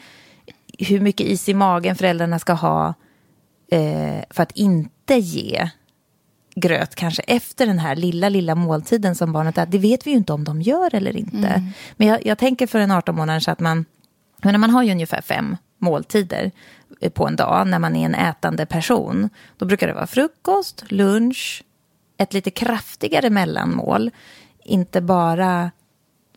hur 0.78 1.00
mycket 1.00 1.26
is 1.26 1.48
i 1.48 1.54
magen 1.54 1.96
föräldrarna 1.96 2.38
ska 2.38 2.52
ha 2.52 2.94
eh, 3.70 4.22
för 4.30 4.42
att 4.42 4.52
inte 4.52 5.14
ge 5.14 5.70
gröt 6.56 6.94
kanske 6.94 7.22
efter 7.22 7.66
den 7.66 7.78
här 7.78 7.96
lilla, 7.96 8.28
lilla 8.28 8.54
måltiden 8.54 9.14
som 9.14 9.32
barnet 9.32 9.58
äter. 9.58 9.72
Det 9.72 9.78
vet 9.78 10.06
vi 10.06 10.10
ju 10.10 10.16
inte 10.16 10.32
om 10.32 10.44
de 10.44 10.62
gör 10.62 10.94
eller 10.94 11.16
inte. 11.16 11.36
Men 11.96 12.08
jag, 12.08 12.26
jag 12.26 12.38
tänker 12.38 12.66
för 12.66 12.78
en 12.80 12.90
18 12.90 13.16
månader 13.16 13.40
så 13.40 13.50
att 13.50 13.60
man, 13.60 13.84
menar, 14.42 14.58
man 14.58 14.70
har 14.70 14.82
ju 14.82 14.90
ungefär 14.92 15.20
fem 15.20 15.56
måltider 15.86 16.50
eh, 17.00 17.10
på 17.10 17.26
en 17.26 17.36
dag 17.36 17.66
när 17.66 17.78
man 17.78 17.96
är 17.96 18.06
en 18.06 18.14
ätande 18.14 18.66
person. 18.66 19.30
Då 19.56 19.66
brukar 19.66 19.86
det 19.86 19.94
vara 19.94 20.06
frukost, 20.06 20.84
lunch, 20.88 21.64
ett 22.18 22.32
lite 22.32 22.50
kraftigare 22.50 23.30
mellanmål. 23.30 24.10
Inte 24.64 25.00
bara 25.00 25.70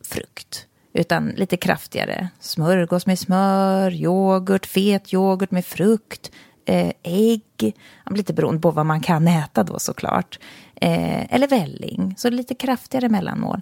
frukt, 0.02 0.66
utan 0.92 1.28
lite 1.28 1.56
kraftigare. 1.56 2.28
Smörgås 2.40 3.06
med 3.06 3.18
smör, 3.18 3.94
yoghurt, 3.94 4.66
fet 4.66 5.12
yoghurt 5.12 5.50
med 5.50 5.64
frukt, 5.64 6.30
eh, 6.64 6.92
ägg. 7.02 7.76
Lite 8.10 8.32
beroende 8.32 8.60
på 8.60 8.70
vad 8.70 8.86
man 8.86 9.00
kan 9.00 9.28
äta 9.28 9.62
då 9.62 9.78
såklart. 9.78 10.38
Eh, 10.74 11.34
eller 11.34 11.48
välling, 11.48 12.14
så 12.18 12.30
lite 12.30 12.54
kraftigare 12.54 13.08
mellanmål. 13.08 13.60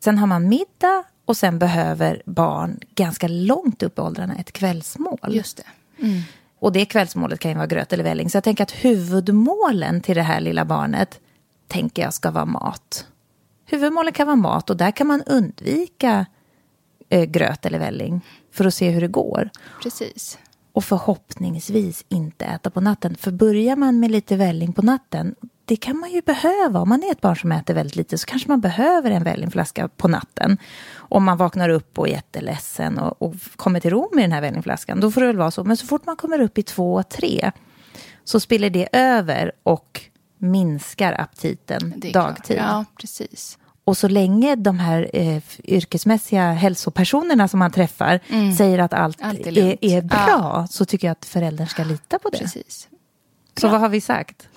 Sen 0.00 0.18
har 0.18 0.26
man 0.26 0.48
middag 0.48 1.04
och 1.24 1.36
sen 1.36 1.58
behöver 1.58 2.22
barn 2.26 2.80
ganska 2.94 3.28
långt 3.28 3.82
upp 3.82 3.98
i 3.98 4.00
åldrarna 4.00 4.34
ett 4.34 4.52
kvällsmål. 4.52 5.18
Just 5.28 5.56
det. 5.56 5.64
Och 6.58 6.72
det 6.72 6.84
kvällsmålet 6.84 7.40
kan 7.40 7.50
ju 7.50 7.56
vara 7.56 7.66
gröt 7.66 7.92
eller 7.92 8.04
välling. 8.04 8.30
Så 8.30 8.36
jag 8.36 8.44
tänker 8.44 8.62
att 8.62 8.70
huvudmålen 8.70 10.00
till 10.00 10.16
det 10.16 10.22
här 10.22 10.40
lilla 10.40 10.64
barnet 10.64 11.20
tänker 11.68 12.02
jag 12.02 12.14
ska 12.14 12.30
vara 12.30 12.44
mat. 12.44 13.06
Huvudmålet 13.66 14.14
kan 14.14 14.26
vara 14.26 14.36
mat 14.36 14.70
och 14.70 14.76
där 14.76 14.90
kan 14.90 15.06
man 15.06 15.22
undvika 15.22 16.26
eh, 17.08 17.24
gröt 17.24 17.66
eller 17.66 17.78
välling 17.78 18.20
för 18.52 18.64
att 18.64 18.74
se 18.74 18.90
hur 18.90 19.00
det 19.00 19.08
går. 19.08 19.50
Precis. 19.82 20.38
Och 20.72 20.84
förhoppningsvis 20.84 22.04
inte 22.08 22.44
äta 22.44 22.70
på 22.70 22.80
natten. 22.80 23.16
För 23.16 23.30
börjar 23.30 23.76
man 23.76 24.00
med 24.00 24.10
lite 24.10 24.36
välling 24.36 24.72
på 24.72 24.82
natten, 24.82 25.34
det 25.64 25.76
kan 25.76 25.96
man 25.98 26.10
ju 26.10 26.20
behöva. 26.20 26.80
Om 26.80 26.88
man 26.88 27.02
är 27.02 27.12
ett 27.12 27.20
barn 27.20 27.36
som 27.36 27.52
äter 27.52 27.74
väldigt 27.74 27.96
lite 27.96 28.18
så 28.18 28.26
kanske 28.26 28.48
man 28.48 28.60
behöver 28.60 29.10
en 29.10 29.24
vällingflaska 29.24 29.88
på 29.88 30.08
natten. 30.08 30.58
Om 30.96 31.24
man 31.24 31.36
vaknar 31.36 31.68
upp 31.68 31.98
och 31.98 32.08
är 32.08 32.12
jätteledsen 32.12 32.98
och, 32.98 33.22
och 33.22 33.34
kommer 33.56 33.80
till 33.80 33.90
ro 33.90 34.10
med 34.12 34.24
den 34.24 34.32
här 34.32 34.40
vällingflaskan, 34.40 35.00
då 35.00 35.10
får 35.10 35.20
det 35.20 35.26
väl 35.26 35.36
vara 35.36 35.50
så. 35.50 35.64
Men 35.64 35.76
så 35.76 35.86
fort 35.86 36.06
man 36.06 36.16
kommer 36.16 36.40
upp 36.40 36.58
i 36.58 36.62
två, 36.62 37.02
tre, 37.02 37.50
så 38.24 38.40
spiller 38.40 38.70
det 38.70 38.88
över 38.92 39.52
och 39.62 40.00
minskar 40.38 41.20
aptiten 41.20 41.94
dagtid. 42.12 42.12
Klart. 42.12 42.50
Ja, 42.50 42.84
precis. 43.00 43.58
Och 43.86 43.96
så 43.96 44.08
länge 44.08 44.56
de 44.56 44.78
här 44.78 45.10
eh, 45.12 45.42
yrkesmässiga 45.64 46.52
hälsopersonerna 46.52 47.48
som 47.48 47.58
man 47.58 47.70
träffar 47.70 48.20
säger 48.56 48.78
att 48.78 48.92
allt, 48.94 49.20
Mm. 49.20 49.30
Allt 49.30 49.46
är 49.46 49.58
är, 49.58 49.76
är, 49.80 50.02
bra 50.02 50.26
Ja. 50.28 50.66
så 50.70 50.84
tycker 50.84 51.06
jag 51.06 51.12
att 51.12 51.24
föräldern 51.24 51.66
ska 51.66 51.84
lita 51.84 52.18
på 52.18 52.28
det. 52.28 52.38
Precis. 52.38 52.88
Så 53.60 53.68
vad 53.68 53.80
har 53.80 53.88
vi 53.88 54.00
sagt? 54.00 54.48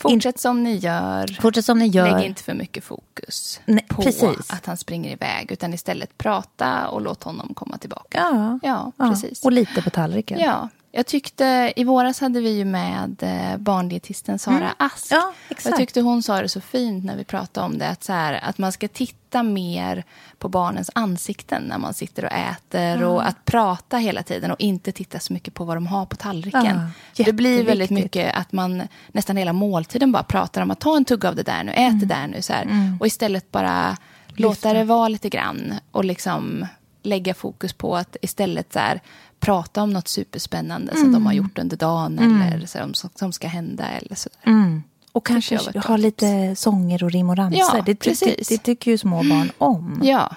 Fortsätt 0.00 0.40
som 0.40 0.62
ni 0.62 0.76
gör. 0.76 1.40
Fortsätt 1.40 1.64
som 1.64 1.78
ni 1.78 1.86
gör. 1.86 2.10
Lägg 2.18 2.26
inte 2.26 2.42
för 2.42 2.54
mycket 2.54 2.84
fokus 2.84 3.60
Nej, 3.64 3.84
på 3.88 4.02
precis. 4.02 4.50
att 4.50 4.66
han 4.66 4.76
springer 4.76 5.10
iväg. 5.12 5.52
Utan 5.52 5.74
istället 5.74 6.18
prata 6.18 6.88
och 6.88 7.00
låt 7.00 7.22
honom 7.22 7.54
komma 7.54 7.78
tillbaka. 7.78 8.18
Ja, 8.18 8.58
Ja, 8.62 8.92
ja. 8.96 9.10
precis. 9.10 9.44
Och 9.44 9.52
lite 9.52 9.82
på 9.82 9.90
tallriken. 9.90 10.38
Ja, 10.40 10.68
jag 10.92 11.06
tyckte 11.06 11.72
i 11.76 11.84
våras 11.84 12.20
hade 12.20 12.40
vi 12.40 12.50
ju 12.50 12.64
med 12.64 13.22
eh, 13.22 13.56
barndietisten 13.56 14.38
Sara 14.38 14.74
Ask. 14.76 15.12
Mm. 15.12 15.22
Ja, 15.22 15.32
exakt. 15.48 15.66
Jag 15.66 15.76
tyckte 15.76 16.00
hon 16.00 16.22
sa 16.22 16.42
det 16.42 16.48
så 16.48 16.60
fint 16.60 17.04
när 17.04 17.16
vi 17.16 17.24
pratade 17.24 17.66
om 17.66 17.78
det. 17.78 17.88
Att, 17.88 18.04
så 18.04 18.12
här, 18.12 18.40
att 18.42 18.58
man 18.58 18.72
ska 18.72 18.88
titta 18.88 19.42
mer 19.42 20.04
på 20.38 20.48
barnens 20.48 20.90
ansikten 20.94 21.62
när 21.62 21.78
man 21.78 21.94
sitter 21.94 22.24
och 22.24 22.32
äter. 22.32 23.02
Och 23.02 23.26
att 23.26 23.44
prata 23.44 23.96
hela 23.96 24.22
tiden 24.22 24.50
och 24.50 24.60
inte 24.60 24.92
titta 24.92 25.18
så 25.18 25.32
mycket 25.32 25.54
på 25.54 25.64
vad 25.64 25.76
de 25.76 25.86
har 25.86 26.06
på 26.06 26.16
tallriken. 26.16 26.90
Ja, 27.14 27.24
det 27.24 27.32
blir 27.32 27.64
väldigt 27.64 27.90
mycket 27.90 28.36
att 28.36 28.52
man 28.52 28.82
nästan 29.08 29.36
hela 29.36 29.52
måltiden 29.52 30.12
bara 30.12 30.22
pratar 30.22 30.62
om 30.62 30.70
att 30.70 30.80
ta 30.80 30.96
en 30.96 31.04
tugga 31.04 31.28
av 31.28 31.36
det 31.36 31.42
där 31.42 31.64
nu, 31.64 31.72
ät 31.72 32.00
det 32.00 32.06
där 32.06 32.26
nu. 32.26 32.42
Så 32.42 32.52
här. 32.52 32.96
Och 33.00 33.06
istället 33.06 33.50
bara 33.50 33.96
låta 34.28 34.72
det 34.72 34.84
vara 34.84 35.08
lite 35.08 35.28
grann 35.28 35.74
och 35.90 36.04
liksom 36.04 36.66
lägga 37.02 37.34
fokus 37.34 37.72
på 37.72 37.96
att 37.96 38.16
istället 38.22 38.72
så 38.72 38.78
här, 38.78 39.00
prata 39.40 39.82
om 39.82 39.90
något 39.90 40.08
superspännande 40.08 40.96
som 40.96 41.12
de 41.12 41.26
har 41.26 41.32
gjort 41.32 41.58
under 41.58 41.76
dagen 41.76 42.18
eller 42.42 42.66
så, 42.66 42.78
som, 42.94 43.10
som 43.14 43.32
ska 43.32 43.48
hända 43.48 43.88
eller 43.88 44.14
sådär. 44.16 44.38
Mm. 44.46 44.82
Och 45.12 45.26
kanske 45.26 45.58
ha 45.86 45.96
lite 45.96 46.56
sånger 46.56 47.04
och 47.04 47.10
rim 47.12 47.30
och 47.30 47.36
ramsor. 47.36 47.58
Ja, 47.76 47.82
det, 47.86 47.94
precis. 47.94 48.48
det, 48.48 48.54
det 48.54 48.62
tycker 48.62 48.90
ju 48.90 48.98
små 48.98 49.16
barn 49.16 49.50
om. 49.58 50.00
Ja, 50.04 50.36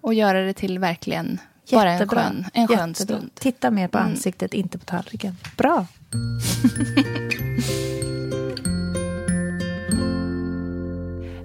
och 0.00 0.14
göra 0.14 0.40
det 0.40 0.52
till 0.52 0.78
verkligen 0.78 1.38
bara 1.72 1.90
en 1.92 2.08
skön, 2.08 2.44
en 2.52 2.68
skön 2.68 2.88
Jättebra. 2.88 2.94
stund. 3.16 3.30
Titta 3.34 3.70
mer 3.70 3.88
på 3.88 3.98
Mm. 3.98 4.10
ansiktet, 4.10 4.54
inte 4.54 4.78
på 4.78 4.84
tallriken. 4.84 5.36
Bra. 5.56 5.86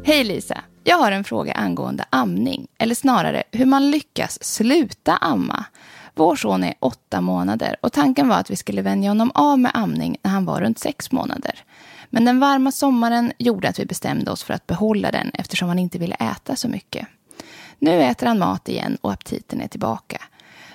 Hej 0.04 0.24
Lisa, 0.24 0.62
jag 0.84 0.98
har 0.98 1.12
en 1.12 1.24
fråga 1.24 1.54
angående 1.54 2.06
amning, 2.10 2.68
eller 2.78 2.96
snarare 2.96 3.44
hur 3.52 3.66
man 3.66 3.92
lyckas 3.92 4.44
sluta 4.44 5.18
amma. 5.18 5.66
Vår 6.16 6.36
son 6.36 6.64
är 6.64 6.74
åtta 6.80 7.22
månader 7.22 7.76
och 7.82 7.94
tanken 7.94 8.28
var 8.28 8.36
att 8.36 8.52
vi 8.52 8.56
skulle 8.56 8.82
vänja 8.82 9.10
honom 9.10 9.32
av 9.34 9.60
med 9.60 9.72
amning 9.74 10.18
när 10.24 10.32
han 10.32 10.46
var 10.46 10.62
runt 10.62 10.80
sex 10.80 11.12
månader. 11.12 11.64
Men 12.10 12.26
den 12.26 12.40
varma 12.40 12.72
sommaren 12.72 13.32
gjorde 13.38 13.70
att 13.70 13.80
vi 13.80 13.86
bestämde 13.86 14.32
oss 14.32 14.44
för 14.44 14.54
att 14.54 14.68
behålla 14.68 15.12
den 15.12 15.32
eftersom 15.34 15.68
han 15.68 15.80
inte 15.80 15.98
ville 15.98 16.16
äta 16.16 16.56
så 16.56 16.68
mycket. 16.68 17.08
Nu 17.80 18.02
äter 18.02 18.28
han 18.28 18.40
mat 18.40 18.70
igen 18.70 18.98
och 19.02 19.12
aptiten 19.12 19.62
är 19.62 19.68
tillbaka. 19.68 20.22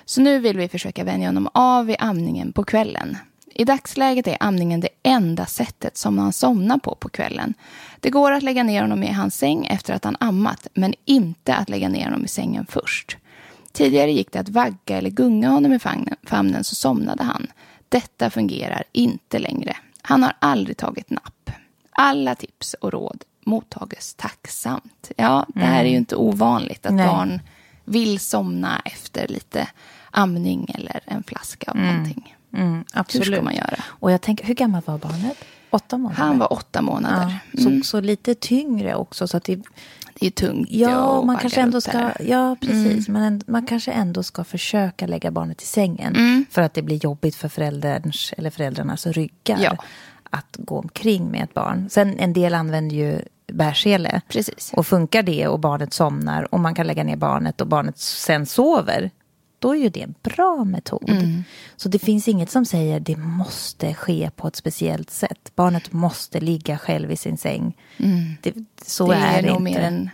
Så 0.05 0.21
nu 0.21 0.39
vill 0.39 0.57
vi 0.57 0.69
försöka 0.69 1.03
vänja 1.03 1.27
honom 1.27 1.49
av 1.53 1.85
vid 1.85 1.95
amningen 1.99 2.53
på 2.53 2.63
kvällen. 2.63 3.17
I 3.57 3.65
dagsläget 3.65 4.27
är 4.27 4.37
amningen 4.39 4.79
det 4.79 4.89
enda 5.03 5.45
sättet 5.45 5.97
som 5.97 6.17
han 6.17 6.33
somnar 6.33 6.77
på 6.77 6.95
på 6.95 7.09
kvällen. 7.09 7.53
Det 7.99 8.09
går 8.09 8.31
att 8.31 8.43
lägga 8.43 8.63
ner 8.63 8.81
honom 8.81 9.03
i 9.03 9.11
hans 9.11 9.37
säng 9.37 9.65
efter 9.65 9.93
att 9.93 10.03
han 10.03 10.17
ammat, 10.19 10.67
men 10.73 10.93
inte 11.05 11.55
att 11.55 11.69
lägga 11.69 11.89
ner 11.89 12.05
honom 12.05 12.25
i 12.25 12.27
sängen 12.27 12.65
först. 12.69 13.17
Tidigare 13.75 14.11
gick 14.11 14.31
det 14.31 14.39
att 14.39 14.49
vagga 14.49 14.97
eller 14.97 15.09
gunga 15.09 15.49
honom 15.49 15.73
i 15.73 15.79
famnen, 16.23 16.63
så 16.63 16.75
somnade 16.75 17.23
han. 17.23 17.47
Detta 17.89 18.29
fungerar 18.29 18.83
inte 18.91 19.39
längre. 19.39 19.77
Han 20.01 20.23
har 20.23 20.33
aldrig 20.39 20.77
tagit 20.77 21.09
napp. 21.09 21.49
Alla 21.91 22.35
tips 22.35 22.73
och 22.73 22.93
råd 22.93 23.23
mottages 23.45 24.13
tacksamt. 24.13 25.11
Ja, 25.17 25.45
det 25.47 25.59
här 25.59 25.83
är 25.85 25.89
ju 25.89 25.97
inte 25.97 26.15
ovanligt 26.15 26.85
att 26.85 26.93
Nej. 26.93 27.07
barn 27.07 27.39
vill 27.85 28.19
somna 28.19 28.81
efter 28.85 29.27
lite 29.27 29.67
amning 30.11 30.71
eller 30.77 30.99
en 31.05 31.23
flaska 31.23 31.71
av 31.71 31.77
någonting. 31.77 32.35
Mm, 32.53 32.73
Hur 32.75 32.83
absolut. 32.93 33.27
ska 33.27 33.41
man 33.41 33.55
göra? 33.55 33.83
Och 33.87 34.11
jag 34.11 34.21
tänker, 34.21 34.45
hur 34.45 34.53
gammal 34.53 34.81
var 34.85 34.97
barnet? 34.97 35.37
Åtta 35.69 35.97
månader? 35.97 36.21
Han 36.23 36.39
var 36.39 36.53
åtta 36.53 36.81
månader. 36.81 37.35
ja, 37.51 37.61
så, 37.61 37.69
Mm. 37.69 37.83
så 37.83 38.01
lite 38.01 38.35
tyngre 38.35 38.95
också. 38.95 39.27
Så 39.27 39.37
att 39.37 39.43
det, 39.43 39.61
Det 40.19 40.27
är 40.27 40.31
tungt. 40.31 40.67
ja, 40.71 41.21
man 41.21 41.37
kanske 41.37 41.61
ändå 41.61 41.81
ska, 41.81 42.11
ja, 42.19 42.55
precis. 42.61 43.07
Men 43.07 43.23
en, 43.23 43.41
man 43.47 43.65
kanske 43.65 43.91
ändå 43.91 44.23
ska 44.23 44.43
försöka 44.43 45.07
lägga 45.07 45.31
barnet 45.31 45.61
i 45.61 45.65
sängen. 45.65 46.15
Mm. 46.15 46.45
För 46.51 46.61
att 46.61 46.73
det 46.73 46.81
blir 46.81 47.03
jobbigt 47.03 47.35
för 47.35 47.49
förälderns, 47.49 48.33
eller 48.37 48.49
föräldrarnas 48.49 49.07
ryggar. 49.07 49.59
Ja. 49.61 49.77
Att 50.29 50.55
gå 50.57 50.79
omkring 50.79 51.31
med 51.31 51.43
ett 51.43 51.53
barn. 51.53 51.89
Sen 51.89 52.19
en 52.19 52.33
del 52.33 52.53
använder 52.53 52.95
ju 52.95 53.21
bärsele. 53.47 54.21
Precis. 54.27 54.71
Och 54.75 54.87
funkar 54.87 55.23
det 55.23 55.47
och 55.47 55.59
barnet 55.59 55.93
somnar 55.93 56.53
och 56.53 56.59
man 56.59 56.75
kan 56.75 56.87
lägga 56.87 57.03
ner 57.03 57.15
barnet 57.15 57.61
och 57.61 57.67
barnet 57.67 57.97
sen 57.97 58.45
sover. 58.45 59.11
Då 59.65 59.75
är 59.75 59.79
ju 59.79 59.89
det 59.89 60.01
en 60.01 60.15
bra 60.23 60.63
metod. 60.63 61.09
Mm. 61.09 61.43
Så 61.75 61.89
det 61.89 61.99
finns 61.99 62.27
inget 62.27 62.51
som 62.51 62.65
säger 62.65 62.99
det 62.99 63.17
måste 63.17 63.93
ske 63.93 64.29
på 64.35 64.47
ett 64.47 64.55
speciellt 64.55 65.09
sätt. 65.09 65.51
Barnet 65.55 65.93
måste 65.93 66.39
ligga 66.39 66.77
själv 66.77 67.11
i 67.11 67.15
sin 67.17 67.37
säng. 67.37 67.77
Det, 68.41 68.53
så 68.85 69.05
Mm. 69.05 69.19
det 69.21 69.25
är, 69.27 69.37
är, 69.37 69.41
det 69.41 69.47
nog 69.47 69.67
inte. 69.67 69.79
mer 69.79 69.87
en, 69.87 70.09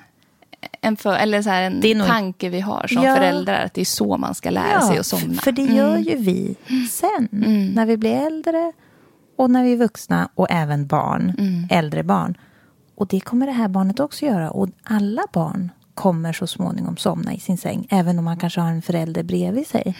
en, 0.81 0.97
för, 0.97 1.13
eller 1.15 1.41
så 1.41 1.49
här 1.49 1.61
en 1.61 1.97
nog- 1.97 2.07
tanke 2.07 2.49
vi 2.49 2.59
har 2.59 2.87
som 2.87 3.03
Ja. 3.03 3.15
föräldrar. 3.15 3.65
Att 3.65 3.73
det 3.73 3.81
är 3.81 3.85
så 3.85 4.17
man 4.17 4.35
ska 4.35 4.49
lära 4.49 4.81
sig 4.81 4.97
att 4.97 5.05
somna. 5.05 5.25
Mm. 5.25 5.37
För 5.37 5.51
det 5.51 5.63
gör 5.63 5.97
ju 5.97 6.15
vi 6.17 6.55
sen. 6.89 7.27
När 7.75 7.85
vi 7.85 7.97
blir 7.97 8.15
äldre 8.15 8.71
och 9.37 9.49
när 9.51 9.63
vi 9.63 9.73
är 9.73 9.77
vuxna 9.77 10.29
och 10.35 10.47
även 10.49 10.87
barn. 10.87 11.35
Mm. 11.39 11.67
Äldre 11.69 12.03
barn. 12.03 12.37
Och 12.95 13.07
det 13.07 13.19
kommer 13.19 13.45
det 13.45 13.51
här 13.53 13.67
barnet 13.67 13.99
också 13.99 14.25
göra. 14.25 14.51
Och 14.51 14.69
alla 14.83 15.23
barn 15.33 15.71
kommer 16.01 16.33
så 16.33 16.47
småningom 16.47 16.97
somna 16.97 17.33
i 17.33 17.39
sin 17.39 17.57
säng. 17.57 17.87
Även 17.89 18.19
om 18.19 18.25
man 18.25 18.37
kanske 18.37 18.61
har 18.61 18.69
en 18.69 18.81
förälder 18.81 19.23
bredvid 19.23 19.67
sig. 19.67 19.97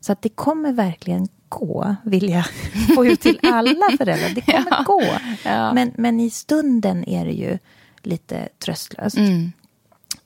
Så 0.00 0.12
att 0.12 0.22
det 0.22 0.28
kommer 0.28 0.72
verkligen 0.72 1.28
gå, 1.48 1.96
vill 2.04 2.28
jag 2.30 2.44
få 2.94 3.06
ut 3.06 3.20
till 3.20 3.40
alla 3.42 3.96
föräldrar. 3.98 4.30
Det 4.34 4.40
kommer 4.40 4.84
gå. 4.84 5.02
Ja. 5.44 5.72
Men, 5.72 5.92
men 5.96 6.20
i 6.20 6.30
stunden 6.30 7.08
är 7.08 7.24
det 7.24 7.32
ju 7.32 7.58
lite 8.02 8.48
tröstlöst. 8.58 9.16
Mm. 9.16 9.52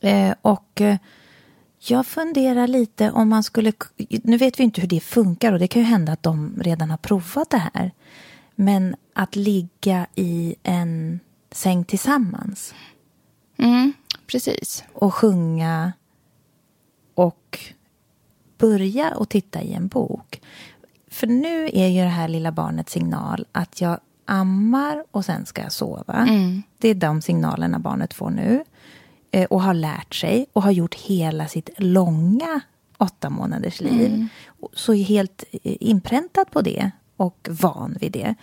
Eh, 0.01 0.35
och 0.43 0.81
eh, 0.81 0.97
jag 1.79 2.07
funderar 2.07 2.67
lite 2.67 3.11
om 3.11 3.29
man 3.29 3.43
skulle... 3.43 3.73
Nu 4.23 4.37
vet 4.37 4.61
vi 4.61 4.65
inte 4.65 4.81
hur 4.81 4.89
det 4.89 5.01
funkar 5.01 5.53
och 5.53 5.59
det 5.59 5.69
kan 5.69 5.83
ju 5.83 5.89
hända 5.89 6.13
att 6.13 6.23
de 6.23 6.61
redan 6.61 6.91
har 6.91 6.99
provat 6.99 7.51
det 7.51 7.71
här. 7.75 7.93
Men 8.55 8.97
att 9.15 9.37
ligga 9.37 10.07
i 10.15 10.55
en 10.63 11.21
säng 11.53 11.85
tillsammans 11.85 12.75
Mm, 13.63 13.93
precis. 14.27 14.85
och 14.93 15.15
sjunga 15.15 15.93
och 17.15 17.59
börja 18.59 19.15
och 19.17 19.29
titta 19.29 19.63
i 19.63 19.73
en 19.75 19.89
bok. 19.89 20.41
För 21.11 21.27
nu 21.27 21.71
är 21.73 21.87
ju 21.89 22.01
det 22.03 22.09
här 22.09 22.29
lilla 22.29 22.53
barnets 22.53 22.93
signal 22.93 23.47
att 23.53 23.81
jag 23.81 23.99
ammar 24.25 25.05
och 25.11 25.25
sen 25.25 25.47
ska 25.47 25.63
jag 25.63 25.73
sova. 25.73 26.27
Det 26.79 26.89
är 26.89 26.95
de 26.95 27.23
signalerna 27.23 27.79
barnet 27.79 28.15
får 28.15 28.31
nu. 28.31 28.65
Eh, 29.31 29.45
Och 29.47 29.63
har 29.63 29.75
lärt 29.75 30.15
sig 30.15 30.47
och 30.53 30.63
har 30.63 30.71
gjort 30.71 30.95
hela 30.95 31.47
sitt 31.49 31.71
långa 31.77 32.61
åtta 32.99 33.31
månaders 33.31 33.81
liv. 33.81 34.29
Och 34.47 34.71
Så 34.73 34.95
är 34.95 35.03
helt 35.03 35.45
eh, 35.53 35.77
inpräntat 35.81 36.51
på 36.51 36.63
det 36.63 36.91
och 37.17 37.49
van 37.51 37.97
vid 38.01 38.13
det. 38.13 38.35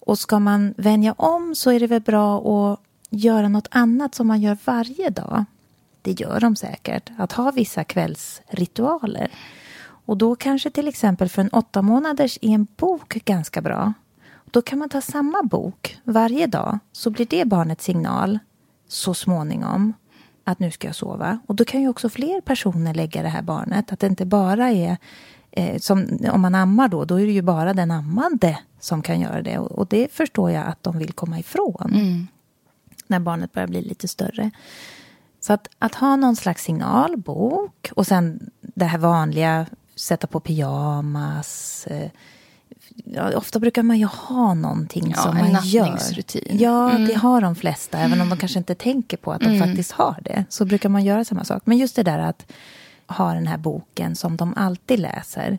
Och 0.00 0.18
ska 0.18 0.38
man 0.38 0.74
vänja 0.76 1.12
om 1.12 1.54
så 1.54 1.70
är 1.72 1.80
det 1.80 1.86
väl 1.86 2.00
bra 2.02 2.38
att 2.38 2.80
göra 3.10 3.48
något 3.48 3.68
annat 3.70 4.14
som 4.14 4.26
man 4.26 4.40
gör 4.40 4.58
varje 4.64 5.10
dag. 5.10 5.44
Det 6.02 6.20
gör 6.20 6.40
de 6.40 6.56
säkert. 6.56 7.10
Att 7.18 7.32
ha 7.32 7.50
vissa 7.50 7.84
kvällsritualer. 7.84 9.30
Och 9.80 10.16
då 10.16 10.36
kanske 10.36 10.70
till 10.70 10.88
exempel 10.88 11.28
för 11.28 11.42
en 11.42 11.48
åtta 11.48 11.82
månaders 11.82 12.38
är 12.42 12.50
en 12.50 12.66
bok 12.76 13.14
ganska 13.24 13.62
bra. 13.62 13.92
Då 14.50 14.62
kan 14.62 14.78
man 14.78 14.88
ta 14.88 15.00
samma 15.00 15.42
bok 15.42 15.98
varje 16.04 16.46
dag. 16.46 16.78
Så 16.92 17.10
blir 17.10 17.26
det 17.26 17.44
barnets 17.44 17.84
signal 17.84 18.38
så 18.88 19.14
småningom 19.14 19.92
att 20.44 20.58
nu 20.58 20.70
ska 20.70 20.88
jag 20.88 20.96
sova. 20.96 21.38
Och 21.46 21.54
då 21.54 21.64
kan 21.64 21.80
ju 21.80 21.88
också 21.88 22.08
fler 22.08 22.40
personer 22.40 22.94
lägga 22.94 23.22
det 23.22 23.28
här 23.28 23.42
barnet. 23.42 23.92
Att 23.92 24.00
det 24.00 24.06
inte 24.06 24.26
bara 24.26 24.70
är 24.70 24.96
eh, 25.50 25.78
som 25.78 26.18
om 26.32 26.40
man 26.40 26.54
ammar 26.54 26.88
då, 26.88 27.04
då 27.04 27.20
är 27.20 27.26
det 27.26 27.32
ju 27.32 27.42
bara 27.42 27.74
den 27.74 27.90
ammande 27.90 28.58
som 28.80 29.02
kan 29.02 29.20
göra 29.20 29.42
det. 29.42 29.58
Och, 29.58 29.72
och 29.72 29.86
det 29.86 30.12
förstår 30.12 30.50
jag 30.50 30.66
att 30.66 30.82
de 30.82 30.98
vill 30.98 31.12
komma 31.12 31.38
ifrån. 31.38 31.90
Mm. 31.94 32.26
När 33.06 33.20
barnet 33.20 33.52
börjar 33.52 33.68
bli 33.68 33.82
lite 33.82 34.08
större. 34.08 34.50
Så 35.40 35.52
att, 35.52 35.68
att 35.78 35.94
ha 35.94 36.16
någon 36.16 36.36
slags 36.36 36.64
signal, 36.64 37.16
bok 37.16 37.90
och 37.96 38.06
sen 38.06 38.50
det 38.60 38.84
här 38.84 38.98
vanliga, 38.98 39.66
sätta 39.96 40.26
på 40.26 40.40
pyjamas. 40.40 41.86
Eh, 41.90 42.10
ja, 43.04 43.36
ofta 43.36 43.58
brukar 43.58 43.82
man 43.82 43.98
ju 43.98 44.06
ha 44.06 44.54
någonting 44.54 45.12
Ja, 45.16 45.22
som 45.22 45.34
man 45.38 45.64
gör. 45.64 45.86
Ja, 46.50 46.92
det 46.98 47.14
har 47.14 47.40
de 47.40 47.54
flesta, 47.56 47.98
även 47.98 48.20
om 48.20 48.28
de 48.28 48.38
kanske 48.38 48.58
inte 48.58 48.74
tänker 48.74 49.16
på 49.16 49.32
att 49.32 49.40
de 49.40 49.58
faktiskt 49.58 49.92
har 49.92 50.18
det. 50.22 50.44
Så 50.48 50.64
brukar 50.64 50.88
man 50.88 51.04
göra 51.04 51.24
samma 51.24 51.44
sak. 51.44 51.62
Men 51.66 51.78
just 51.78 51.96
det 51.96 52.02
där 52.02 52.18
att 52.18 52.52
ha 53.06 53.34
den 53.34 53.46
här 53.46 53.58
boken 53.58 54.16
som 54.16 54.36
de 54.36 54.54
alltid 54.56 54.98
läser. 54.98 55.58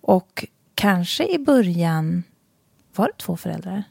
Och 0.00 0.46
kanske 0.74 1.26
i 1.34 1.38
början, 1.38 2.22
var 2.94 3.06
det 3.06 3.18
två 3.18 3.36
föräldrar? 3.36 3.84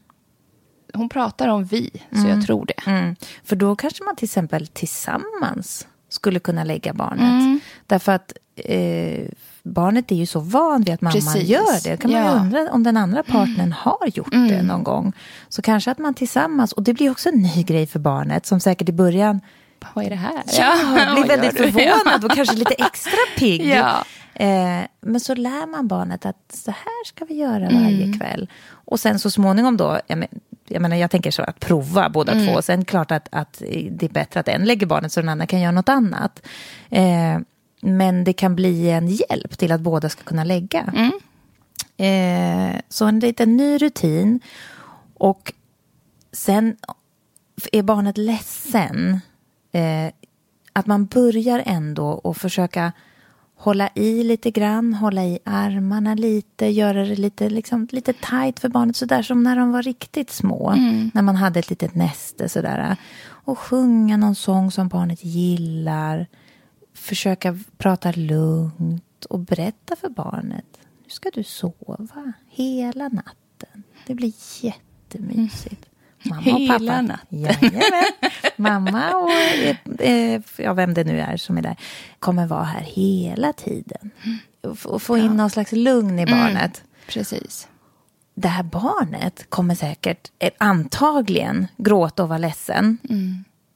Hon 0.98 1.10
pratar 1.10 1.48
om 1.48 1.64
vi, 1.66 1.90
så 2.12 2.28
jag 2.28 2.46
tror 2.46 2.66
det. 2.66 2.90
Mm. 2.92 3.16
För 3.44 3.56
då 3.56 3.76
kanske 3.76 4.04
man 4.04 4.16
till 4.16 4.26
exempel 4.26 4.68
tillsammans 4.68 5.88
skulle 6.10 6.40
kunna 6.40 6.64
lägga 6.64 6.94
barnet. 6.94 7.62
Därför 7.88 8.12
att 8.12 8.34
eh, 8.56 9.26
barnet 9.64 10.12
är 10.12 10.16
ju 10.16 10.26
så 10.26 10.40
van 10.40 10.82
vid 10.84 10.94
att 10.94 11.02
mamman 11.02 11.14
Precis. 11.22 11.50
gör 11.50 11.84
det. 11.84 11.96
Då 11.96 12.02
kan 12.02 12.12
man 12.12 12.22
Ja. 12.24 12.32
undra 12.32 12.72
om 12.72 12.84
den 12.84 12.98
andra 12.98 13.24
partnern 13.24 13.72
har 13.72 14.08
gjort 14.14 14.32
det 14.32 14.62
någon 14.64 14.84
gång. 14.84 15.14
Så 15.50 15.62
kanske 15.62 15.92
att 15.92 15.98
man 16.00 16.14
tillsammans, 16.14 16.74
och 16.74 16.84
det 16.84 16.94
blir 16.94 17.12
också 17.12 17.30
en 17.30 17.42
ny 17.42 17.64
grej 17.64 17.88
för 17.88 18.00
barnet 18.00 18.46
som 18.46 18.60
säkert 18.60 18.90
i 18.90 18.94
början 18.94 19.42
Vad 19.94 20.06
är 20.06 20.10
det 20.10 20.16
här? 20.16 20.44
Ja, 20.60 20.74
blir 21.16 21.28
väldigt 21.28 21.58
du? 21.58 21.64
förvånad 21.72 22.26
och 22.26 22.32
kanske 22.32 22.56
lite 22.56 22.74
extra 22.74 23.20
pigg. 23.38 23.66
Ja. 23.68 24.04
Eh, 24.34 24.82
men 25.02 25.20
så 25.20 25.36
lär 25.36 25.68
man 25.68 25.88
barnet 25.88 26.26
att 26.26 26.52
så 26.54 26.72
här 26.72 27.06
ska 27.06 27.26
vi 27.26 27.34
göra 27.36 27.70
varje 27.70 28.14
kväll. 28.14 28.50
Och 28.70 29.00
sen 29.00 29.20
så 29.20 29.32
småningom 29.32 29.78
då, 29.78 30.00
men, 30.08 30.28
jag 30.68 30.82
menar 30.82 30.96
jag 30.96 31.12
tänker 31.12 31.32
så 31.32 31.42
att 31.42 31.60
prova 31.60 32.10
båda 32.10 32.34
två. 32.46 32.62
Sen 32.62 32.86
klart 32.86 33.12
att, 33.12 33.28
att 33.32 33.62
det 33.92 34.06
är 34.06 34.10
bättre 34.10 34.40
att 34.40 34.48
en 34.48 34.66
lägger 34.66 34.86
barnet 34.88 35.12
så 35.12 35.20
den 35.20 35.30
andra 35.30 35.46
kan 35.46 35.62
göra 35.62 35.72
något 35.72 35.90
annat. 35.90 36.48
Eh, 36.90 37.40
men 37.82 38.24
det 38.24 38.34
kan 38.34 38.56
bli 38.56 38.90
en 38.90 39.08
hjälp 39.08 39.58
till 39.58 39.72
att 39.72 39.82
båda 39.82 40.10
ska 40.10 40.24
kunna 40.24 40.44
lägga. 40.44 40.94
Eh, 41.98 42.82
så 42.90 43.06
en 43.06 43.20
liten 43.20 43.58
ny 43.58 43.78
rutin. 43.78 44.40
Och 45.14 45.54
sen 46.32 46.76
är 47.72 47.84
barnet 47.84 48.18
ledsen, 48.18 49.20
eh, 49.72 50.12
att 50.74 50.86
man 50.86 51.06
börjar 51.06 51.64
ändå 51.66 52.08
och 52.08 52.38
försöka 52.38 52.92
hålla 53.58 53.90
i 53.96 54.24
lite 54.24 54.52
grann, 54.52 54.94
hålla 54.94 55.26
i 55.26 55.40
armarna 55.44 56.14
lite, 56.16 56.66
göra 56.66 57.06
det 57.06 57.16
lite, 57.16 57.50
liksom, 57.50 57.88
lite 57.92 58.14
tight 58.14 58.60
för 58.60 58.70
barnet. 58.70 58.96
Sådär 58.96 59.22
som 59.22 59.44
när 59.44 59.56
de 59.56 59.72
var 59.72 59.84
riktigt 59.84 60.30
små. 60.32 60.74
När 61.14 61.22
man 61.22 61.36
hade 61.36 61.60
ett 61.60 61.70
litet 61.70 61.96
näste 61.96 62.50
sådär. 62.50 62.98
Och 63.28 63.60
sjunga 63.60 64.18
någon 64.18 64.36
sång 64.36 64.72
som 64.72 64.88
barnet 64.88 65.24
gillar. 65.24 66.28
Försöka 66.94 67.60
prata 67.78 68.12
lugnt 68.12 69.26
och 69.26 69.40
berätta 69.40 69.96
för 69.96 70.10
barnet. 70.10 70.80
Nu 71.04 71.10
ska 71.10 71.30
du 71.34 71.44
sova 71.44 72.34
hela 72.50 73.04
natten. 73.04 73.84
Det 74.08 74.16
blir 74.16 74.34
jättemysigt. 74.62 75.87
Mamma 76.30 76.40
och 76.54 76.60
Hela 76.60 76.74
pappa. 76.80 77.02
natten. 77.02 77.40
Jajamän. 77.40 78.04
Mamma 78.56 79.12
och 79.16 80.02
eh, 80.06 80.42
ja, 80.58 80.74
vem 80.74 80.94
det 80.94 81.04
nu 81.04 81.20
är 81.20 81.38
som 81.38 81.58
är 81.58 81.62
där 81.62 81.76
kommer 82.20 82.48
vara 82.48 82.64
här 82.64 82.82
hela 82.82 83.54
tiden. 83.54 84.12
Och, 84.64 84.80
få- 84.80 84.90
och 84.90 85.02
få 85.02 85.18
in 85.18 85.38
någon 85.38 85.50
slags 85.50 85.72
lugn 85.72 86.20
i 86.20 86.26
barnet. 86.26 86.84
Precis. 87.08 87.68
Det 88.36 88.48
här 88.48 88.64
barnet 88.64 89.46
kommer 89.50 89.76
säkert 89.76 90.32
eh, 90.40 90.52
antagligen 90.58 91.68
gråta 91.78 92.24
och 92.24 92.30
vara 92.30 92.40
ledsen. 92.40 92.98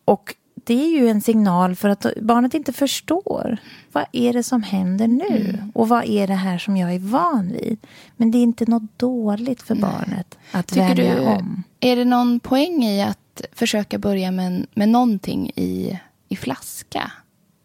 Och 0.06 0.36
det 0.64 0.74
är 0.84 1.00
ju 1.00 1.08
en 1.08 1.22
signal 1.22 1.76
för 1.76 1.90
att 1.90 2.06
barnet 2.22 2.54
inte 2.54 2.74
förstår. 2.74 3.58
Vad 3.92 4.06
är 4.12 4.34
det 4.34 4.44
som 4.44 4.64
händer 4.64 5.08
nu? 5.08 5.64
Och 5.74 5.88
vad 5.88 6.06
är 6.06 6.28
det 6.28 6.34
här 6.34 6.58
som 6.58 6.78
jag 6.78 6.94
är 6.94 7.00
van 7.00 7.52
vid? 7.52 7.78
Men 8.18 8.32
det 8.32 8.38
är 8.38 8.44
inte 8.44 8.66
något 8.66 9.00
dåligt 9.00 9.62
för 9.62 9.76
barnet 9.76 10.38
att 10.52 10.68
Tycker 10.68 10.88
välja 10.88 11.16
du, 11.16 11.26
om. 11.26 11.64
är 11.80 11.96
det 11.96 12.06
någon 12.06 12.40
poäng 12.40 12.84
i 12.84 13.04
att 13.04 13.42
försöka 13.54 13.98
börja 13.98 14.32
med, 14.32 14.66
med 14.74 14.90
någonting 14.90 15.52
i, 15.56 16.00
i 16.30 16.36
flaska? 16.36 17.12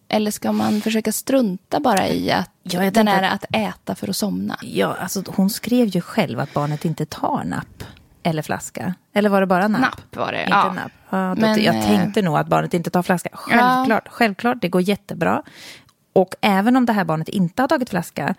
Eller 0.08 0.30
ska 0.30 0.52
man 0.52 0.80
försöka 0.80 1.12
strunta 1.12 1.80
bara 1.80 2.08
i 2.08 2.30
att 2.30 2.50
Ja, 2.62 2.90
den 2.90 3.08
är 3.08 3.22
att 3.22 3.44
äta 3.52 3.94
för 3.94 4.08
att 4.08 4.16
somna? 4.16 4.58
Ja, 4.62 4.96
alltså 5.00 5.22
hon 5.26 5.50
skrev 5.50 5.88
ju 5.88 6.00
själv 6.00 6.40
att 6.40 6.54
barnet 6.54 6.84
inte 6.84 7.06
tar 7.06 7.44
napp 7.44 7.84
eller 8.26 8.42
flaska. 8.42 8.94
Eller 9.12 9.28
var 9.30 9.40
det 9.40 9.46
bara 9.46 9.68
napp? 9.68 9.80
Napp 9.80 10.16
var 10.16 10.32
det, 10.32 10.38
Inte 10.40 10.50
ja. 10.52 10.72
napp. 10.72 10.92
Ja, 11.10 11.34
Men, 11.34 11.62
jag 11.62 11.74
eh, 11.76 11.82
tänkte 11.86 12.22
nog 12.22 12.36
att 12.36 12.46
barnet 12.46 12.74
inte 12.74 12.90
tar 12.90 13.02
flaska. 13.02 13.28
Självklart, 13.32 14.08
självklart, 14.08 14.58
det 14.60 14.68
går 14.68 14.80
jättebra. 14.82 15.42
Och 16.12 16.34
även 16.40 16.76
om 16.76 16.86
det 16.86 16.92
här 16.92 17.04
barnet 17.04 17.28
inte 17.28 17.62
har 17.62 17.68
tagit 17.68 17.90
flaska, 17.90 18.34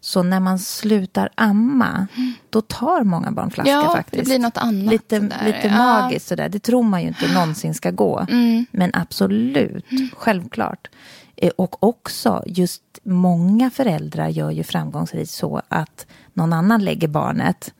så 0.00 0.22
när 0.22 0.40
man 0.40 0.58
slutar 0.58 1.28
amma, 1.34 2.06
då 2.50 2.60
tar 2.60 3.04
många 3.04 3.30
barn 3.30 3.50
flaska 3.50 3.70
Ja, 3.72 3.82
det 3.82 3.90
faktiskt. 3.90 4.24
blir 4.24 4.38
något 4.38 4.56
annat 4.56 4.92
Lite, 4.92 5.16
sådär. 5.20 5.36
lite 5.46 5.66
Ja. 5.68 5.76
magiskt 5.76 6.28
sådär. 6.28 6.48
Det 6.48 6.58
tror 6.58 6.82
man 6.82 7.02
ju 7.02 7.08
inte 7.08 7.32
någonsin 7.34 7.74
ska 7.74 7.90
gå. 7.90 8.26
Men 8.70 8.90
absolut, 8.94 9.84
självklart. 10.16 10.88
Eh, 11.36 11.50
Och 11.56 11.82
också, 11.82 12.42
just 12.46 12.82
många 13.02 13.70
föräldrar 13.70 14.28
gör 14.28 14.50
ju 14.50 14.64
framgångsrikt 14.64 15.30
så 15.30 15.62
att 15.68 16.06
någon 16.34 16.52
annan 16.52 16.84
lägger 16.84 17.08
barnet 17.08 17.74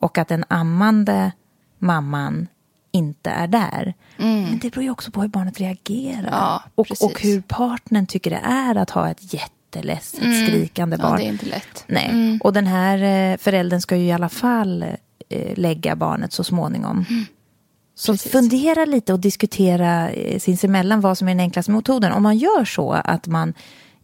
och 0.00 0.18
att 0.18 0.28
den 0.28 0.44
ammande 0.48 1.32
mamman 1.78 2.48
inte 2.92 3.30
är 3.30 3.46
där. 3.46 3.94
Men 4.16 4.58
det 4.58 4.70
beror 4.70 4.84
ju 4.84 4.90
också 4.90 5.10
på 5.10 5.20
hur 5.20 5.28
barnet 5.28 5.60
reagerar. 5.60 6.28
Ja, 6.30 6.62
och, 6.74 6.86
och 7.02 7.20
hur 7.20 7.40
partnern 7.40 8.06
tycker 8.06 8.30
det 8.30 8.40
är 8.44 8.74
att 8.74 8.90
ha 8.90 9.10
ett 9.10 9.34
jätteledset, 9.34 10.20
skrikande 10.46 10.96
Ja, 11.00 11.02
barn. 11.02 11.16
det 11.18 11.24
är 11.24 11.28
inte 11.28 11.46
lätt. 11.46 11.84
Nej, 11.86 12.38
och 12.42 12.52
den 12.52 12.66
här 12.66 13.32
eh, 13.32 13.36
föräldern 13.36 13.80
ska 13.80 13.96
ju 13.96 14.04
i 14.06 14.12
alla 14.12 14.28
fall 14.28 14.82
eh, 15.28 15.58
lägga 15.58 15.96
barnet 15.96 16.32
så 16.32 16.44
småningom. 16.44 17.04
Så 17.94 18.12
Precis. 18.12 18.32
fundera 18.32 18.84
lite 18.84 19.12
och 19.12 19.20
diskutera 19.20 20.10
eh, 20.10 20.38
sinsemellan 20.38 21.00
vad 21.00 21.18
som 21.18 21.28
är 21.28 21.32
den 21.32 21.40
enklaste 21.40 21.70
metoden. 21.72 22.12
Om 22.12 22.22
man 22.22 22.38
gör 22.38 22.64
så 22.64 22.92
att 22.92 23.26
man 23.26 23.54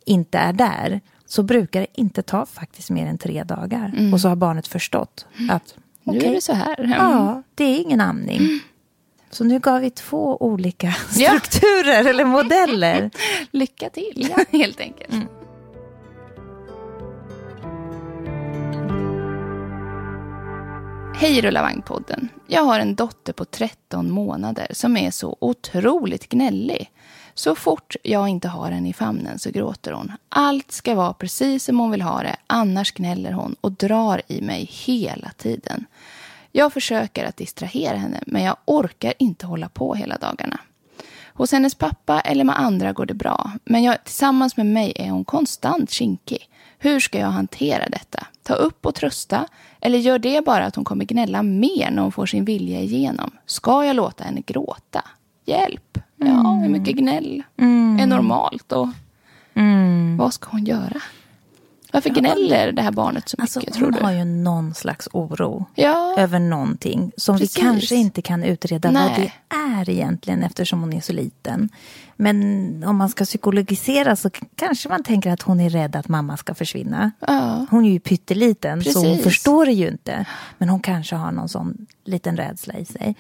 inte 0.05 0.39
är 0.39 0.53
där 0.53 1.01
så 1.27 1.43
brukar 1.43 1.81
det 1.81 1.87
inte 2.01 2.23
ta 2.23 2.47
faktiskt 2.47 2.91
mer 2.91 3.07
än 3.07 3.19
tre 3.19 3.45
dagar. 3.45 4.11
Och 4.13 4.21
så 4.21 4.29
har 4.29 4.37
barnet 4.37 4.67
förstått 4.69 5.27
att 5.51 5.75
Nu 6.07 6.19
okej, 6.19 6.29
är 6.31 6.35
det 6.35 6.41
så 6.41 6.53
här. 6.53 6.81
Mm. 6.81 6.91
Ja, 6.91 7.43
det 7.55 7.65
är 7.65 7.81
ingen 7.81 8.01
amning. 8.01 8.61
Så 9.31 9.45
nu 9.45 9.59
gav 9.59 9.81
vi 9.81 9.91
två 9.91 10.37
olika 10.43 10.95
Ja. 11.17 11.31
strukturer 11.41 12.05
eller 12.05 12.25
modeller. 12.25 13.11
Lycka 13.51 13.91
till, 13.91 14.35
helt 14.51 14.81
enkelt. 14.81 15.15
Hej 21.15 21.41
Rullavagn-podden. 21.43 22.29
Jag 22.47 22.63
har 22.63 22.81
en 22.81 22.95
dotter 22.95 23.33
på 23.33 23.45
13 23.45 24.11
månader 24.11 24.67
som 24.71 24.97
är 24.97 25.11
så 25.11 25.37
otroligt 25.41 26.29
gnällig. 26.29 26.91
Så 27.39 27.55
fort 27.55 27.97
jag 28.03 28.29
inte 28.29 28.49
har 28.49 28.71
henne 28.71 28.89
i 28.89 28.93
famnen 28.93 29.39
så 29.39 29.51
gråter 29.51 29.93
hon. 29.93 30.13
Allt 30.29 30.73
ska 30.73 30.95
vara 30.95 31.13
precis 31.13 31.65
som 31.65 31.79
hon 31.79 31.91
vill 31.91 32.03
ha 32.03 32.23
det, 32.23 32.37
annars 32.47 32.93
gnäller 32.93 33.33
hon 33.33 33.57
och 33.61 33.73
drar 33.73 34.23
i 34.27 34.41
mig 34.41 34.71
hela 34.73 35.31
tiden. 35.37 35.87
Jag 36.53 36.73
försöker 36.73 37.25
att 37.25 37.37
distrahera 37.37 37.97
henne, 37.97 38.21
men 38.27 38.43
jag 38.43 38.57
orkar 38.65 39.15
inte 39.19 39.47
hålla 39.47 39.69
på 39.69 39.95
hela 39.95 40.19
dagarna. 40.19 40.61
Hos 41.35 41.53
hennes 41.53 41.75
pappa 41.75 42.21
eller 42.21 42.45
med 42.45 42.61
andra 42.61 42.93
går 42.93 43.07
det 43.07 43.15
bra, 43.15 43.51
men 43.65 43.83
jag, 43.83 44.05
tillsammans 44.05 44.57
med 44.57 44.67
mig 44.67 44.93
är 44.97 45.11
hon 45.11 45.25
konstant 45.25 45.91
kinkig. 45.91 46.49
Hur 46.79 47.01
ska 47.01 47.19
jag 47.19 47.27
hantera 47.27 47.89
detta? 47.89 48.27
Ta 48.43 48.55
upp 48.55 48.87
och 48.87 48.95
trösta? 48.95 49.47
Eller 49.81 49.99
gör 49.99 50.19
det 50.19 50.45
bara 50.45 50.65
att 50.65 50.77
hon 50.77 50.85
kommer 50.85 51.05
gnälla 51.05 51.43
mer 51.43 51.91
när 51.91 52.03
hon 52.03 52.13
får 52.13 52.27
sin 52.27 52.45
vilja 52.45 52.81
igenom? 52.81 53.31
Ska 53.47 53.85
jag 53.85 53.97
låta 53.97 54.25
henne 54.25 54.43
gråta? 54.47 55.05
Hjälp! 55.45 55.99
Ja, 56.17 56.59
hur 56.63 56.69
mycket 56.69 56.97
gnäll 56.97 57.43
är 58.01 58.07
normalt? 58.07 58.73
Och 58.73 58.89
Vad 60.19 60.35
ska 60.35 60.51
hon 60.51 60.65
göra? 60.65 61.01
Varför 61.93 62.11
gnäller 62.11 62.73
det 62.73 62.83
här 62.83 62.91
barnet 62.93 63.29
så 63.29 63.37
mycket, 63.39 63.57
Alltså, 63.57 63.73
tror 63.73 63.85
hon 63.91 63.95
du? 63.95 64.05
har 64.05 64.13
ju 64.13 64.25
någon 64.25 64.75
slags 64.75 65.09
oro 65.13 65.67
Ja. 65.75 66.15
över 66.19 66.39
någonting 66.39 67.13
som 67.17 67.39
Precis. 67.39 67.57
vi 67.57 67.61
kanske 67.61 67.95
inte 67.95 68.23
kan 68.23 68.43
utreda 68.45 68.89
vad 68.89 68.95
Nej. 68.95 69.33
det 69.49 69.57
är 69.57 69.91
egentligen 69.91 70.43
eftersom 70.43 70.81
hon 70.81 70.93
är 70.93 71.01
så 71.01 71.13
liten. 71.13 71.69
Men 72.17 72.85
om 72.87 72.97
man 72.97 73.09
ska 73.09 73.25
psykologisera 73.25 74.17
så 74.17 74.31
kanske 74.57 74.89
man 74.89 75.03
tänker 75.03 75.31
att 75.31 75.43
hon 75.43 75.61
är 75.61 75.71
rädd 75.71 75.97
att 75.97 76.09
mamma 76.09 76.37
ska 76.37 76.55
försvinna. 76.55 77.11
Ja. 77.21 77.67
Hon 77.71 77.85
är 77.85 77.91
ju 77.91 78.01
pytteliten 78.01 78.85
så 78.85 78.99
hon 78.99 79.05
Precis. 79.09 79.25
förstår 79.25 79.67
det 79.67 79.73
ju 79.73 79.89
inte. 79.89 80.27
Men 80.59 80.69
hon 80.69 80.81
kanske 80.81 81.17
har 81.17 81.33
någon 81.33 81.49
sån 81.49 81.87
liten 82.05 82.37
rädsla 82.37 82.75
i 82.75 82.85
sig. 82.85 83.15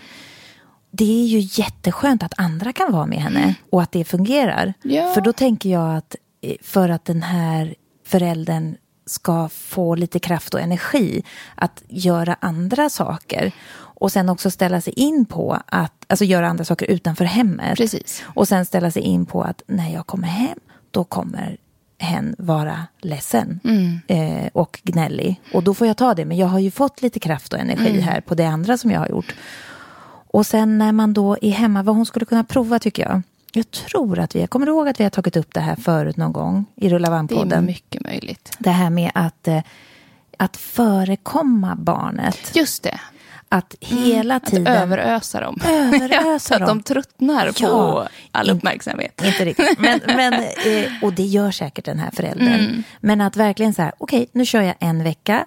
Det 0.98 1.22
är 1.22 1.26
ju 1.26 1.62
jätteskönt 1.62 2.22
att 2.22 2.34
andra 2.36 2.72
kan 2.72 2.92
vara 2.92 3.06
med 3.06 3.18
henne 3.18 3.54
och 3.70 3.82
att 3.82 3.92
det 3.92 4.04
fungerar. 4.04 4.74
Ja. 4.82 5.12
För 5.14 5.20
då 5.20 5.32
tänker 5.32 5.70
jag 5.70 5.96
att 5.96 6.16
eh, 6.40 6.56
för 6.62 6.88
att 6.88 7.04
den 7.04 7.22
här 7.22 7.74
föräldern 8.06 8.76
ska 9.06 9.48
få 9.48 9.94
lite 9.94 10.18
kraft 10.18 10.54
och 10.54 10.60
energi 10.60 11.22
att 11.54 11.82
göra 11.88 12.36
andra 12.40 12.90
saker 12.90 13.52
och 13.78 14.12
sen 14.12 14.28
också 14.28 14.50
ställa 14.50 14.80
sig 14.80 14.92
in 14.92 15.24
på 15.24 15.58
att, 15.66 16.04
alltså 16.06 16.24
göra 16.24 16.48
andra 16.48 16.64
saker 16.64 16.86
utanför 16.86 17.24
hemmet. 17.24 17.76
Precis. 17.76 18.22
Och 18.24 18.48
sen 18.48 18.66
ställa 18.66 18.90
sig 18.90 19.02
in 19.02 19.26
på 19.26 19.42
att 19.42 19.62
när 19.66 19.92
jag 19.92 20.06
kommer 20.06 20.28
hem, 20.28 20.58
då 20.90 21.04
kommer 21.04 21.56
hen 21.98 22.34
vara 22.38 22.86
ledsen 23.00 23.60
eh, 24.06 24.48
och 24.52 24.80
gnällig. 24.82 25.40
Och 25.52 25.62
då 25.62 25.74
får 25.74 25.86
jag 25.86 25.96
ta 25.96 26.14
det, 26.14 26.24
men 26.24 26.36
jag 26.36 26.46
har 26.46 26.58
ju 26.58 26.70
fått 26.70 27.02
lite 27.02 27.18
kraft 27.18 27.52
och 27.52 27.58
energi 27.58 28.00
här 28.00 28.20
på 28.20 28.34
det 28.34 28.44
andra 28.44 28.78
som 28.78 28.90
jag 28.90 29.00
har 29.00 29.08
gjort. 29.08 29.34
Och 30.36 30.46
sen 30.46 30.78
när 30.78 30.92
man 30.92 31.12
då 31.14 31.36
är 31.42 31.50
hemma, 31.50 31.82
vad 31.82 31.96
hon 31.96 32.06
skulle 32.06 32.26
kunna 32.26 32.44
prova 32.44 32.78
tycker 32.78 33.02
jag. 33.02 33.22
Jag 33.52 33.70
tror 33.70 34.18
att 34.18 34.36
vi, 34.36 34.46
kommer 34.46 34.66
ihåg 34.66 34.88
att 34.88 35.00
vi 35.00 35.04
har 35.04 35.10
tagit 35.10 35.36
upp 35.36 35.54
det 35.54 35.60
här 35.60 35.76
förut 35.76 36.16
någon 36.16 36.32
gång 36.32 36.64
i 36.76 36.88
Rulla 36.88 37.22
Det 37.22 37.34
är 37.54 37.60
mycket 37.60 38.02
möjligt. 38.04 38.56
Det 38.58 38.70
här 38.70 38.90
med 38.90 39.10
att, 39.14 39.48
eh, 39.48 39.62
att 40.36 40.56
förekomma 40.56 41.74
barnet. 41.76 42.50
Just 42.56 42.82
det. 42.82 43.00
Att 43.48 43.74
hela 43.80 44.34
Att 44.36 44.46
tiden... 44.46 44.66
överösa 44.66 45.40
dem. 45.40 45.60
Överösa 45.66 46.54
att 46.54 46.60
dem. 46.60 46.68
de 46.68 46.82
tröttnar 46.82 47.46
på 47.46 47.52
Ja. 47.60 48.08
all 48.32 48.50
In- 48.50 48.56
uppmärksamhet. 48.56 49.22
Inte 49.24 49.44
riktigt. 49.44 49.78
Men, 49.78 50.00
men, 50.06 50.32
eh, 50.32 50.92
och 51.02 51.12
det 51.12 51.22
gör 51.24 51.50
säkert 51.50 51.84
den 51.84 51.98
här 51.98 52.10
föräldern. 52.10 52.48
Mm. 52.60 52.82
Men 53.00 53.20
att 53.20 53.36
verkligen 53.36 53.74
så 53.74 53.82
här, 53.82 53.92
okej, 53.98 54.28
nu 54.32 54.46
kör 54.46 54.62
jag 54.62 54.74
en 54.78 55.04
vecka. 55.04 55.46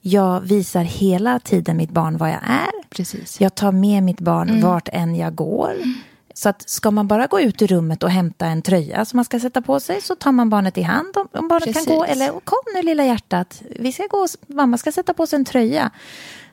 Jag 0.00 0.40
visar 0.40 0.82
hela 0.82 1.38
tiden 1.38 1.76
mitt 1.76 1.90
barn 1.90 2.16
vad 2.16 2.28
jag 2.30 2.42
är. 2.42 2.88
Precis. 2.90 3.40
Jag 3.40 3.54
tar 3.54 3.72
med 3.72 4.02
mitt 4.02 4.20
barn 4.20 4.48
Mm. 4.50 4.62
vart 4.62 4.88
än 4.92 5.16
jag 5.16 5.34
går. 5.34 5.72
Så 6.34 6.48
att 6.48 6.68
ska 6.70 6.90
man 6.90 7.08
bara 7.08 7.26
gå 7.26 7.40
ut 7.40 7.62
ur 7.62 7.66
rummet 7.66 8.02
och 8.02 8.10
hämta 8.10 8.46
en 8.46 8.62
tröja 8.62 9.04
som 9.04 9.16
man 9.18 9.24
ska 9.24 9.40
sätta 9.40 9.62
på 9.62 9.80
sig 9.80 10.00
så 10.02 10.14
tar 10.14 10.32
man 10.32 10.50
barnet 10.50 10.78
i 10.78 10.82
hand 10.82 11.16
om, 11.16 11.28
om 11.32 11.48
barnet 11.48 11.64
Precis. 11.64 11.84
kan 11.86 11.96
gå. 11.96 12.04
Eller 12.04 12.28
kom 12.40 12.58
nu 12.74 12.82
lilla 12.82 13.04
hjärtat, 13.04 13.62
vi 13.80 13.92
ska 13.92 14.06
gå, 14.10 14.26
mamma 14.46 14.78
ska 14.78 14.92
sätta 14.92 15.14
på 15.14 15.26
sig 15.26 15.36
en 15.36 15.44
tröja. 15.44 15.90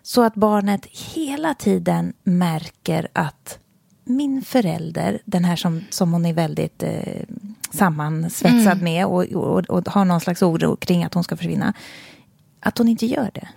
Så 0.03 0.21
att 0.23 0.35
barnet 0.35 0.85
hela 0.85 1.53
tiden 1.53 2.13
märker 2.23 3.07
att 3.13 3.59
min 4.03 4.41
förälder, 4.41 5.19
den 5.25 5.45
här 5.45 5.55
som, 5.55 5.83
som 5.89 6.13
hon 6.13 6.25
är 6.25 6.33
väldigt 6.33 6.83
eh, 6.83 7.23
sammansvetsad 7.71 8.73
Mm. 8.73 8.83
med 8.83 9.05
och, 9.05 9.23
och, 9.23 9.59
och 9.69 9.89
har 9.89 10.05
någon 10.05 10.21
slags 10.21 10.41
oro 10.41 10.75
kring 10.75 11.03
att 11.03 11.13
hon 11.13 11.23
ska 11.23 11.37
försvinna, 11.37 11.73
att 12.67 12.77
hon 12.77 12.87
inte 12.87 13.05
gör 13.05 13.31
det. 13.33 13.47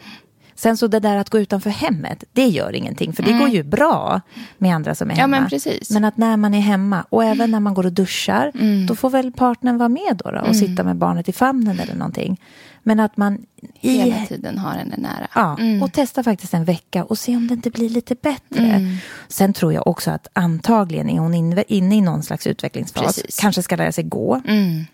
Sen 0.54 0.76
så 0.76 0.86
det 0.86 1.00
där 1.00 1.16
att 1.16 1.30
gå 1.30 1.38
utanför 1.38 1.70
hemmet, 1.70 2.24
det 2.32 2.46
gör 2.46 2.74
ingenting. 2.74 3.12
För 3.12 3.22
det 3.22 3.32
går 3.32 3.48
ju 3.48 3.62
bra 3.62 4.20
med 4.58 4.74
andra 4.74 4.94
som 4.94 5.11
är 5.11 5.14
Ja, 5.14 5.20
hemma. 5.20 5.40
men 5.40 5.48
precis. 5.50 5.90
Men 5.90 6.04
att 6.04 6.16
när 6.16 6.36
man 6.36 6.54
är 6.54 6.61
hemma 6.61 7.04
och 7.08 7.24
även 7.24 7.50
när 7.50 7.61
man 7.61 7.74
går 7.74 7.86
och 7.86 7.92
duschar, 7.92 8.52
då 8.86 8.94
får 8.94 9.11
väl 9.11 9.32
partnern 9.32 9.78
vara 9.78 9.88
med 9.88 10.20
då, 10.24 10.30
då 10.30 10.40
och 10.40 10.56
sitta 10.56 10.84
med 10.84 10.96
barnet 10.96 11.28
i 11.28 11.32
famnen 11.32 11.80
eller 11.80 11.94
någonting. 11.94 12.40
Men 12.82 13.00
att 13.00 13.16
man 13.16 13.38
i 13.80 13.98
Hela 13.98 14.26
tiden 14.26 14.58
har 14.58 14.70
henne 14.70 14.96
nära. 14.96 15.28
Ja, 15.34 15.58
och 15.82 15.92
testa 15.92 16.22
faktiskt 16.22 16.54
en 16.54 16.64
vecka 16.64 17.04
och 17.04 17.18
se 17.18 17.36
om 17.36 17.48
det 17.48 17.54
inte 17.54 17.70
blir 17.70 17.88
lite 17.88 18.14
bättre. 18.14 18.96
Sen 19.28 19.52
tror 19.52 19.72
jag 19.72 19.86
också 19.86 20.11
att 20.11 20.26
antagligen 20.32 21.11
är 21.11 21.18
hon 21.18 21.34
inne, 21.34 21.64
inne 21.68 21.96
i 21.96 22.00
någon 22.00 22.22
slags 22.22 22.46
utvecklingsfas. 22.46 23.04
Precis. 23.04 23.40
Kanske 23.40 23.62
ska 23.62 23.76
lära 23.76 23.92
sig 23.92 24.04
gå. 24.04 24.40
Mm. 24.46 24.84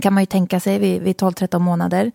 Kan 0.00 0.12
man 0.12 0.22
ju 0.22 0.26
tänka 0.26 0.60
sig 0.60 0.78
vid, 0.78 1.02
vid 1.02 1.16
12-13 1.16 1.58
månader. 1.58 2.12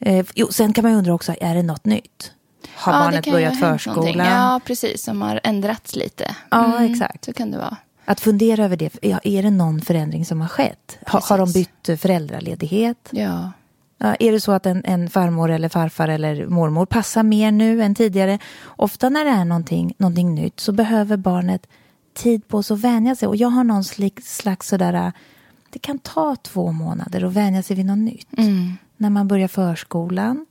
Eh, 0.00 0.26
jo, 0.34 0.48
sen 0.50 0.72
kan 0.72 0.82
man 0.82 0.92
ju 0.92 0.98
undra 0.98 1.14
också, 1.14 1.34
är 1.40 1.54
det 1.54 1.62
något 1.62 1.84
nytt? 1.84 2.32
Har 2.74 2.92
Ja, 2.92 2.98
barnet 2.98 3.30
börjat 3.30 3.60
förskolan? 3.60 4.26
Ja, 4.26 4.60
precis. 4.64 5.04
Som 5.04 5.22
har 5.22 5.40
ändrats 5.44 5.96
lite. 5.96 6.36
Ja, 6.50 6.84
exakt. 6.84 7.24
Så 7.24 7.32
kan 7.32 7.50
det 7.50 7.58
vara. 7.58 7.76
Att 8.04 8.20
fundera 8.20 8.64
över 8.64 8.76
det. 8.76 8.98
Är 9.02 9.42
det 9.42 9.50
någon 9.50 9.80
förändring 9.80 10.24
som 10.24 10.40
har 10.40 10.48
skett? 10.48 10.98
Ha, 11.06 11.20
har 11.24 11.38
de 11.38 11.52
bytt 11.52 12.00
föräldraledighet? 12.00 13.08
Ja. 13.10 13.52
Ja, 13.98 14.14
är 14.14 14.32
det 14.32 14.40
så 14.40 14.52
att 14.52 14.66
en, 14.66 14.84
en 14.84 15.10
farmor 15.10 15.50
eller 15.50 15.68
farfar 15.68 16.08
eller 16.08 16.46
mormor 16.46 16.86
passar 16.86 17.22
mer 17.22 17.50
nu 17.50 17.82
än 17.82 17.94
tidigare? 17.94 18.38
Ofta 18.66 19.08
när 19.08 19.24
det 19.24 19.30
är 19.30 19.44
någonting, 19.44 19.94
någonting 19.98 20.34
nytt 20.34 20.60
så 20.60 20.72
behöver 20.72 21.16
barnet 21.16 21.66
tid 22.14 22.48
på 22.48 22.62
sig 22.62 22.74
att 22.74 22.80
vänja 22.80 23.16
sig. 23.16 23.28
Och 23.28 23.36
jag 23.36 23.48
har 23.48 23.64
någon 23.64 23.84
slags 24.24 24.68
sådär, 24.68 25.12
det 25.70 25.78
kan 25.78 25.98
ta 25.98 26.36
två 26.36 26.72
månader 26.72 27.24
att 27.24 27.32
vänja 27.32 27.62
sig 27.62 27.76
vid 27.76 27.86
något 27.86 27.98
nytt. 27.98 28.28
När 29.00 29.10
man 29.10 29.28
börjar 29.28 29.48
förskolan, 29.48 30.46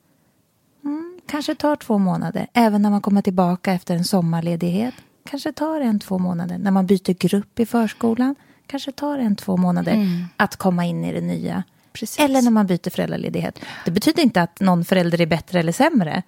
mm, 0.84 1.20
kanske 1.28 1.56
tar 1.56 1.76
två 1.76 1.98
månader. 1.98 2.48
Även 2.54 2.82
när 2.82 2.90
man 2.90 3.02
kommer 3.02 3.22
tillbaka 3.22 3.74
efter 3.74 3.96
en 3.96 4.04
sommarledighet, 4.04 4.94
kanske 5.30 5.52
tar 5.52 5.82
en, 5.82 6.00
två 6.00 6.18
månader. 6.18 6.58
När 6.58 6.72
man 6.72 6.86
byter 6.86 7.14
grupp 7.14 7.60
i 7.60 7.66
förskolan, 7.66 8.36
kanske 8.66 8.92
tar 8.92 9.18
en, 9.18 9.36
två 9.36 9.58
månader 9.58 10.08
att 10.38 10.56
komma 10.56 10.86
in 10.86 11.06
i 11.06 11.14
det 11.14 11.22
nya. 11.22 11.64
Precis. 11.94 12.20
Eller 12.20 12.42
när 12.42 12.52
man 12.52 12.68
byter 12.68 12.90
föräldraledighet. 12.90 13.60
Det 13.86 13.92
betyder 13.92 14.24
inte 14.24 14.42
att 14.42 14.60
någon 14.60 14.86
förälder 14.86 15.22
är 15.22 15.26
bättre 15.26 15.60
eller 15.60 15.72
sämre. 15.72 16.24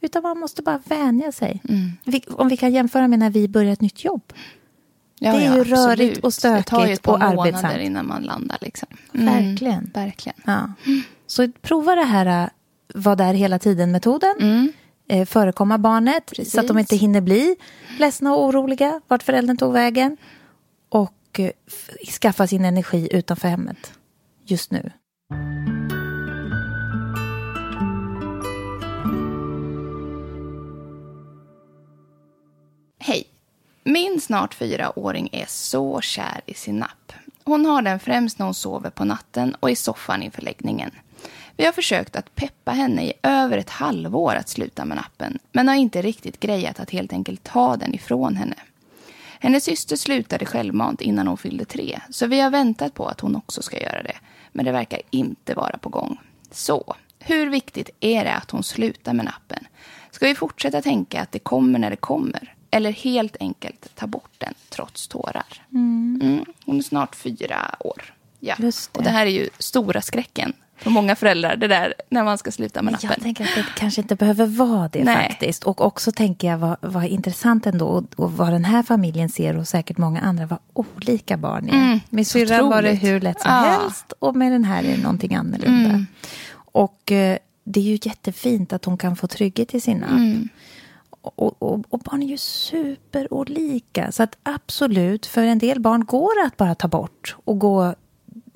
Utan 0.00 0.22
man 0.22 0.38
måste 0.38 0.62
bara 0.62 0.82
vänja 0.84 1.32
sig. 1.32 1.60
Vi, 2.04 2.22
om 2.28 2.48
vi 2.48 2.56
kan 2.56 2.72
jämföra 2.72 3.08
med 3.08 3.18
när 3.18 3.30
vi 3.30 3.48
börjar 3.48 3.72
ett 3.72 3.80
nytt 3.80 4.04
jobb. 4.04 4.32
Ja, 5.24 5.32
Det 5.32 5.38
är 5.38 5.46
ja, 5.46 5.54
ju 5.54 5.60
absolut. 5.60 5.78
rörigt 5.78 6.24
och 6.24 6.32
Det 6.42 6.42
tar 6.42 6.56
ju 6.56 6.62
stökigt 6.62 6.98
ett 6.98 7.02
par 7.02 7.12
och 7.12 7.20
månader 7.20 7.48
arbetsamt. 7.52 7.80
innan 7.80 8.06
man 8.08 8.22
landar. 8.22 8.58
Liksom. 8.60 8.88
Verkligen. 9.12 9.90
Verkligen. 9.94 10.40
Ja. 10.44 10.72
Så 11.26 11.48
prova 11.62 11.94
det 11.94 12.04
här, 12.04 12.42
äh, 12.44 12.48
var 12.94 13.16
där 13.16 13.34
hela 13.34 13.58
tiden-metoden. 13.58 14.72
Eh, 15.08 15.26
förekomma 15.26 15.78
barnet 15.78 16.32
så 16.46 16.60
att 16.60 16.68
de 16.68 16.74
Precis. 16.74 16.92
inte 16.92 16.96
hinner 16.96 17.20
bli 17.20 17.56
ledsna 17.98 18.34
och 18.34 18.44
oroliga 18.44 19.00
vart 19.08 19.22
föräldern 19.22 19.56
tog 19.56 19.72
vägen. 19.72 20.16
Och 20.88 21.40
eh, 21.40 21.50
skaffa 22.20 22.46
sin 22.46 22.64
energi 22.64 23.08
utanför 23.12 23.48
hemmet 23.48 23.92
just 24.46 24.70
nu. 24.70 24.90
Hej! 32.98 33.31
Min 33.84 34.20
snart 34.20 34.54
fyraåring 34.54 35.28
är 35.32 35.46
så 35.48 36.00
kär 36.00 36.40
i 36.46 36.54
sin 36.54 36.76
napp. 36.76 37.12
Hon 37.44 37.66
har 37.66 37.82
den 37.82 38.00
främst 38.00 38.38
när 38.38 38.46
hon 38.46 38.54
sover 38.54 38.90
på 38.90 39.04
natten 39.04 39.54
och 39.60 39.70
i 39.70 39.76
soffan 39.76 40.22
inför 40.22 40.42
läggningen. 40.42 40.90
Vi 41.56 41.64
har 41.64 41.72
försökt 41.72 42.16
att 42.16 42.34
peppa 42.34 42.72
henne 42.72 43.04
i 43.04 43.12
över 43.22 43.58
ett 43.58 43.70
halvår 43.70 44.34
att 44.34 44.48
sluta 44.48 44.84
med 44.84 44.96
nappen 44.96 45.38
men 45.52 45.68
har 45.68 45.74
inte 45.74 46.02
riktigt 46.02 46.40
grejat 46.40 46.80
att 46.80 46.90
helt 46.90 47.12
enkelt 47.12 47.44
ta 47.44 47.76
den 47.76 47.94
ifrån 47.94 48.36
henne. 48.36 48.56
Hennes 49.40 49.64
syster 49.64 49.96
slutade 49.96 50.46
självmant 50.46 51.00
innan 51.00 51.26
hon 51.26 51.38
fyllde 51.38 51.64
tre 51.64 52.00
så 52.10 52.26
vi 52.26 52.40
har 52.40 52.50
väntat 52.50 52.94
på 52.94 53.06
att 53.06 53.20
hon 53.20 53.36
också 53.36 53.62
ska 53.62 53.80
göra 53.80 54.02
det. 54.02 54.16
Men 54.52 54.64
det 54.64 54.72
verkar 54.72 55.00
inte 55.10 55.54
vara 55.54 55.78
på 55.78 55.88
gång. 55.88 56.20
Så, 56.50 56.94
hur 57.18 57.50
viktigt 57.50 57.90
är 58.00 58.24
det 58.24 58.34
att 58.34 58.50
hon 58.50 58.62
slutar 58.62 59.12
med 59.12 59.24
nappen? 59.24 59.66
Ska 60.10 60.26
vi 60.26 60.34
fortsätta 60.34 60.82
tänka 60.82 61.22
att 61.22 61.32
det 61.32 61.38
kommer 61.38 61.78
när 61.78 61.90
det 61.90 61.96
kommer? 61.96 62.54
Eller 62.74 62.92
helt 62.92 63.36
enkelt 63.40 63.88
ta 63.94 64.06
bort 64.06 64.30
den 64.38 64.54
trots 64.70 65.08
tårar? 65.08 65.62
Mm. 65.72 66.44
Hon 66.64 66.78
är 66.78 66.82
snart 66.82 67.16
fyra 67.16 67.74
år. 67.80 68.14
Ja. 68.40 68.54
Det. 68.58 68.88
Och 68.92 69.02
det 69.02 69.10
här 69.10 69.26
är 69.26 69.30
ju 69.30 69.48
stora 69.58 70.00
skräcken 70.00 70.52
för 70.76 70.90
många 70.90 71.16
föräldrar. 71.16 71.56
Det 71.56 71.68
där 71.68 71.94
när 72.08 72.24
man 72.24 72.38
ska 72.38 72.50
sluta 72.50 72.82
med 72.82 72.92
nappen. 72.92 73.10
Jag 73.10 73.22
tänker 73.22 73.44
att 73.44 73.54
det 73.54 73.64
kanske 73.76 74.00
inte 74.00 74.16
behöver 74.16 74.46
vara 74.46 74.88
det 74.88 75.04
Nej. 75.04 75.28
faktiskt. 75.28 75.64
Och 75.64 75.80
också 75.80 76.12
tänker 76.12 76.48
jag 76.48 76.58
vad, 76.58 76.76
vad 76.80 77.04
intressant 77.04 77.66
ändå 77.66 77.86
och, 77.86 78.04
och 78.16 78.32
vad 78.32 78.52
den 78.52 78.64
här 78.64 78.82
familjen 78.82 79.28
ser 79.28 79.56
och 79.56 79.68
säkert 79.68 79.98
många 79.98 80.20
andra 80.20 80.46
vad 80.46 80.58
olika 80.72 81.36
barn 81.36 81.68
är. 81.68 81.72
Mm, 81.72 82.00
med 82.10 82.26
syrran 82.26 82.68
var 82.70 82.82
det 82.82 82.92
hur 82.92 83.20
lätt 83.20 83.40
som 83.40 83.50
Ja. 83.50 83.78
helst 83.82 84.12
och 84.18 84.36
med 84.36 84.52
den 84.52 84.64
här 84.64 84.84
är 84.84 84.96
det 84.96 85.02
någonting 85.02 85.34
annorlunda. 85.34 85.90
Mm. 85.90 86.06
Och 86.54 87.12
eh, 87.12 87.38
det 87.64 87.80
är 87.80 87.84
ju 87.84 87.98
jättefint 88.02 88.72
att 88.72 88.84
hon 88.84 88.98
kan 88.98 89.16
få 89.16 89.26
trygghet 89.26 89.74
i 89.74 89.80
sin 89.80 89.98
napp. 89.98 90.10
Mm. 90.10 90.48
Och, 91.22 91.62
och, 91.62 91.84
och 91.88 91.98
barn 91.98 92.22
är 92.22 92.26
ju 92.26 92.36
superolika. 92.38 94.12
Så 94.12 94.22
att 94.22 94.36
absolut, 94.42 95.26
för 95.26 95.42
en 95.42 95.58
del 95.58 95.80
barn 95.80 96.04
går 96.04 96.42
det 96.42 96.46
att 96.46 96.56
bara 96.56 96.74
ta 96.74 96.88
bort 96.88 97.36
och 97.44 97.58
gå 97.58 97.94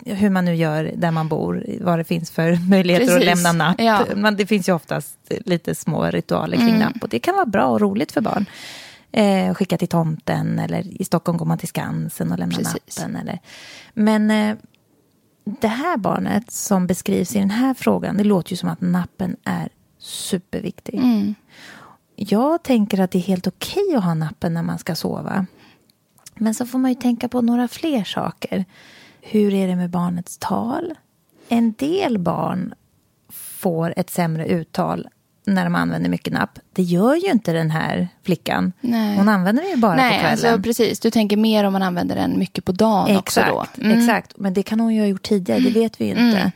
hur 0.04 0.30
man 0.30 0.44
nu 0.44 0.54
gör 0.54 0.92
där 0.96 1.10
man 1.10 1.28
bor, 1.28 1.64
vad 1.80 1.98
det 1.98 2.04
finns 2.04 2.30
för 2.30 2.68
möjligheter 2.70 3.06
Precis. 3.06 3.28
att 3.28 3.36
lämna 3.36 3.52
napp. 3.52 3.80
Ja. 3.80 4.06
Mm. 4.06 4.20
Men 4.20 4.36
det 4.36 4.46
finns 4.46 4.68
ju 4.68 4.74
oftast 4.74 5.18
lite 5.44 5.74
små 5.74 6.04
ritualer 6.04 6.56
kring 6.56 6.78
napp 6.78 7.02
och 7.02 7.08
det 7.08 7.18
kan 7.18 7.34
vara 7.34 7.46
bra 7.46 7.66
och 7.66 7.80
roligt 7.80 8.12
för 8.12 8.20
barn. 8.20 8.46
Eh, 9.12 9.54
skicka 9.54 9.78
till 9.78 9.88
tomten 9.88 10.58
eller 10.58 11.02
i 11.02 11.04
Stockholm 11.04 11.38
går 11.38 11.46
man 11.46 11.58
till 11.58 11.68
Skansen 11.68 12.32
och 12.32 12.38
lämnar 12.38 12.56
Precis. 12.56 12.98
nappen. 12.98 13.16
Eller. 13.16 13.38
Men 13.94 14.30
eh, 14.30 14.56
det 15.60 15.68
här 15.68 15.96
barnet 15.96 16.50
som 16.50 16.86
beskrivs 16.86 17.36
i 17.36 17.38
den 17.38 17.50
här 17.50 17.74
frågan, 17.74 18.16
det 18.16 18.24
låter 18.24 18.50
ju 18.50 18.56
som 18.56 18.68
att 18.68 18.80
nappen 18.80 19.36
är 19.44 19.68
superviktig. 19.98 20.98
Mm. 20.98 21.34
Jag 22.16 22.62
tänker 22.62 23.00
att 23.00 23.10
det 23.10 23.18
är 23.18 23.22
helt 23.22 23.46
okej 23.46 23.94
att 23.96 24.04
ha 24.04 24.14
nappen 24.14 24.54
när 24.54 24.62
man 24.62 24.78
ska 24.78 24.94
sova. 24.94 25.46
Men 26.34 26.54
så 26.54 26.66
får 26.66 26.78
man 26.78 26.90
ju 26.90 26.94
tänka 26.94 27.28
på 27.28 27.40
några 27.40 27.68
fler 27.68 28.04
saker. 28.04 28.64
Hur 29.20 29.54
är 29.54 29.66
det 29.66 29.76
med 29.76 29.90
barnets 29.90 30.38
tal? 30.38 30.94
En 31.48 31.72
del 31.72 32.18
barn 32.18 32.74
får 33.32 33.94
ett 33.96 34.10
sämre 34.10 34.46
uttal 34.46 35.08
när 35.44 35.64
de 35.64 35.74
använder 35.74 36.10
mycket 36.10 36.32
napp. 36.32 36.58
Det 36.72 36.82
gör 36.82 37.14
ju 37.14 37.30
inte 37.30 37.52
den 37.52 37.70
här 37.70 38.08
flickan. 38.22 38.72
Nej. 38.80 39.16
Hon 39.16 39.28
använder 39.28 39.62
den 39.62 39.70
ju 39.70 39.76
bara 39.76 39.96
på 39.96 40.02
Nej, 40.02 40.10
kvällen. 40.10 40.30
alltså 40.32 40.62
precis. 40.62 41.00
Du 41.00 41.10
tänker 41.10 41.36
mer 41.36 41.64
om 41.64 41.72
man 41.72 41.82
använder 41.82 42.16
den 42.16 42.38
mycket 42.38 42.64
på 42.64 42.72
dagen 42.72 43.16
också 43.16 43.40
då. 43.40 43.62
Exakt, 43.62 43.78
exakt. 43.78 44.32
Men 44.36 44.54
det 44.54 44.62
kan 44.62 44.80
hon 44.80 44.94
ju 44.94 45.00
ha 45.00 45.06
gjort 45.06 45.22
tidigare, 45.22 45.60
det 45.60 45.70
vet 45.70 46.00
vi 46.00 46.04
ju 46.04 46.10
inte. 46.10 46.52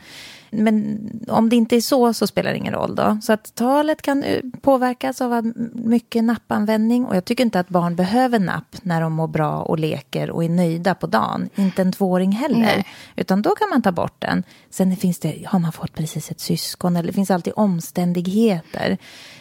Men 0.53 0.99
om 1.29 1.49
det 1.49 1.57
inte 1.57 1.77
är 1.77 1.81
så, 1.81 2.13
så 2.13 2.27
spelar 2.27 2.51
det 2.51 2.57
ingen 2.57 2.75
roll 2.75 2.95
då. 2.95 3.19
Så 3.23 3.33
att 3.33 3.55
talet 3.55 4.03
kan 4.03 4.25
påverkas 4.61 5.21
av 5.21 5.53
mycket 5.75 6.25
nappanvändning. 6.25 7.07
Och 7.07 7.17
jag 7.17 7.25
tycker 7.25 7.45
inte 7.45 7.61
att 7.61 7.69
barn 7.69 7.97
behöver 7.97 8.39
napp 8.39 8.77
när 8.83 9.01
de 9.01 9.13
mår 9.13 9.29
bra 9.29 9.63
och 9.63 9.79
leker 9.79 10.31
och 10.31 10.45
är 10.45 10.49
nöjda 10.49 10.95
på 10.95 11.07
dagen. 11.07 11.49
Inte 11.55 11.83
en 11.83 11.93
tvååring 11.93 12.33
heller. 12.33 12.59
Nej. 12.59 12.87
Utan 13.17 13.43
då 13.43 13.51
kan 13.51 13.71
man 13.71 13.83
ta 13.83 13.93
bort 13.93 14.15
den. 14.19 14.43
Sen 14.71 14.97
finns 14.97 15.19
det, 15.19 15.47
har 15.47 15.59
man 15.59 15.73
fått 15.73 15.95
precis 15.95 16.31
ett 16.31 16.41
syskon 16.41 16.97
eller 16.97 17.07
det 17.07 17.13
finns 17.13 17.31
alltid 17.31 17.53
omständigheter. 17.57 18.99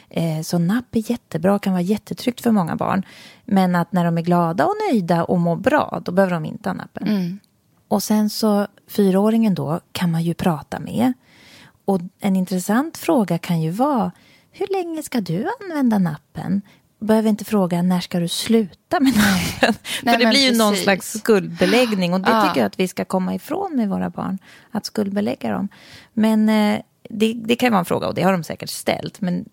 Eh, 0.10 0.41
Så 0.41 0.57
napp 0.57 0.95
är 0.95 1.12
jättebra, 1.12 1.60
kan 1.60 1.74
vara 1.74 1.82
jättetryggt 1.82 2.41
för 2.41 2.51
många 2.51 2.76
barn. 2.76 3.05
Men 3.45 3.76
att 3.76 3.91
när 3.91 4.05
de 4.05 4.18
är 4.18 4.22
glada 4.22 4.66
och 4.66 4.74
nöjda 4.91 5.24
och 5.24 5.39
mår 5.39 5.55
bra, 5.55 6.01
då 6.05 6.12
behöver 6.12 6.34
de 6.34 6.45
inte 6.45 6.70
ha 6.70 6.74
nappen. 6.74 7.39
Och 7.89 8.03
sen 8.03 8.29
så 8.29 8.67
fyraåringen 8.87 9.55
då 9.55 9.79
kan 9.91 10.11
man 10.11 10.23
ju 10.23 10.33
prata 10.33 10.79
med. 10.79 11.13
Och 11.85 11.99
en 12.19 12.35
intressant 12.35 12.97
fråga 12.97 13.37
kan 13.37 13.61
ju 13.61 13.71
vara, 13.71 14.11
hur 14.51 14.67
länge 14.67 15.03
ska 15.03 15.21
du 15.21 15.47
använda 15.61 15.97
nappen? 15.97 16.61
Behöver 16.99 17.29
inte 17.29 17.45
fråga, 17.45 17.81
när 17.81 17.99
ska 17.99 18.19
du 18.19 18.27
sluta 18.27 18.99
med 18.99 19.13
nappen? 19.15 19.73
Nej, 20.03 20.13
För 20.17 20.23
det 20.23 20.29
blir 20.29 20.51
ju 20.51 20.57
någon 20.57 20.69
precis. 20.71 20.83
slags 20.83 21.19
skuldbeläggning 21.19 22.13
och 22.13 22.19
det 22.21 22.29
Ja. 22.31 22.41
tycker 22.47 22.59
jag 22.61 22.67
att 22.67 22.79
vi 22.79 22.87
ska 22.87 23.05
komma 23.05 23.35
ifrån 23.35 23.75
med 23.75 23.89
våra 23.89 24.09
barn. 24.09 24.37
Att 24.71 24.85
skuldbelägga 24.85 25.51
dem. 25.51 25.67
Men 26.13 26.49
eh, 26.49 26.81
det, 27.09 27.33
det 27.33 27.55
kan 27.55 27.71
vara 27.71 27.79
en 27.79 27.85
fråga 27.85 28.07
och 28.07 28.13
det 28.15 28.21
har 28.21 28.31
de 28.31 28.43
säkert 28.43 28.69
ställt. 28.69 29.21
Men 29.21 29.45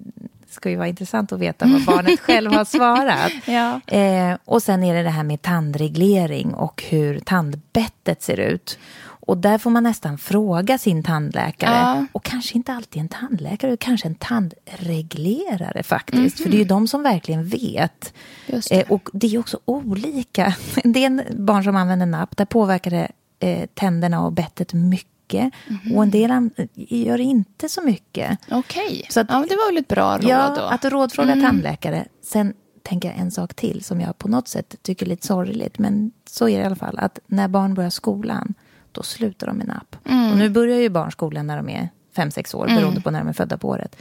ska 0.57 0.71
ju 0.71 0.77
vara 0.77 0.89
intressant 0.89 1.33
att 1.33 1.41
veta 1.41 1.67
vad 1.67 1.85
barnet 1.85 2.21
själv 2.21 2.53
har 2.53 2.65
svarat. 2.65 3.33
Ja. 3.47 3.81
Eh, 3.87 4.37
och 4.45 4.63
sen 4.63 4.85
är 4.85 4.95
det 4.95 5.03
det 5.03 5.11
här 5.11 5.23
med 5.23 5.43
tandreglering 5.43 6.55
och 6.55 6.85
hur 6.89 7.21
tandbettet 7.21 8.23
ser 8.23 8.41
ut. 8.41 8.79
Och 9.27 9.39
där 9.39 9.59
får 9.59 9.71
man 9.71 9.83
nästan 9.83 10.19
fråga 10.19 10.79
sin 10.79 11.03
tandläkare. 11.03 11.77
Ja. 11.77 12.07
Och 12.13 12.25
kanske 12.25 12.55
inte 12.55 12.73
alltid 12.73 13.03
en 13.03 13.09
tandläkare, 13.09 13.77
kanske 13.77 14.09
en 14.09 14.15
tandreglerare 14.15 15.83
faktiskt. 15.83 16.41
För 16.41 16.51
det 16.51 16.57
är 16.57 16.59
ju 16.59 16.65
de 16.65 16.89
som 16.89 17.03
verkligen 17.03 17.45
vet. 17.49 18.15
Just 18.47 18.69
det. 18.69 18.81
Eh, 18.81 18.93
och 18.93 19.09
det 19.13 19.35
är 19.35 19.39
också 19.39 19.59
olika. 19.65 20.55
En 20.85 20.93
del 20.93 21.23
barn 21.31 21.65
som 21.65 21.77
använder 21.77 22.07
napp, 22.07 22.37
där 22.37 22.45
påverkar 22.45 22.91
det 22.91 23.09
eh, 23.41 23.67
tänderna 23.75 24.25
och 24.25 24.33
bettet 24.33 24.73
mycket 24.73 25.16
mycket. 25.35 25.53
Och 25.97 26.03
en 26.03 26.11
del 26.11 26.51
gör 26.75 27.21
inte 27.21 27.69
så 27.69 27.83
mycket. 27.83 28.39
Okej, 28.51 29.07
Så 29.11 29.21
att- 29.21 29.27
ja, 29.31 29.45
det 29.49 29.57
var 29.57 29.73
väl 29.73 29.79
ett 29.83 29.89
bra 29.89 30.17
råd 30.19 30.25
Ja, 30.25 30.55
då. 30.57 30.63
att 30.63 30.85
rådfråga 30.85 31.33
tandläkare. 31.35 32.07
Sen 32.23 32.55
tänker 32.83 33.09
jag 33.09 33.19
en 33.19 33.31
sak 33.31 33.55
till 33.55 33.85
som 33.85 34.01
jag 34.01 34.19
på 34.19 34.29
något 34.29 34.49
sätt 34.49 34.75
tycker 34.83 35.07
är 35.07 35.11
lite 35.11 35.27
sorgligt. 35.27 35.79
Men 35.79 36.13
så 36.31 36.49
är 36.49 36.57
det 36.57 36.63
i 36.63 36.67
alla 36.67 36.77
fall. 36.77 36.99
Att 36.99 37.19
när 37.27 37.49
barn 37.49 37.75
börjar 37.75 37.91
skolan, 37.91 38.55
då 38.93 39.03
slutar 39.03 39.47
de 39.47 39.57
med 39.57 39.67
napp. 39.67 39.97
Och 40.33 40.39
nu 40.39 40.49
börjar 40.51 40.79
ju 40.79 40.89
barn 40.89 41.13
skolan 41.13 41.47
när 41.47 41.57
de 41.57 41.69
är 41.69 41.89
fem 42.17 42.31
sex 42.31 42.55
år, 42.55 42.67
beroende 42.67 43.01
på 43.01 43.11
när 43.11 43.19
de 43.19 43.29
är 43.29 43.33
födda 43.33 43.57
på 43.59 43.69
året. 43.69 43.97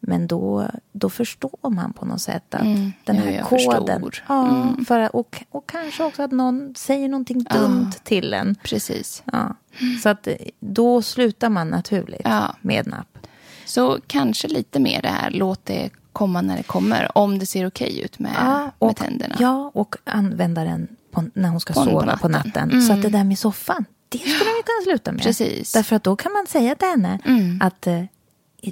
Men 0.00 0.26
då, 0.26 0.66
då 0.92 1.10
förstår 1.10 1.70
man 1.70 1.92
på 1.92 2.04
något 2.04 2.20
sätt 2.20 2.54
att 2.54 2.60
den 2.60 2.92
Ja, 3.04 3.12
här 3.14 3.30
jag 3.30 3.44
koden... 3.46 4.10
Ja, 4.28 4.74
för, 4.88 5.16
och, 5.16 5.44
och 5.50 5.66
kanske 5.68 6.04
också 6.04 6.22
att 6.22 6.32
någon 6.32 6.74
säger 6.76 7.08
någonting 7.08 7.42
dumt 7.42 7.92
till 8.04 8.34
en. 8.34 8.54
Precis. 8.62 9.22
Ja. 9.32 9.56
Så 10.02 10.08
att 10.08 10.28
då 10.60 11.02
slutar 11.02 11.48
man 11.48 11.68
naturligt 11.68 12.20
Ja. 12.24 12.54
med 12.60 12.86
napp. 12.86 13.18
Så 13.66 13.98
kanske 14.06 14.48
lite 14.48 14.80
mer 14.80 15.02
det 15.02 15.08
här, 15.08 15.30
låt 15.30 15.66
det 15.66 15.90
komma 16.12 16.40
när 16.42 16.56
det 16.56 16.62
kommer. 16.62 17.18
Om 17.18 17.38
det 17.38 17.46
ser 17.46 17.66
okej 17.66 18.00
ut 18.00 18.18
med, 18.18 18.32
med 18.32 18.70
och, 18.78 18.96
tänderna. 18.96 19.36
Ja, 19.38 19.70
och 19.74 19.96
använda 20.04 20.64
den 20.64 20.88
på, 21.10 21.24
när 21.34 21.48
hon 21.48 21.60
ska 21.60 21.72
På- 21.74 21.84
på 21.84 21.90
sova 21.90 22.16
på 22.16 22.28
natten. 22.28 22.52
natten. 22.68 22.82
Så 22.82 22.92
att 22.92 23.02
det 23.02 23.08
där 23.08 23.24
med 23.24 23.38
soffan, 23.38 23.84
det 24.08 24.18
skulle 24.18 24.32
vi 24.34 24.62
kunna 24.64 24.84
sluta 24.92 25.12
med. 25.12 25.22
Precis. 25.22 25.72
Därför 25.72 25.96
att 25.96 26.02
då 26.04 26.16
kan 26.16 26.32
man 26.32 26.46
säga 26.46 26.74
till 26.74 26.88
henne 26.88 27.18
att 27.60 27.86
eh, 27.86 28.02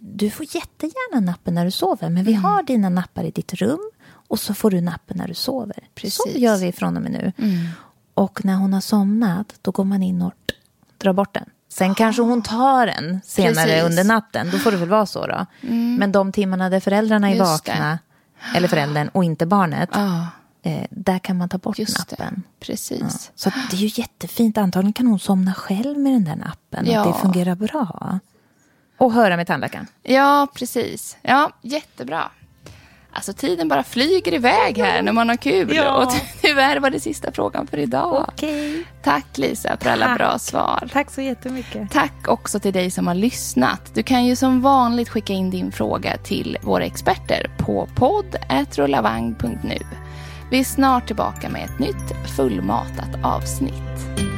du 0.02 0.30
får 0.30 0.46
jättegärna 0.54 1.20
nappen 1.20 1.54
när 1.54 1.64
du 1.64 1.70
sover, 1.70 2.08
men 2.10 2.24
vi 2.24 2.32
har 2.32 2.62
dina 2.62 2.88
nappar 2.88 3.24
i 3.24 3.30
ditt 3.30 3.54
rum 3.54 3.90
och 4.10 4.38
så 4.40 4.54
får 4.54 4.70
du 4.70 4.80
nappen 4.80 5.16
när 5.16 5.28
du 5.28 5.34
sover. 5.34 5.88
Precis. 5.94 6.14
Så 6.32 6.38
gör 6.38 6.56
vi 6.56 6.72
från 6.72 6.96
och 6.96 7.02
med 7.02 7.12
nu. 7.12 7.32
Och 8.14 8.44
när 8.44 8.54
hon 8.54 8.72
har 8.72 8.80
somnat, 8.80 9.54
då 9.62 9.70
går 9.70 9.84
man 9.84 10.02
in 10.02 10.22
och 10.22 10.32
drar 10.98 11.12
bort 11.12 11.34
den. 11.34 11.44
Sen 11.72 11.94
kanske 11.94 12.22
hon 12.22 12.42
tar 12.42 12.86
den 12.86 13.20
senare 13.24 13.54
Precis. 13.66 13.82
under 13.90 14.04
natten. 14.04 14.50
Då 14.52 14.58
får 14.58 14.70
det 14.70 14.76
väl 14.76 14.88
vara 14.88 15.06
så 15.06 15.26
då. 15.26 15.46
Men 15.98 16.12
de 16.12 16.32
timmarna 16.32 16.70
där 16.70 16.80
föräldrarna 16.80 17.30
är 17.30 17.34
Just 17.34 17.64
det. 17.64 17.70
vakna, 17.72 17.98
eller 18.54 18.68
föräldern 18.68 19.08
och 19.08 19.24
inte 19.24 19.46
barnet, 19.46 19.88
Ja, 19.92 20.26
eh, 20.62 20.86
där 20.90 21.18
kan 21.18 21.36
man 21.36 21.48
ta 21.48 21.58
bort 21.58 21.78
just 21.78 21.98
nappen. 21.98 22.34
det. 22.34 22.66
Precis. 22.66 23.30
Så 23.34 23.48
att 23.48 23.54
det 23.70 23.76
är 23.76 23.80
ju 23.80 23.90
jättefint. 24.02 24.58
Antagligen 24.58 24.92
kan 24.92 25.06
hon 25.06 25.18
somna 25.18 25.54
själv 25.54 25.98
med 25.98 26.12
den 26.12 26.24
där 26.24 26.36
nappen. 26.36 26.86
Ja. 26.86 27.00
Att 27.00 27.14
det 27.14 27.20
fungerar 27.20 27.54
bra. 27.54 28.18
Och 28.98 29.12
höra 29.12 29.36
med 29.36 29.46
tandläkaren. 29.46 29.86
Ja, 30.02 30.48
precis. 30.54 31.16
Ja, 31.22 31.50
jättebra. 31.62 32.30
Alltså 33.12 33.32
tiden 33.32 33.68
bara 33.68 33.82
flyger 33.82 34.34
iväg 34.34 34.78
här 34.78 35.02
när 35.02 35.12
man 35.12 35.28
har 35.28 35.36
kul. 35.36 35.74
Ja. 35.76 35.92
Och 36.04 36.12
tyvärr 36.42 36.80
var 36.80 36.90
det 36.90 37.00
sista 37.00 37.32
frågan 37.32 37.66
för 37.66 37.78
idag. 37.78 38.24
Okej. 38.28 38.84
Tack 39.02 39.38
Lisa 39.38 39.76
för 39.80 39.90
alla 39.90 40.06
Tack. 40.06 40.18
bra 40.18 40.38
svar. 40.38 40.88
Tack 40.92 41.10
så 41.10 41.20
jättemycket. 41.20 41.90
Tack 41.90 42.28
också 42.28 42.60
till 42.60 42.72
dig 42.72 42.90
som 42.90 43.06
har 43.06 43.14
lyssnat. 43.14 43.94
Du 43.94 44.02
kan 44.02 44.24
ju 44.24 44.36
som 44.36 44.60
vanligt 44.62 45.08
skicka 45.08 45.32
in 45.32 45.50
din 45.50 45.72
fråga 45.72 46.16
till 46.16 46.58
våra 46.62 46.84
experter 46.84 47.50
på 47.58 47.88
podd.rullavang.nu. 47.96 49.78
Vi 50.50 50.60
är 50.60 50.64
snart 50.64 51.06
tillbaka 51.06 51.48
med 51.48 51.64
ett 51.64 51.78
nytt 51.78 52.36
fullmatat 52.36 53.24
avsnitt. 53.24 54.37